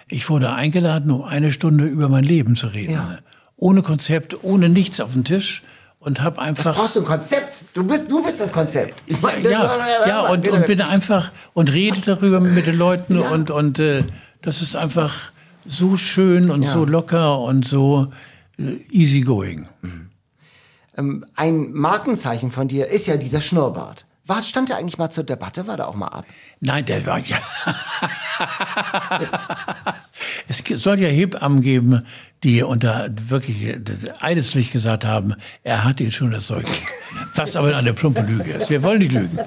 Ich 0.08 0.28
wurde 0.30 0.52
eingeladen, 0.52 1.10
um 1.10 1.22
eine 1.22 1.50
Stunde 1.52 1.84
über 1.84 2.08
mein 2.08 2.24
Leben 2.24 2.56
zu 2.56 2.68
reden. 2.68 2.92
Ja. 2.94 3.18
Ohne 3.56 3.82
Konzept, 3.82 4.44
ohne 4.44 4.68
nichts 4.68 5.00
auf 5.00 5.12
dem 5.12 5.24
Tisch 5.24 5.62
und 5.98 6.20
habe 6.22 6.36
Was 6.36 6.44
einfach 6.44 6.76
brauchst 6.76 6.96
du 6.96 7.00
ein 7.00 7.06
Konzept? 7.06 7.64
Du 7.74 7.82
bist, 7.84 8.10
du 8.10 8.22
bist 8.22 8.38
das 8.38 8.52
Konzept. 8.52 9.02
Ich 9.06 9.20
meine, 9.22 9.42
das- 9.42 9.52
ja, 9.52 10.06
ja 10.06 10.20
und, 10.28 10.46
und 10.48 10.66
bin 10.66 10.80
einfach 10.82 11.32
und 11.54 11.72
rede 11.72 12.00
darüber 12.04 12.40
mit 12.40 12.66
den 12.66 12.76
Leuten 12.78 13.18
und 13.18 13.50
und 13.50 13.78
äh, 13.78 14.04
das 14.42 14.62
ist 14.62 14.76
einfach 14.76 15.32
so 15.66 15.96
schön 15.96 16.50
und 16.50 16.62
Ja. 16.62 16.70
so 16.72 16.84
locker 16.84 17.40
und 17.40 17.66
so 17.66 18.12
äh, 18.58 18.76
easygoing. 18.92 19.66
Ähm, 20.96 21.24
ein 21.34 21.72
Markenzeichen 21.72 22.50
von 22.52 22.68
dir 22.68 22.86
ist 22.86 23.06
ja 23.06 23.16
dieser 23.16 23.40
Schnurrbart. 23.40 24.06
War, 24.26 24.42
stand 24.42 24.70
der 24.70 24.78
eigentlich 24.78 24.98
mal 24.98 25.10
zur 25.10 25.22
Debatte? 25.22 25.68
War 25.68 25.76
der 25.76 25.86
auch 25.86 25.94
mal 25.94 26.08
ab? 26.08 26.26
Nein, 26.60 26.84
der 26.84 27.06
war 27.06 27.20
ja. 27.20 27.38
es 30.48 30.64
soll 30.82 30.98
ja 30.98 31.08
Hebammen 31.08 31.60
geben, 31.60 32.04
die 32.42 32.62
unter 32.62 33.08
wirklich 33.28 33.72
eideslich 34.20 34.72
gesagt 34.72 35.04
haben, 35.04 35.34
er 35.62 35.84
hat 35.84 36.00
ihn 36.00 36.10
schon 36.10 36.32
das 36.32 36.48
Zeug. 36.48 36.66
Was 37.36 37.54
aber 37.54 37.76
eine 37.76 37.94
plumpe 37.94 38.22
Lüge 38.22 38.52
ist. 38.52 38.68
Wir 38.68 38.82
wollen 38.82 38.98
nicht 38.98 39.12
lügen. 39.12 39.38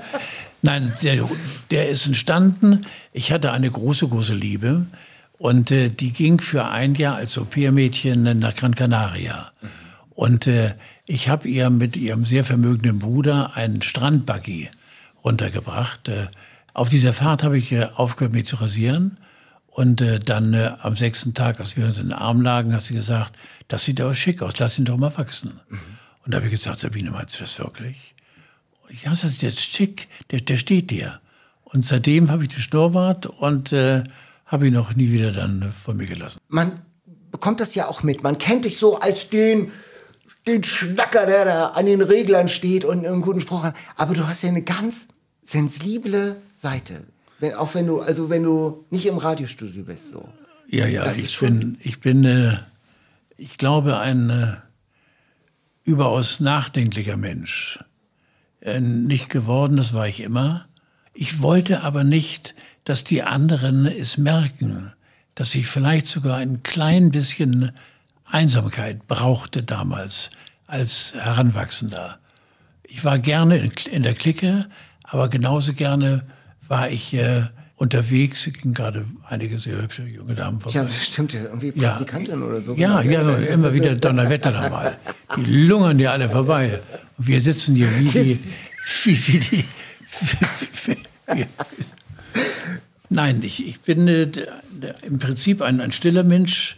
Nein, 0.62 0.94
der, 1.04 1.28
der 1.72 1.90
ist 1.90 2.08
entstanden. 2.08 2.86
Ich 3.12 3.32
hatte 3.34 3.52
eine 3.52 3.70
große, 3.70 4.08
große 4.08 4.36
Liebe. 4.36 4.86
Und 5.38 5.72
äh, 5.72 5.90
die 5.90 6.12
ging 6.14 6.40
für 6.40 6.66
ein 6.66 6.96
Jahr 6.96 7.16
als 7.16 7.38
Au-pair-Mädchen 7.38 8.40
nach 8.40 8.56
Gran 8.56 8.76
Canaria. 8.76 9.52
Und 10.10 10.48
äh, 10.48 10.74
ich 11.10 11.28
habe 11.28 11.48
ihr 11.48 11.72
mit 11.72 11.98
ihrem 11.98 12.24
sehr 12.24 12.46
vermögenden 12.46 13.00
Bruder 13.00 13.56
einen 13.56 13.82
Strandbuggy 13.82 14.70
runtergebracht. 15.24 16.08
Äh, 16.08 16.28
auf 16.76 16.88
dieser 16.88 17.14
Fahrt 17.14 17.42
habe 17.42 17.58
ich 17.58 17.72
äh, 17.72 17.88
aufgehört, 17.96 18.34
mich 18.34 18.46
zu 18.46 18.58
rasieren. 18.58 19.18
Und 19.70 20.02
äh, 20.02 20.20
dann 20.20 20.54
am 20.54 20.96
sechsten 20.96 21.34
Tag, 21.34 21.60
als 21.60 21.76
wir 21.76 21.86
uns 21.86 21.98
in 21.98 22.10
den 22.10 22.14
Arm 22.14 22.42
lagen, 22.42 22.76
hat 22.76 22.84
sie 22.84 22.94
gesagt, 22.94 23.36
das 23.68 23.86
sieht 23.86 24.00
aber 24.00 24.14
schick 24.14 24.44
aus, 24.44 24.54
lass 24.60 24.78
ihn 24.78 24.86
doch 24.86 24.98
mal 24.98 25.18
wachsen. 25.18 25.60
Und 26.24 26.34
da 26.34 26.38
habe 26.38 26.46
ich 26.48 26.52
gesagt, 26.52 26.80
Sabine, 26.80 27.10
meinst 27.10 27.38
du 27.38 27.44
das 27.44 27.58
wirklich? 27.58 28.14
Ja, 29.04 29.10
das 29.10 29.24
ist 29.24 29.42
jetzt 29.42 29.62
schick, 29.62 30.08
der, 30.30 30.42
der 30.42 30.58
steht 30.58 30.92
dir. 30.92 31.20
Und 31.64 31.84
seitdem 31.84 32.30
habe 32.30 32.44
ich 32.44 32.50
den 32.50 32.62
Schnurrbart 32.62 33.26
und 33.26 33.72
äh, 33.72 34.04
habe 34.46 34.68
ihn 34.68 34.78
auch 34.78 34.94
nie 34.94 35.12
wieder 35.12 35.32
dann 35.32 35.74
von 35.74 35.98
mir 35.98 36.08
gelassen. 36.08 36.40
Man 36.50 36.74
bekommt 37.32 37.62
das 37.62 37.74
ja 37.74 37.88
auch 37.88 38.04
mit. 38.04 38.22
Man 38.22 38.38
kennt 38.38 38.66
dich 38.66 38.78
so 38.78 39.00
als 39.00 39.30
den, 39.30 39.72
den 40.48 40.64
Schnacker, 40.64 41.26
der 41.26 41.46
da 41.46 41.68
an 41.68 41.86
den 41.86 42.02
Reglern 42.02 42.48
steht 42.48 42.86
und 42.86 43.06
einen 43.06 43.22
guten 43.22 43.42
Spruch 43.42 43.64
hat. 43.64 43.76
Aber 43.96 44.14
du 44.14 44.28
hast 44.28 44.42
ja 44.42 44.50
eine 44.50 44.64
ganz 44.64 45.08
sensible 45.42 46.38
Seite. 46.56 47.04
Wenn, 47.40 47.54
auch 47.54 47.74
wenn 47.74 47.88
du, 47.88 48.02
also 48.02 48.30
wenn 48.30 48.44
du 48.44 48.86
nicht 48.90 49.06
im 49.06 49.18
Radiostudio 49.18 49.84
bist, 49.84 50.12
so. 50.12 50.28
Ja, 50.68 50.86
ja, 50.86 51.04
Das 51.04 51.18
ich 51.18 51.40
bin, 51.40 51.78
ich 51.82 52.00
bin, 52.00 52.24
äh, 52.26 52.58
ich 53.38 53.58
glaube, 53.58 53.98
ein 53.98 54.30
äh, 54.30 54.56
überaus 55.84 56.40
nachdenklicher 56.40 57.18
Mensch. 57.18 57.80
Äh, 58.62 58.82
nicht 58.82 59.30
geworden, 59.30 59.78
das 59.78 59.94
war 59.94 60.08
ich 60.08 60.20
immer. 60.20 60.68
Ich 61.14 61.42
wollte 61.42 61.82
aber 61.82 62.04
nicht, 62.04 62.56
dass 62.84 63.04
die 63.04 63.24
anderen 63.24 63.86
es 63.86 64.18
merken, 64.18 64.94
dass 65.36 65.56
ich 65.56 65.68
vielleicht 65.68 66.06
sogar 66.06 66.38
ein 66.38 66.62
klein 66.64 67.12
bisschen 67.12 67.72
Einsamkeit 68.32 69.08
brauchte 69.08 69.64
damals 69.64 70.32
als 70.68 71.14
Heranwachsender. 71.18 72.20
Ich 72.84 73.04
war 73.04 73.20
gerne 73.20 73.70
in, 73.92 74.04
der 74.04 74.14
Clique, 74.14 74.68
aber 75.04 75.30
genauso 75.30 75.74
gerne 75.74 76.24
war 76.68 76.90
ich 76.90 77.14
äh, 77.14 77.44
unterwegs. 77.76 78.46
Es 78.48 78.54
gingen 78.54 78.74
gerade 78.74 79.06
einige 79.28 79.58
sehr 79.58 79.82
hübsche 79.82 80.04
junge 80.04 80.36
Damen 80.36 80.60
vorbei. 80.60 80.78
Ja, 80.78 80.84
das 80.84 81.06
stimmt 81.06 81.34
ja. 81.34 81.42
Irgendwie 81.44 81.72
Ja. 81.76 81.96
Praktikantin 81.96 82.42
oder 82.44 82.62
so. 82.62 82.76
Ja, 82.76 83.02
Genau. 83.02 83.30
ja, 83.32 83.38
immer 83.38 83.74
wieder 83.74 83.96
Donnerwetter 83.96 84.52
da 84.52 84.70
mal. 84.70 84.98
Die 85.36 85.44
lungern 85.66 85.98
dir 85.98 86.12
alle 86.12 86.30
vorbei. 86.30 86.80
Und 87.18 87.28
wir 87.28 87.42
sitzen 87.42 87.76
hier 87.76 87.88
wie 88.00 88.06
die, 88.10 88.40
wie, 89.04 89.28
wie 89.28 89.40
die, 89.40 89.66
Nein, 93.10 93.42
ich, 93.44 93.66
ich 93.68 93.80
bin 93.82 94.08
äh, 94.08 94.30
im 95.04 95.18
Prinzip 95.20 95.62
ein, 95.62 95.82
ein 95.82 95.92
stiller 95.92 96.24
Mensch, 96.24 96.78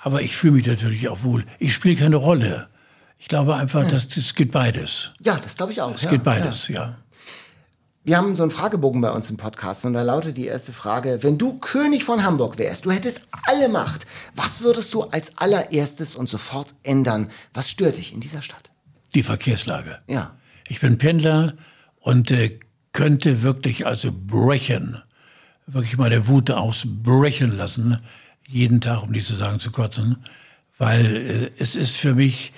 aber 0.00 0.22
ich 0.22 0.36
fühle 0.36 0.54
mich 0.54 0.66
natürlich 0.66 1.08
auch 1.08 1.22
wohl. 1.22 1.44
Ich 1.58 1.74
spiele 1.74 1.96
keine 1.96 2.16
Rolle. 2.16 2.68
Ich 3.18 3.28
glaube 3.28 3.56
einfach, 3.56 3.86
dass 3.86 4.08
das 4.08 4.34
geht 4.34 4.52
beides. 4.52 5.12
Ja, 5.20 5.38
das 5.42 5.56
glaube 5.56 5.72
ich 5.72 5.80
auch. 5.80 5.94
Es 5.94 6.04
ja, 6.04 6.10
geht 6.10 6.22
beides, 6.22 6.68
ja. 6.68 6.96
Wir 8.04 8.16
haben 8.16 8.34
so 8.34 8.42
einen 8.42 8.52
Fragebogen 8.52 9.02
bei 9.02 9.10
uns 9.10 9.28
im 9.28 9.36
Podcast 9.36 9.84
und 9.84 9.92
da 9.92 10.02
lautet 10.02 10.36
die 10.36 10.46
erste 10.46 10.72
Frage, 10.72 11.18
wenn 11.22 11.36
du 11.36 11.58
König 11.58 12.04
von 12.04 12.24
Hamburg 12.24 12.58
wärst, 12.58 12.86
du 12.86 12.90
hättest 12.90 13.20
alle 13.44 13.68
Macht, 13.68 14.06
was 14.34 14.62
würdest 14.62 14.94
du 14.94 15.02
als 15.02 15.36
allererstes 15.36 16.14
und 16.14 16.30
sofort 16.30 16.74
ändern? 16.84 17.30
Was 17.52 17.68
stört 17.68 17.98
dich 17.98 18.14
in 18.14 18.20
dieser 18.20 18.40
Stadt? 18.40 18.70
Die 19.14 19.22
Verkehrslage. 19.22 19.98
Ja. 20.06 20.36
Ich 20.68 20.80
bin 20.80 20.96
Pendler 20.96 21.54
und 22.00 22.30
äh, 22.30 22.58
könnte 22.92 23.42
wirklich 23.42 23.86
also 23.86 24.10
brechen, 24.10 25.02
wirklich 25.66 25.98
meine 25.98 26.28
Wut 26.28 26.50
ausbrechen 26.50 27.56
lassen, 27.58 28.00
jeden 28.48 28.80
Tag, 28.80 29.02
um 29.02 29.10
nicht 29.10 29.26
zu 29.26 29.34
sagen 29.34 29.60
zu 29.60 29.70
kotzen, 29.70 30.16
weil 30.78 31.16
äh, 31.16 31.50
es 31.58 31.76
ist 31.76 31.96
für 31.96 32.14
mich 32.14 32.52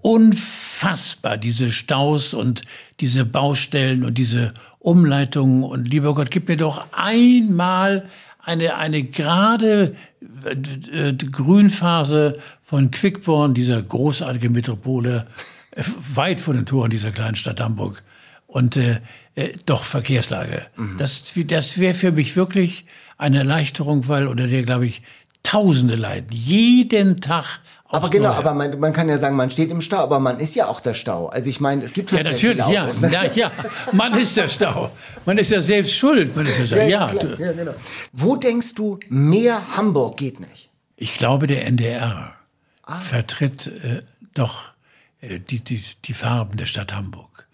unfassbar, 0.00 1.36
diese 1.36 1.72
Staus 1.72 2.32
und 2.34 2.62
diese 3.00 3.24
Baustellen 3.24 4.04
und 4.04 4.18
diese 4.18 4.54
Umleitungen. 4.78 5.64
Und 5.64 5.90
lieber 5.90 6.14
Gott, 6.14 6.30
gib 6.30 6.48
mir 6.48 6.56
doch 6.56 6.86
einmal 6.92 8.06
eine, 8.38 8.76
eine 8.76 9.02
gerade 9.02 9.96
äh, 10.44 11.12
Grünphase 11.14 12.38
von 12.62 12.90
Quickborn, 12.90 13.54
dieser 13.54 13.82
großartige 13.82 14.50
Metropole, 14.50 15.26
äh, 15.72 15.82
weit 16.14 16.40
von 16.40 16.54
den 16.54 16.66
Toren 16.66 16.90
dieser 16.90 17.10
kleinen 17.10 17.36
Stadt 17.36 17.60
Hamburg. 17.60 18.04
Und 18.46 18.76
äh, 18.76 19.00
äh, 19.34 19.54
doch 19.66 19.84
Verkehrslage. 19.84 20.66
Mhm. 20.76 20.98
Das, 20.98 21.34
das 21.34 21.78
wäre 21.78 21.94
für 21.94 22.12
mich 22.12 22.36
wirklich 22.36 22.86
eine 23.18 23.38
Erleichterung, 23.38 24.08
weil 24.08 24.28
unter 24.28 24.46
der, 24.46 24.62
glaube 24.62 24.86
ich, 24.86 25.02
Tausende 25.42 25.94
leiden. 25.94 26.26
Jeden 26.32 27.20
Tag 27.20 27.60
aber 27.88 28.10
genau, 28.10 28.30
aber 28.30 28.52
man, 28.52 28.80
man 28.80 28.92
kann 28.92 29.08
ja 29.08 29.16
sagen, 29.16 29.36
man 29.36 29.50
steht 29.50 29.70
im 29.70 29.80
Stau, 29.80 29.98
aber 29.98 30.18
man 30.18 30.40
ist 30.40 30.56
ja 30.56 30.66
auch 30.66 30.80
der 30.80 30.94
Stau. 30.94 31.28
Also 31.28 31.48
ich 31.48 31.60
meine, 31.60 31.84
es 31.84 31.92
gibt 31.92 32.10
ja 32.10 32.22
natürlich, 32.22 32.58
ja, 32.66 32.90
ja, 32.90 33.24
ja, 33.32 33.52
man 33.92 34.18
ist 34.18 34.36
der 34.36 34.48
Stau. 34.48 34.90
Man 35.24 35.38
ist 35.38 35.52
ja 35.52 35.62
selbst 35.62 35.94
schuld. 35.94 36.34
Man 36.34 36.46
ist 36.46 36.58
ja, 36.68 36.78
ja, 36.78 37.12
ja, 37.12 37.36
ja 37.38 37.52
genau. 37.52 37.74
Wo 38.12 38.34
denkst 38.34 38.74
du, 38.74 38.98
mehr 39.08 39.76
Hamburg 39.76 40.16
geht 40.16 40.40
nicht? 40.40 40.70
Ich 40.96 41.16
glaube, 41.16 41.46
der 41.46 41.64
NDR 41.66 42.34
ah. 42.82 42.96
vertritt 42.96 43.68
äh, 43.68 44.02
doch 44.34 44.72
äh, 45.20 45.38
die, 45.38 45.62
die, 45.62 45.80
die 46.04 46.12
Farben 46.12 46.56
der 46.56 46.66
Stadt 46.66 46.92
Hamburg. 46.92 47.46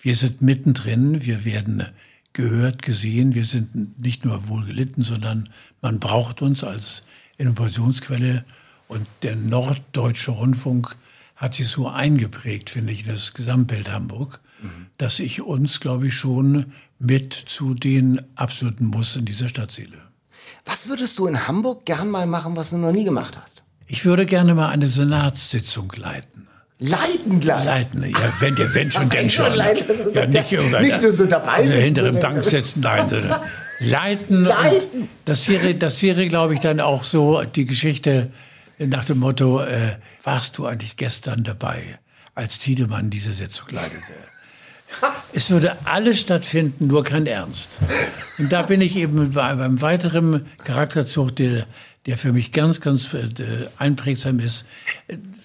Wir 0.00 0.14
sind 0.14 0.42
mittendrin, 0.42 1.24
wir 1.24 1.44
werden 1.44 1.88
gehört, 2.32 2.82
gesehen, 2.82 3.34
wir 3.34 3.44
sind 3.44 4.00
nicht 4.00 4.24
nur 4.24 4.48
wohlgelitten, 4.48 5.02
sondern 5.02 5.48
man 5.80 6.00
braucht 6.00 6.42
uns 6.42 6.64
als 6.64 7.04
Innovationsquelle 7.38 8.44
und 8.88 9.06
der 9.22 9.36
norddeutsche 9.36 10.32
Rundfunk 10.32 10.96
hat 11.36 11.54
sich 11.54 11.68
so 11.68 11.88
eingeprägt, 11.88 12.70
finde 12.70 12.92
ich, 12.92 13.04
das 13.04 13.34
Gesamtbild 13.34 13.90
Hamburg, 13.90 14.40
mhm. 14.62 14.86
dass 14.98 15.18
ich 15.18 15.42
uns, 15.42 15.80
glaube 15.80 16.08
ich, 16.08 16.16
schon 16.16 16.72
mit 16.98 17.32
zu 17.34 17.74
den 17.74 18.22
absoluten 18.36 18.86
Muss 18.86 19.16
in 19.16 19.24
dieser 19.24 19.48
Stadt 19.48 19.72
zähle. 19.72 19.98
Was 20.64 20.88
würdest 20.88 21.18
du 21.18 21.26
in 21.26 21.48
Hamburg 21.48 21.84
gern 21.84 22.10
mal 22.10 22.26
machen, 22.26 22.56
was 22.56 22.70
du 22.70 22.78
noch 22.78 22.92
nie 22.92 23.04
gemacht 23.04 23.36
hast? 23.40 23.64
Ich 23.86 24.04
würde 24.04 24.24
gerne 24.24 24.54
mal 24.54 24.68
eine 24.68 24.88
Senatssitzung 24.88 25.92
leiten. 25.96 26.48
Leiten 26.82 27.40
gleich? 27.40 27.64
Leiten, 27.64 28.02
ja, 28.02 28.32
wenn, 28.40 28.56
ja, 28.56 28.74
wenn 28.74 28.90
schon, 28.90 29.08
denn 29.10 29.30
schon. 29.30 29.52
Leiten, 29.52 29.84
ja, 30.14 30.26
nicht, 30.26 30.80
nicht 30.80 31.02
nur 31.02 31.12
so 31.12 31.26
dabei 31.26 31.62
sitzen. 31.62 31.80
Hinter 31.80 32.02
der 32.02 32.20
Bank 32.20 32.44
sitzen, 32.44 32.80
nein. 32.80 33.08
Leiten. 33.80 34.44
Leiten. 34.44 35.08
Das 35.24 35.48
wäre, 35.48 35.74
das 35.74 36.00
wäre, 36.02 36.26
glaube 36.28 36.54
ich, 36.54 36.60
dann 36.60 36.80
auch 36.80 37.04
so 37.04 37.42
die 37.42 37.64
Geschichte 37.64 38.30
nach 38.78 39.04
dem 39.04 39.18
Motto, 39.18 39.60
äh, 39.60 39.96
warst 40.22 40.58
du 40.58 40.66
eigentlich 40.66 40.96
gestern 40.96 41.42
dabei, 41.42 41.98
als 42.34 42.58
Tiedemann 42.58 43.10
diese 43.10 43.32
Sitzung 43.32 43.68
leitete? 43.70 44.02
Es 45.34 45.48
würde 45.48 45.74
alles 45.86 46.20
stattfinden, 46.20 46.88
nur 46.88 47.02
kein 47.02 47.26
Ernst. 47.26 47.80
Und 48.36 48.52
da 48.52 48.60
bin 48.60 48.82
ich 48.82 48.96
eben 48.96 49.32
bei, 49.32 49.54
beim 49.54 49.80
weiteren 49.80 50.44
Charakterzug, 50.64 51.34
der, 51.36 51.66
der 52.06 52.18
für 52.18 52.32
mich 52.32 52.52
ganz, 52.52 52.80
ganz 52.80 53.12
äh, 53.14 53.66
einprägsam 53.78 54.40
ist. 54.40 54.66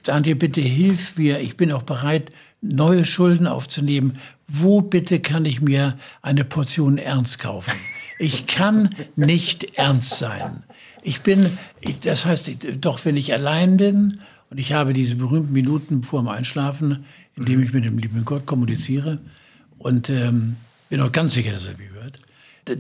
Daniel, 0.04 0.36
bitte 0.36 0.62
hilf 0.62 1.18
mir. 1.18 1.40
Ich 1.40 1.58
bin 1.58 1.72
auch 1.72 1.84
bereit, 1.84 2.32
neue 2.62 3.06
Schulden 3.06 3.48
aufzunehmen. 3.48 4.20
Wo 4.48 4.82
bitte 4.82 5.20
kann 5.20 5.46
ich 5.46 5.62
mir 5.62 5.98
eine 6.22 6.44
Portion 6.44 6.98
Ernst 6.98 7.40
kaufen? 7.40 7.74
Ich 8.20 8.48
kann 8.48 8.96
nicht 9.16 9.78
ernst 9.78 10.18
sein. 10.18 10.64
Ich 11.04 11.22
bin, 11.22 11.46
ich, 11.82 12.00
das 12.00 12.26
heißt, 12.26 12.48
ich, 12.48 12.58
doch 12.82 13.06
wenn 13.06 13.16
ich 13.16 13.34
allein 13.34 13.78
bin 13.78 14.22
und 14.50 14.58
ich 14.58 14.74
habe 14.74 14.94
diese 14.94 15.16
berühmten 15.16 15.54
Minuten 15.54 16.02
vor 16.02 16.22
dem 16.22 16.28
Einschlafen, 16.28 17.06
in 17.36 17.46
dem 17.46 17.62
ich 17.62 17.74
mit 17.74 17.86
dem 17.86 17.98
lieben 17.98 18.26
Gott 18.26 18.46
kommuniziere 18.46 19.20
und 19.78 20.10
ähm, 20.10 20.56
bin 20.90 21.02
auch 21.02 21.12
ganz 21.12 21.36
sicher, 21.36 21.52
dass 21.52 21.68
er 21.68 21.78
mich 21.78 21.92
hört, 21.92 22.20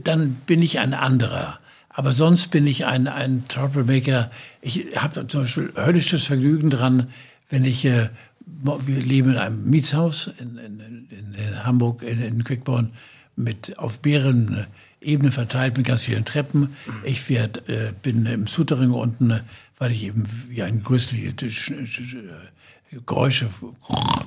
dann 0.03 0.33
bin 0.45 0.61
ich 0.61 0.79
ein 0.79 0.93
anderer. 0.93 1.59
Aber 1.97 2.11
sonst 2.11 2.51
bin 2.51 2.67
ich 2.67 2.85
ein, 2.85 3.07
ein 3.07 3.47
Troublemaker. 3.47 4.29
Ich 4.61 4.85
habe 4.95 5.25
zum 5.25 5.41
Beispiel 5.41 5.73
höllisches 5.75 6.25
Vergnügen 6.25 6.69
dran, 6.69 7.09
wenn 7.49 7.65
ich, 7.65 7.85
äh, 7.85 8.09
wir 8.45 9.01
leben 9.01 9.31
in 9.31 9.37
einem 9.37 9.67
Mietshaus 9.67 10.29
in, 10.39 10.59
in, 10.59 10.79
in, 10.79 11.33
in 11.33 11.65
Hamburg, 11.65 12.03
in, 12.03 12.21
in 12.21 12.43
Quickborn, 12.43 12.91
mit 13.35 13.79
auf 13.79 13.99
mehreren 14.05 14.67
Ebenen 15.01 15.31
verteilt 15.31 15.75
mit 15.75 15.87
ganz 15.87 16.03
vielen 16.03 16.23
Treppen. 16.23 16.75
Ich 17.03 17.27
werd, 17.31 17.67
äh, 17.67 17.93
bin 17.99 18.27
im 18.27 18.45
Souterrain 18.45 18.91
unten, 18.91 19.39
weil 19.79 19.91
ich 19.91 20.03
eben 20.03 20.23
wie 20.49 20.61
ein 20.61 20.83
Grizzly 20.83 21.29
äh, 21.29 22.99
Geräusche 23.07 23.49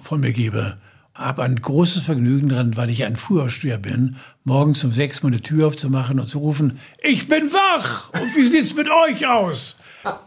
von 0.03 0.21
mir 0.21 0.33
gebe. 0.33 0.77
Habe 1.21 1.43
ein 1.43 1.57
großes 1.57 2.05
Vergnügen 2.05 2.49
dran, 2.49 2.79
weil 2.79 2.89
ich 2.89 3.05
ein 3.05 3.14
Frühaufsteher 3.14 3.77
bin, 3.77 4.16
morgens 4.45 4.83
um 4.85 4.91
sechs 4.91 5.23
meine 5.23 5.43
Tür 5.43 5.66
aufzumachen 5.66 6.18
und 6.18 6.29
zu 6.29 6.39
rufen, 6.39 6.81
ich 6.99 7.29
bin 7.29 7.53
wach! 7.53 8.09
Und 8.14 8.35
wie 8.35 8.47
sieht's 8.47 8.75
mit 8.75 8.89
euch 8.91 9.27
aus? 9.27 9.77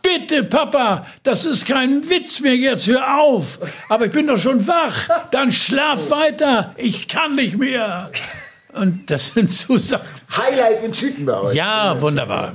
Bitte, 0.03 0.43
Papa, 0.43 1.07
das 1.23 1.45
ist 1.47 1.65
kein 1.65 2.07
Witz 2.07 2.41
mehr 2.41 2.55
jetzt, 2.55 2.85
hör 2.85 3.19
auf! 3.19 3.57
Aber 3.89 4.05
ich 4.05 4.11
bin 4.11 4.27
doch 4.27 4.37
schon 4.37 4.67
wach! 4.67 5.09
Dann 5.31 5.51
schlaf 5.51 6.11
weiter! 6.11 6.75
Ich 6.77 7.07
kann 7.07 7.33
nicht 7.33 7.57
mehr! 7.57 8.11
Und 8.73 9.09
das 9.09 9.29
sind 9.33 9.49
so 9.49 9.79
Sachen. 9.79 10.05
Highlife 10.31 10.85
in 10.85 10.93
Tüten 10.93 11.25
bei 11.25 11.39
euch. 11.39 11.55
Ja, 11.55 11.99
wunderbar. 11.99 12.53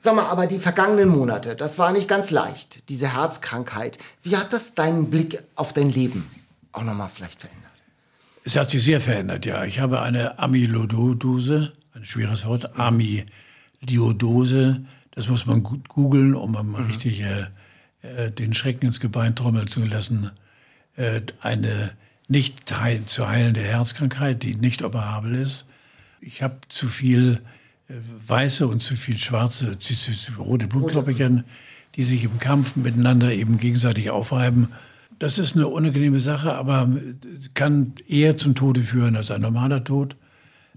Sag 0.00 0.16
mal, 0.16 0.26
aber 0.26 0.48
die 0.48 0.58
vergangenen 0.58 1.10
Monate, 1.10 1.54
das 1.54 1.78
war 1.78 1.92
nicht 1.92 2.08
ganz 2.08 2.32
leicht, 2.32 2.88
diese 2.88 3.14
Herzkrankheit. 3.14 3.98
Wie 4.24 4.36
hat 4.36 4.52
das 4.52 4.74
deinen 4.74 5.10
Blick 5.10 5.40
auf 5.54 5.72
dein 5.72 5.90
Leben 5.90 6.28
auch 6.72 6.82
nochmal 6.82 7.10
vielleicht 7.14 7.38
verändert? 7.40 7.67
Es 8.48 8.56
hat 8.56 8.70
sich 8.70 8.82
sehr 8.82 9.02
verändert, 9.02 9.44
ja. 9.44 9.62
Ich 9.66 9.78
habe 9.78 10.00
eine 10.00 10.38
Amyloidose, 10.38 11.74
ein 11.92 12.06
schweres 12.06 12.46
Wort, 12.46 12.78
Amyloidose. 12.78 13.26
Das 15.10 15.28
muss 15.28 15.44
man 15.44 15.62
gut 15.62 15.90
googeln, 15.90 16.34
um 16.34 16.52
mhm. 16.52 16.74
richtig 16.76 17.20
äh, 17.20 17.48
äh, 18.00 18.30
den 18.30 18.54
Schrecken 18.54 18.86
ins 18.86 19.00
Gebein 19.00 19.36
trommeln 19.36 19.68
zu 19.68 19.84
lassen. 19.84 20.30
Äh, 20.96 21.20
eine 21.42 21.90
nicht 22.26 22.72
zu 23.04 23.28
heilende 23.28 23.60
Herzkrankheit, 23.60 24.42
die 24.42 24.54
nicht 24.54 24.82
operabel 24.82 25.34
ist. 25.34 25.66
Ich 26.22 26.42
habe 26.42 26.56
zu 26.70 26.88
viel 26.88 27.42
äh, 27.90 27.96
weiße 28.26 28.66
und 28.66 28.82
zu 28.82 28.96
viel 28.96 29.18
schwarze, 29.18 29.78
zu, 29.78 29.94
zu, 29.94 30.16
zu 30.16 30.32
rote 30.40 30.68
Blutkörperchen, 30.68 31.44
die 31.96 32.04
sich 32.04 32.24
im 32.24 32.38
Kampf 32.38 32.76
miteinander 32.76 33.30
eben 33.30 33.58
gegenseitig 33.58 34.08
aufreiben. 34.08 34.68
Das 35.18 35.38
ist 35.38 35.56
eine 35.56 35.66
unangenehme 35.68 36.20
Sache, 36.20 36.54
aber 36.54 36.88
kann 37.54 37.94
eher 38.06 38.36
zum 38.36 38.54
Tode 38.54 38.82
führen 38.82 39.16
als 39.16 39.30
ein 39.30 39.40
normaler 39.40 39.82
Tod. 39.82 40.16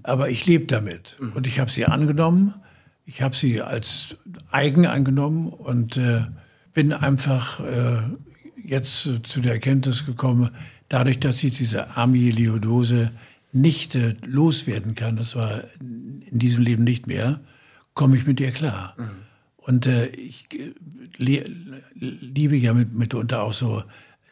Aber 0.04 0.30
ich 0.30 0.46
lebe 0.46 0.66
damit 0.66 1.18
mhm. 1.20 1.34
und 1.34 1.48
ich 1.48 1.60
habe 1.60 1.70
sie 1.70 1.86
angenommen. 1.86 2.56
Ich 3.06 3.22
habe 3.22 3.36
sie 3.36 3.62
als 3.62 4.18
eigen 4.52 4.88
angenommen 4.88 5.50
und 5.50 5.98
äh, 5.98 6.22
bin 6.74 6.94
einfach 6.94 7.60
äh, 7.60 8.00
jetzt 8.64 9.10
zu 9.24 9.42
der 9.42 9.54
Erkenntnis 9.54 10.06
gekommen, 10.06 10.50
dadurch, 10.88 11.20
dass 11.20 11.44
ich 11.44 11.58
diese 11.58 11.96
Amyloidose 11.98 13.12
nicht 13.52 13.96
äh, 13.96 14.16
loswerden 14.26 14.96
kann, 14.96 15.18
das 15.18 15.36
war 15.36 15.64
in 15.80 16.39
diesem 16.39 16.64
Leben 16.64 16.84
nicht 16.84 17.08
mehr, 17.08 17.42
komme 17.94 18.18
ich 18.18 18.26
mit 18.26 18.39
ihr 18.39 18.52
klar. 18.52 18.96
Mhm. 18.98 19.10
Und 19.58 19.86
äh, 19.86 20.08
ich 20.08 20.48
äh, 20.54 20.74
liebe 21.98 22.56
ja 22.56 22.74
mit, 22.74 22.94
mitunter 22.94 23.44
auch 23.44 23.54
so 23.54 23.84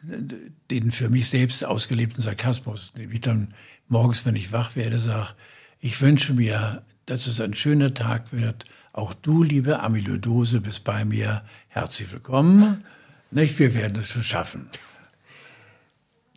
den 0.02 0.90
für 0.90 1.08
mich 1.08 1.28
selbst 1.28 1.64
ausgelebten 1.64 2.22
Sarkasmus, 2.22 2.92
wie 2.94 3.12
ich 3.12 3.20
dann 3.20 3.54
morgens, 3.88 4.24
wenn 4.24 4.36
ich 4.36 4.52
wach 4.52 4.76
werde, 4.76 4.98
sage, 4.98 5.34
ich 5.80 6.00
wünsche 6.00 6.34
mir, 6.34 6.84
dass 7.06 7.26
es 7.26 7.40
ein 7.40 7.54
schöner 7.54 7.94
Tag 7.94 8.32
wird. 8.32 8.64
Auch 8.92 9.14
du, 9.14 9.42
liebe 9.42 9.80
Amyloidose, 9.80 10.60
bist 10.60 10.84
bei 10.84 11.04
mir. 11.04 11.42
Herzlich 11.68 12.12
willkommen. 12.12 12.84
Nicht? 13.30 13.58
Wir 13.58 13.74
werden 13.74 13.98
es 13.98 14.08
schon 14.08 14.22
schaffen. 14.22 14.68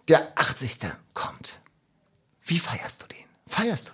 Der 0.07 0.37
80. 0.37 0.79
kommt. 1.13 1.59
Wie 2.45 2.59
feierst 2.59 3.03
du 3.03 3.07
den? 3.07 3.25
Feierst 3.47 3.89
du? 3.89 3.91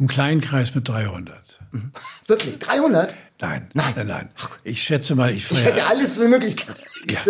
Im 0.00 0.08
kleinen 0.08 0.40
Kreis 0.40 0.74
mit 0.74 0.88
300. 0.88 1.60
Mhm. 1.72 1.92
Wirklich? 2.26 2.58
300? 2.58 3.14
Nein, 3.40 3.70
nein, 3.74 3.92
nein, 3.96 4.06
nein. 4.06 4.30
Ich 4.64 4.82
schätze 4.82 5.14
mal, 5.14 5.30
ich 5.30 5.46
feiere. 5.46 5.60
Ich 5.60 5.66
hätte 5.66 5.86
alles 5.86 6.14
für 6.14 6.28
möglich. 6.28 6.56
Ja, 7.08 7.20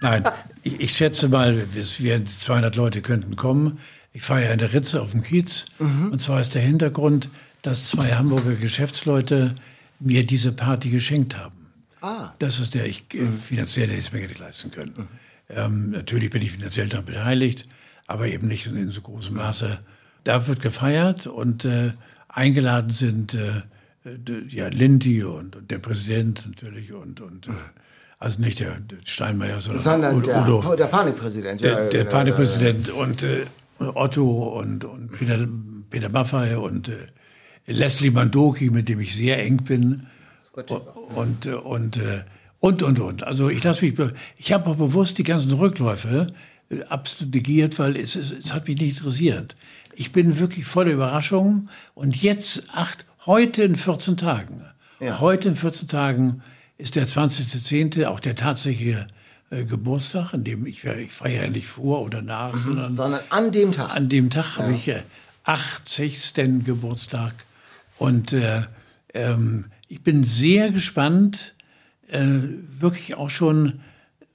nein, 0.00 0.24
ich, 0.62 0.80
ich, 0.80 0.92
schätze 0.92 1.28
mal, 1.28 1.66
wir 1.72 2.24
200 2.24 2.76
Leute 2.76 3.02
könnten 3.02 3.36
kommen. 3.36 3.78
Ich 4.12 4.22
feiere 4.22 4.52
eine 4.52 4.72
Ritze 4.72 5.00
auf 5.00 5.12
dem 5.12 5.22
Kiez. 5.22 5.66
Mhm. 5.78 6.12
Und 6.12 6.20
zwar 6.20 6.40
ist 6.40 6.54
der 6.54 6.62
Hintergrund, 6.62 7.28
dass 7.62 7.88
zwei 7.88 8.14
Hamburger 8.14 8.54
Geschäftsleute 8.54 9.54
mir 9.98 10.24
diese 10.24 10.52
Party 10.52 10.90
geschenkt 10.90 11.36
haben. 11.36 11.66
Ah. 12.00 12.32
Das 12.38 12.58
ist 12.58 12.74
der, 12.74 12.86
ich 12.86 13.04
äh, 13.14 13.26
finanziell 13.26 13.88
hätte 13.88 13.98
ich 13.98 14.06
es 14.06 14.12
mir 14.12 14.26
nicht 14.26 14.38
leisten 14.38 14.70
können. 14.70 14.94
Mhm. 14.96 15.08
Ähm, 15.50 15.90
natürlich 15.90 16.30
bin 16.30 16.42
ich 16.42 16.52
finanziell 16.52 16.88
daran 16.88 17.04
beteiligt, 17.04 17.68
aber 18.06 18.28
eben 18.28 18.48
nicht 18.48 18.66
in 18.66 18.90
so 18.90 19.02
großem 19.02 19.36
Maße. 19.36 19.80
Da 20.24 20.46
wird 20.46 20.60
gefeiert 20.60 21.26
und 21.26 21.64
äh, 21.64 21.92
eingeladen 22.28 22.90
sind 22.90 23.34
äh, 23.34 23.62
ja, 24.48 24.68
Lindy 24.68 25.22
und, 25.24 25.56
und, 25.56 25.70
der 25.70 25.78
Präsident 25.78 26.46
natürlich 26.46 26.92
und, 26.92 27.20
und 27.20 27.48
äh, 27.48 27.52
also 28.20 28.42
nicht 28.42 28.60
der, 28.60 28.78
Steinmeier, 29.04 29.60
sondern, 29.62 29.82
sondern 29.82 30.16
Udo, 30.16 30.60
der, 30.60 30.76
der 30.76 30.84
Panikpräsident. 30.84 31.60
Der, 31.62 31.88
der 31.88 32.04
Panikpräsident 32.04 32.90
und 32.90 33.22
äh, 33.22 33.46
Otto 33.78 34.58
und, 34.60 34.84
und 34.84 35.10
Peter, 35.10 35.48
Peter 35.88 36.10
Maffay 36.10 36.54
und 36.54 36.90
äh, 36.90 37.06
Leslie 37.66 38.10
Mandoki, 38.10 38.68
mit 38.68 38.90
dem 38.90 39.00
ich 39.00 39.16
sehr 39.16 39.42
eng 39.42 39.56
bin. 39.64 40.06
Und, 40.52 40.70
und, 41.14 41.46
und, 41.46 41.96
äh, 41.96 42.24
und, 42.58 42.82
und, 42.82 43.00
und. 43.00 43.22
Also 43.22 43.48
ich 43.48 43.64
lasse 43.64 43.86
mich, 43.86 43.94
ich 44.36 44.52
habe 44.52 44.68
auch 44.68 44.76
bewusst 44.76 45.16
die 45.16 45.24
ganzen 45.24 45.52
Rückläufe 45.52 46.34
äh, 46.68 46.82
absolut 46.90 47.34
negiert, 47.34 47.78
weil 47.78 47.96
es, 47.96 48.16
es, 48.16 48.32
es 48.32 48.52
hat 48.52 48.68
mich 48.68 48.78
nicht 48.78 48.98
interessiert. 48.98 49.56
Ich 49.94 50.12
bin 50.12 50.38
wirklich 50.38 50.66
voller 50.66 50.92
Überraschung 50.92 51.70
und 51.94 52.20
jetzt 52.20 52.68
acht, 52.74 53.06
heute 53.24 53.62
in 53.62 53.76
14 53.76 54.18
Tagen, 54.18 54.62
ja. 55.00 55.20
heute 55.20 55.48
in 55.48 55.56
14 55.56 55.88
Tagen 55.88 56.42
ist 56.80 56.96
der 56.96 57.06
20.10. 57.06 58.06
auch 58.06 58.20
der 58.20 58.34
tatsächliche 58.34 59.06
äh, 59.50 59.64
Geburtstag, 59.64 60.32
an 60.32 60.44
dem 60.44 60.64
ich, 60.66 60.84
ich 60.84 61.12
feiere 61.12 61.44
ja 61.44 61.50
nicht 61.50 61.66
vor 61.66 62.02
oder 62.02 62.22
nach, 62.22 62.54
mhm, 62.54 62.64
sondern, 62.64 62.94
sondern, 62.94 63.20
an 63.28 63.52
dem 63.52 63.72
Tag. 63.72 63.94
An 63.94 64.08
dem 64.08 64.30
Tag 64.30 64.56
ja. 64.56 64.62
habe 64.62 64.72
ich 64.72 64.88
äh, 64.88 65.02
80. 65.44 66.34
Geburtstag 66.64 67.34
und 67.98 68.32
äh, 68.32 68.62
ähm, 69.12 69.66
ich 69.88 70.02
bin 70.02 70.24
sehr 70.24 70.70
gespannt, 70.70 71.54
äh, 72.08 72.38
wirklich 72.78 73.14
auch 73.16 73.30
schon, 73.30 73.80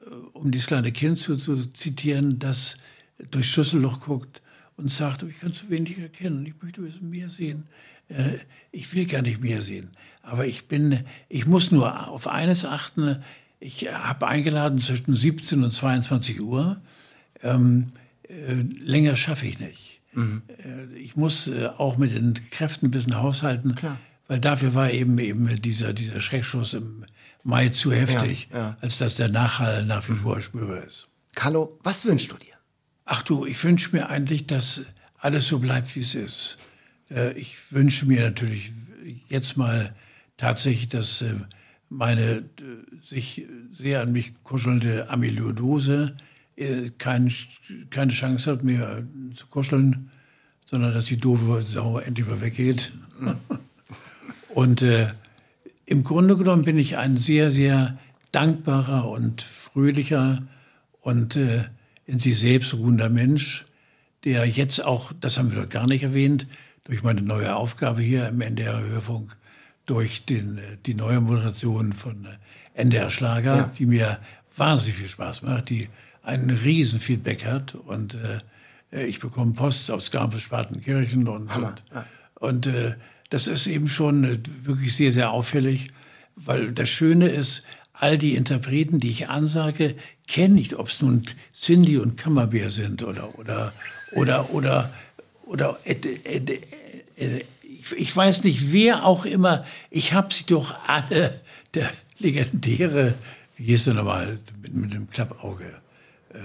äh, 0.02 0.10
um 0.34 0.52
dieses 0.52 0.68
kleine 0.68 0.91
Kind 0.91 1.18
zu, 1.18 1.38
zu 1.38 1.66
zitieren, 1.72 2.38
das 2.38 2.78
durch 3.32 3.50
Schlüsselloch 3.50 4.02
guckt 4.02 4.41
und 4.78 4.91
sagt, 4.91 5.24
ich 5.24 5.39
kann 5.39 5.54
zu 5.54 5.70
wenig 5.70 6.00
erkennen, 6.00 6.46
ich 6.46 6.62
möchte 6.62 6.82
ein 6.82 6.86
bisschen 6.86 7.10
mehr 7.10 7.30
sehen. 7.30 7.64
Äh, 8.10 8.38
ich 8.72 8.93
will 8.93 9.06
gar 9.06 9.22
nicht 9.22 9.41
mehr 9.41 9.62
sehen. 9.62 9.89
Aber 10.22 10.45
ich 10.45 10.68
bin, 10.68 11.01
ich 11.30 11.45
muss 11.45 11.72
nur 11.72 12.08
auf 12.08 12.28
eines 12.28 12.66
achten. 12.66 13.24
Ich 13.60 13.88
habe 13.93 14.28
eingeladen 14.28 14.80
zwischen 14.80 15.16
17 15.16 15.64
und 15.64 15.72
22 15.72 16.41
Uhr. 16.41 16.82
Ähm, 17.43 17.89
äh, 18.24 18.53
länger 18.53 19.16
schaffe 19.16 19.45
ich 19.45 19.60
nicht. 19.60 20.01
Mhm. 20.14 20.41
Äh, 20.47 20.97
ich 20.97 21.16
muss 21.16 21.47
äh, 21.47 21.70
auch 21.78 21.97
mit 21.97 22.12
den 22.12 22.34
Kräften 22.51 22.88
ein 22.88 22.91
bisschen 22.91 23.16
haushalten, 23.18 23.76
Klar. 23.76 23.97
weil 24.28 24.39
dafür 24.39 24.74
war 24.74 24.91
eben 24.91 25.18
eben 25.20 25.62
dieser, 25.62 25.93
dieser 25.93 26.20
Schreckschuss 26.20 26.74
im 26.74 27.06
Mai 27.43 27.70
zu 27.70 27.91
heftig, 27.91 28.49
ja, 28.51 28.58
ja. 28.58 28.78
als 28.82 28.97
dass 28.97 29.16
der 29.16 29.30
Nachhall 29.30 29.86
nach 29.86 30.10
wie 30.10 30.14
vor 30.14 30.41
spürbar 30.41 30.84
ist. 30.84 31.10
Carlo, 31.36 31.80
was 31.84 32.06
wünschst 32.06 32.32
du 32.32 32.38
dir? 32.38 32.56
Ach 33.06 33.22
du, 33.22 33.45
ich 33.45 33.64
wünsche 33.64 33.95
mir 33.95 34.10
eigentlich, 34.10 34.47
dass 34.47 34.84
alles 35.20 35.47
so 35.47 35.60
bleibt, 35.60 35.95
wie 35.95 35.99
es 35.99 36.16
ist. 36.16 36.58
Äh, 37.10 37.34
ich 37.34 37.72
wünsche 37.72 38.06
mir 38.06 38.22
natürlich 38.22 38.72
jetzt 39.28 39.58
mal 39.58 39.95
tatsächlich, 40.38 40.89
dass 40.89 41.22
äh, 41.22 41.36
meine 41.89 42.24
äh, 42.24 42.43
sich 43.03 43.45
sehr 43.74 44.01
an 44.01 44.12
mich 44.12 44.41
kuschelnde 44.43 45.10
Amyloidose 45.10 46.16
kein, 46.99 47.34
keine 47.89 48.14
Chance 48.14 48.49
hat, 48.49 48.64
mir 48.64 49.06
zu 49.36 49.47
kuscheln, 49.47 50.10
sondern 50.66 50.93
dass 50.93 51.03
die 51.03 51.18
doofe 51.18 51.64
Sau 51.64 51.99
endlich 51.99 52.26
mal 52.26 52.39
weggeht. 52.39 52.93
und 54.53 54.82
äh, 54.82 55.10
im 55.86 56.06
Grunde 56.06 56.38
genommen 56.38 56.64
bin 56.64 56.80
ich 56.80 56.95
ein 56.95 57.18
sehr, 57.18 57.51
sehr 57.51 57.97
dankbarer 58.32 59.10
und 59.10 59.41
fröhlicher 59.41 60.39
und 61.01 61.36
äh, 61.36 61.66
in 62.06 62.20
sich 62.20 62.39
selbst 62.39 62.74
ruhender 62.74 63.10
Mensch, 63.10 63.66
der 64.24 64.45
jetzt 64.45 64.84
auch, 64.84 65.14
das 65.20 65.38
haben 65.38 65.53
wir 65.53 65.64
doch 65.64 65.70
gar 65.70 65.88
nicht 65.88 66.03
erwähnt, 66.03 66.47
durch 66.86 67.03
meine 67.03 67.21
neue 67.21 67.55
Aufgabe 67.55 68.01
hier 68.01 68.27
im 68.29 68.41
NDR-Hörfunk, 68.41 69.36
durch 69.86 70.25
den, 70.25 70.57
äh, 70.57 70.77
die 70.86 70.93
neue 70.93 71.19
Moderation 71.21 71.93
von 71.93 72.25
äh, 72.25 72.81
NDR 72.81 73.11
Schlager, 73.11 73.55
ja. 73.55 73.71
die 73.77 73.86
mir 73.86 74.19
wahnsinnig 74.55 74.95
viel 74.95 75.09
Spaß 75.09 75.41
macht, 75.41 75.69
die 75.69 75.89
einen 76.23 76.49
riesen 76.49 76.99
Feedback 76.99 77.45
hat 77.45 77.75
und 77.75 78.15
äh, 78.15 79.05
ich 79.05 79.19
bekomme 79.19 79.53
Post 79.53 79.91
aus 79.91 80.11
Garmisch-Partenkirchen 80.11 81.27
und, 81.27 81.53
und, 81.55 81.83
ja. 81.93 82.05
und 82.36 82.67
äh, 82.67 82.95
das 83.29 83.47
ist 83.47 83.67
eben 83.67 83.88
schon 83.88 84.23
äh, 84.23 84.38
wirklich 84.63 84.95
sehr, 84.95 85.11
sehr 85.11 85.31
auffällig, 85.31 85.91
weil 86.36 86.71
das 86.71 86.89
Schöne 86.89 87.27
ist, 87.27 87.63
all 87.93 88.17
die 88.17 88.36
Interpreten, 88.36 88.99
die 88.99 89.09
ich 89.09 89.29
ansage, 89.29 89.95
kenne 90.27 90.59
ich, 90.59 90.75
ob 90.77 90.88
es 90.88 91.01
nun 91.01 91.23
Cindy 91.53 91.97
und 91.97 92.17
Kammerbär 92.17 92.69
sind 92.69 93.03
oder 93.03 93.39
oder 93.39 93.73
oder 94.13 94.53
oder 94.53 94.91
oder 95.46 95.80
äh, 95.86 95.93
äh, 95.93 96.62
äh, 97.18 97.43
ich, 97.62 97.91
ich, 97.91 98.16
weiß 98.16 98.43
nicht, 98.43 98.72
wer 98.72 99.06
auch 99.06 99.26
immer. 99.26 99.66
Ich 99.89 100.14
habe 100.14 100.34
sie 100.34 100.46
doch 100.46 100.76
alle. 100.88 101.39
Der 101.74 101.89
legendäre, 102.18 103.16
wie 103.58 103.66
hieß 103.66 103.86
der 103.86 103.93
nochmal, 103.96 104.39
mit, 104.62 104.74
mit 104.74 104.93
dem 104.93 105.10
Klappauge. 105.10 105.82
Äh, 106.34 106.38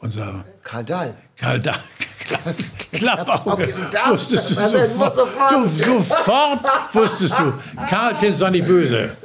unser 0.00 0.44
Karl 0.62 0.84
Dahl. 0.84 1.16
Karl 1.36 1.60
Dahl. 1.60 1.78
Klappauge. 2.92 3.74
Wusstest 4.08 4.50
du 4.50 4.54
sofort, 4.54 5.52
du, 5.52 5.68
sofort 5.68 6.60
wusstest 6.92 7.38
du. 7.38 7.52
Karlchen 7.88 8.32
ist 8.32 8.50
nicht 8.50 8.66
böse. 8.66 9.16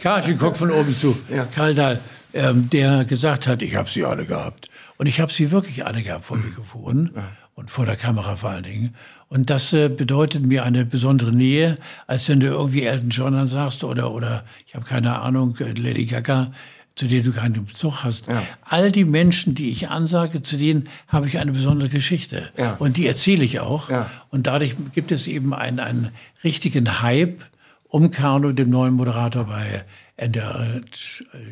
Karlchen 0.00 0.38
guckt 0.38 0.58
von 0.58 0.70
oben 0.70 0.94
zu. 0.94 1.16
Ja. 1.30 1.46
Karl 1.46 1.74
Dahl, 1.74 2.00
ähm, 2.34 2.68
der 2.70 3.04
gesagt 3.04 3.46
hat, 3.46 3.62
ich 3.62 3.74
habe 3.74 3.90
sie 3.90 4.04
alle 4.04 4.26
gehabt. 4.26 4.68
Und 4.98 5.06
ich 5.06 5.20
habe 5.20 5.32
sie 5.32 5.50
wirklich 5.50 5.84
alle 5.84 6.02
gehabt 6.02 6.24
vor 6.24 6.36
Mikrofon 6.36 7.10
ja. 7.14 7.22
Und 7.54 7.70
vor 7.70 7.86
der 7.86 7.96
Kamera 7.96 8.36
vor 8.36 8.50
allen 8.50 8.64
Dingen. 8.64 8.94
Und 9.28 9.50
das 9.50 9.72
äh, 9.72 9.88
bedeutet 9.88 10.44
mir 10.44 10.64
eine 10.64 10.84
besondere 10.84 11.32
Nähe, 11.32 11.78
als 12.06 12.28
wenn 12.28 12.40
du 12.40 12.48
irgendwie 12.48 12.84
Elton 12.84 13.10
John 13.10 13.46
sagst 13.46 13.84
oder, 13.84 14.12
oder 14.12 14.44
ich 14.66 14.74
habe 14.74 14.84
keine 14.84 15.20
Ahnung, 15.20 15.56
äh, 15.58 15.72
Lady 15.72 16.06
Gaga 16.06 16.52
zu 16.94 17.06
denen 17.06 17.24
du 17.24 17.32
keinen 17.32 17.64
Bezug 17.64 18.04
hast. 18.04 18.26
Ja. 18.28 18.42
All 18.62 18.92
die 18.92 19.04
Menschen, 19.04 19.54
die 19.54 19.70
ich 19.70 19.88
ansage, 19.88 20.42
zu 20.42 20.56
denen 20.56 20.88
habe 21.08 21.26
ich 21.26 21.38
eine 21.38 21.52
besondere 21.52 21.88
Geschichte. 21.88 22.50
Ja. 22.58 22.76
Und 22.78 22.96
die 22.96 23.06
erzähle 23.06 23.44
ich 23.44 23.60
auch. 23.60 23.88
Ja. 23.88 24.10
Und 24.30 24.46
dadurch 24.46 24.76
gibt 24.92 25.10
es 25.10 25.26
eben 25.26 25.54
einen, 25.54 25.80
einen 25.80 26.10
richtigen 26.44 27.00
Hype 27.00 27.44
um 27.88 28.10
Carlo, 28.10 28.52
dem 28.52 28.70
neuen 28.70 28.94
Moderator 28.94 29.44
bei 29.44 29.84
NDR 30.16 30.82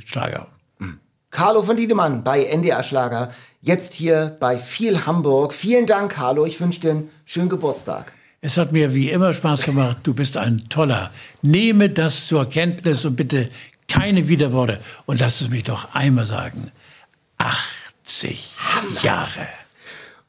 Schlager. 0.05 0.48
Carlo 1.31 1.62
von 1.62 1.76
Diedemann 1.76 2.24
bei 2.24 2.45
NDR 2.45 2.83
Schlager. 2.83 3.33
Jetzt 3.62 3.95
hier 3.95 4.37
bei 4.41 4.59
viel 4.59 5.07
Hamburg. 5.07 5.55
Vielen 5.55 5.87
Dank, 5.87 6.12
Carlo. 6.12 6.45
Ich 6.45 6.61
wünsche 6.61 6.81
dir 6.81 6.91
einen 6.91 7.11
schönen 7.24 7.49
Geburtstag. 7.49 8.12
Es 8.41 8.57
hat 8.57 8.72
mir 8.72 8.95
wie 8.95 9.11
immer 9.11 9.33
Spaß 9.33 9.62
gemacht. 9.62 9.99
Du 10.03 10.14
bist 10.14 10.37
ein 10.37 10.68
toller. 10.68 11.11
Nehme 11.43 11.89
das 11.89 12.26
zur 12.26 12.49
Kenntnis 12.49 13.05
und 13.05 13.14
bitte 13.14 13.49
keine 13.87 14.28
Widerworte. 14.28 14.81
Und 15.07 15.20
lass 15.20 15.41
es 15.41 15.51
mich 15.51 15.64
doch 15.64 15.95
einmal 15.95 16.26
sagen. 16.26 16.72
80 17.39 18.55
Hammer. 18.59 19.03
Jahre. 19.03 19.47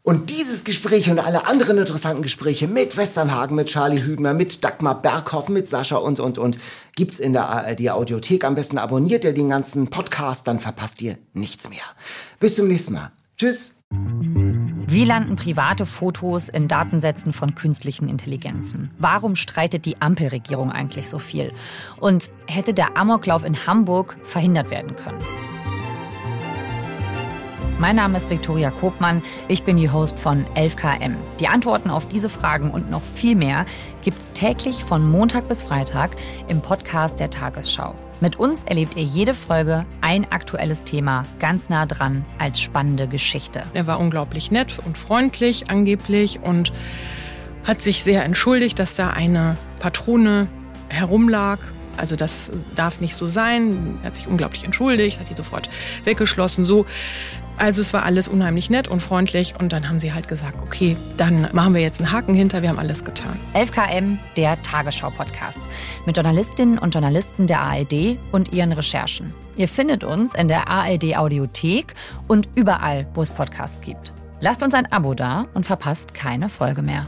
Und 0.04 0.32
dieses 0.32 0.64
Gespräch 0.64 1.12
und 1.12 1.20
alle 1.20 1.46
anderen 1.46 1.78
interessanten 1.78 2.24
Gespräche 2.24 2.68
mit 2.68 2.98
Westernhagen, 2.98 3.56
mit 3.56 3.68
Charlie 3.68 4.02
Hübner, 4.02 4.34
mit 4.34 4.64
Dagmar 4.64 5.00
Berghoff, 5.00 5.48
mit 5.48 5.68
Sascha 5.68 5.98
und, 5.98 6.20
und, 6.20 6.40
und 6.40 6.58
gibt's 6.96 7.20
in 7.20 7.34
der 7.34 7.48
ARD 7.48 7.92
Audiothek. 7.92 8.44
Am 8.44 8.56
besten 8.56 8.80
abonniert 8.80 9.24
ihr 9.26 9.34
den 9.34 9.50
ganzen 9.50 9.90
Podcast, 9.90 10.48
dann 10.48 10.60
verpasst 10.60 11.04
ihr 11.04 11.18
nichts 11.34 11.70
mehr. 11.70 11.84
Bis 12.40 12.56
zum 12.56 12.68
nächsten 12.68 12.94
Mal. 12.94 13.12
Tschüss. 13.38 13.76
Wie 14.88 15.06
landen 15.06 15.36
private 15.36 15.86
Fotos 15.86 16.50
in 16.50 16.68
Datensätzen 16.68 17.32
von 17.32 17.54
künstlichen 17.54 18.10
Intelligenzen? 18.10 18.92
Warum 18.98 19.36
streitet 19.36 19.86
die 19.86 20.02
Ampelregierung 20.02 20.72
eigentlich 20.72 21.10
so 21.10 21.20
viel? 21.20 21.54
Und 22.00 22.32
hätte 22.48 22.74
der 22.74 22.98
Amoklauf 22.98 23.46
in 23.46 23.68
Hamburg 23.68 24.18
verhindert 24.24 24.72
werden 24.72 24.96
können? 24.96 25.20
Mein 27.82 27.96
Name 27.96 28.20
ist 28.20 28.30
Viktoria 28.30 28.70
Kopmann. 28.70 29.24
Ich 29.48 29.64
bin 29.64 29.76
die 29.76 29.90
Host 29.90 30.20
von 30.20 30.46
11KM. 30.56 31.16
Die 31.40 31.48
Antworten 31.48 31.90
auf 31.90 32.08
diese 32.08 32.30
Fragen 32.30 32.70
und 32.70 32.92
noch 32.92 33.02
viel 33.02 33.36
mehr 33.36 33.66
gibt's 34.04 34.34
täglich 34.34 34.84
von 34.84 35.04
Montag 35.10 35.48
bis 35.48 35.64
Freitag 35.64 36.12
im 36.48 36.62
Podcast 36.62 37.20
der 37.20 37.32
Tagesschau. 37.32 37.96
Mit 38.20 38.36
uns 38.36 38.64
erlebt 38.66 38.98
ihr 38.98 39.04
jede 39.04 39.34
Folge 39.34 39.88
ein 40.02 40.32
aktuelles 40.32 40.84
Thema 40.84 41.26
ganz 41.40 41.70
nah 41.70 41.88
dran 41.88 42.24
als 42.38 42.62
spannende 42.62 43.08
Geschichte. 43.08 43.64
Er 43.74 43.88
war 43.88 44.00
unglaublich 44.00 44.52
nett 44.52 44.78
und 44.86 44.96
freundlich 44.96 45.72
angeblich 45.72 46.40
und 46.40 46.72
hat 47.64 47.82
sich 47.82 48.04
sehr 48.04 48.24
entschuldigt, 48.24 48.78
dass 48.78 48.94
da 48.94 49.10
eine 49.10 49.58
Patrone 49.80 50.48
herumlag 50.90 51.58
also 51.98 52.16
das 52.16 52.50
darf 52.76 53.00
nicht 53.02 53.16
so 53.16 53.28
sein. 53.28 54.00
Er 54.02 54.08
hat 54.08 54.16
sich 54.16 54.28
unglaublich 54.28 54.64
entschuldigt, 54.64 55.20
hat 55.20 55.30
die 55.30 55.36
sofort 55.36 55.70
weggeschlossen. 56.04 56.66
So, 56.66 56.86
also 57.62 57.82
es 57.82 57.94
war 57.94 58.04
alles 58.04 58.28
unheimlich 58.28 58.72
nett 58.72 58.88
und 58.88 59.02
freundlich 59.02 59.54
und 59.58 59.72
dann 59.72 59.88
haben 59.88 60.00
sie 60.00 60.14
halt 60.14 60.28
gesagt, 60.28 60.56
okay, 60.64 60.98
dann 61.18 61.48
machen 61.54 61.76
wir 61.76 61.82
jetzt 61.82 62.00
einen 62.00 62.12
Haken 62.12 62.34
hinter, 62.34 62.64
wir 62.64 62.70
haben 62.70 62.80
alles 62.80 63.06
getan. 63.06 63.40
11KM, 63.54 64.18
der 64.36 64.60
Tagesschau-Podcast 64.64 65.60
mit 66.08 66.18
Journalistinnen 66.18 66.80
und 66.80 66.96
Journalisten 66.96 67.46
der 67.46 67.62
ARD 67.62 68.18
und 68.32 68.52
ihren 68.52 68.72
Recherchen. 68.72 69.34
Ihr 69.56 69.68
findet 69.68 70.04
uns 70.04 70.34
in 70.34 70.48
der 70.48 70.70
ARD 70.70 71.16
Audiothek 71.16 71.94
und 72.28 72.50
überall, 72.56 73.06
wo 73.14 73.22
es 73.22 73.30
Podcasts 73.30 73.82
gibt. 73.82 74.12
Lasst 74.40 74.64
uns 74.64 74.74
ein 74.74 74.92
Abo 74.92 75.14
da 75.14 75.46
und 75.54 75.66
verpasst 75.66 76.16
keine 76.16 76.50
Folge 76.50 76.82
mehr. 76.82 77.08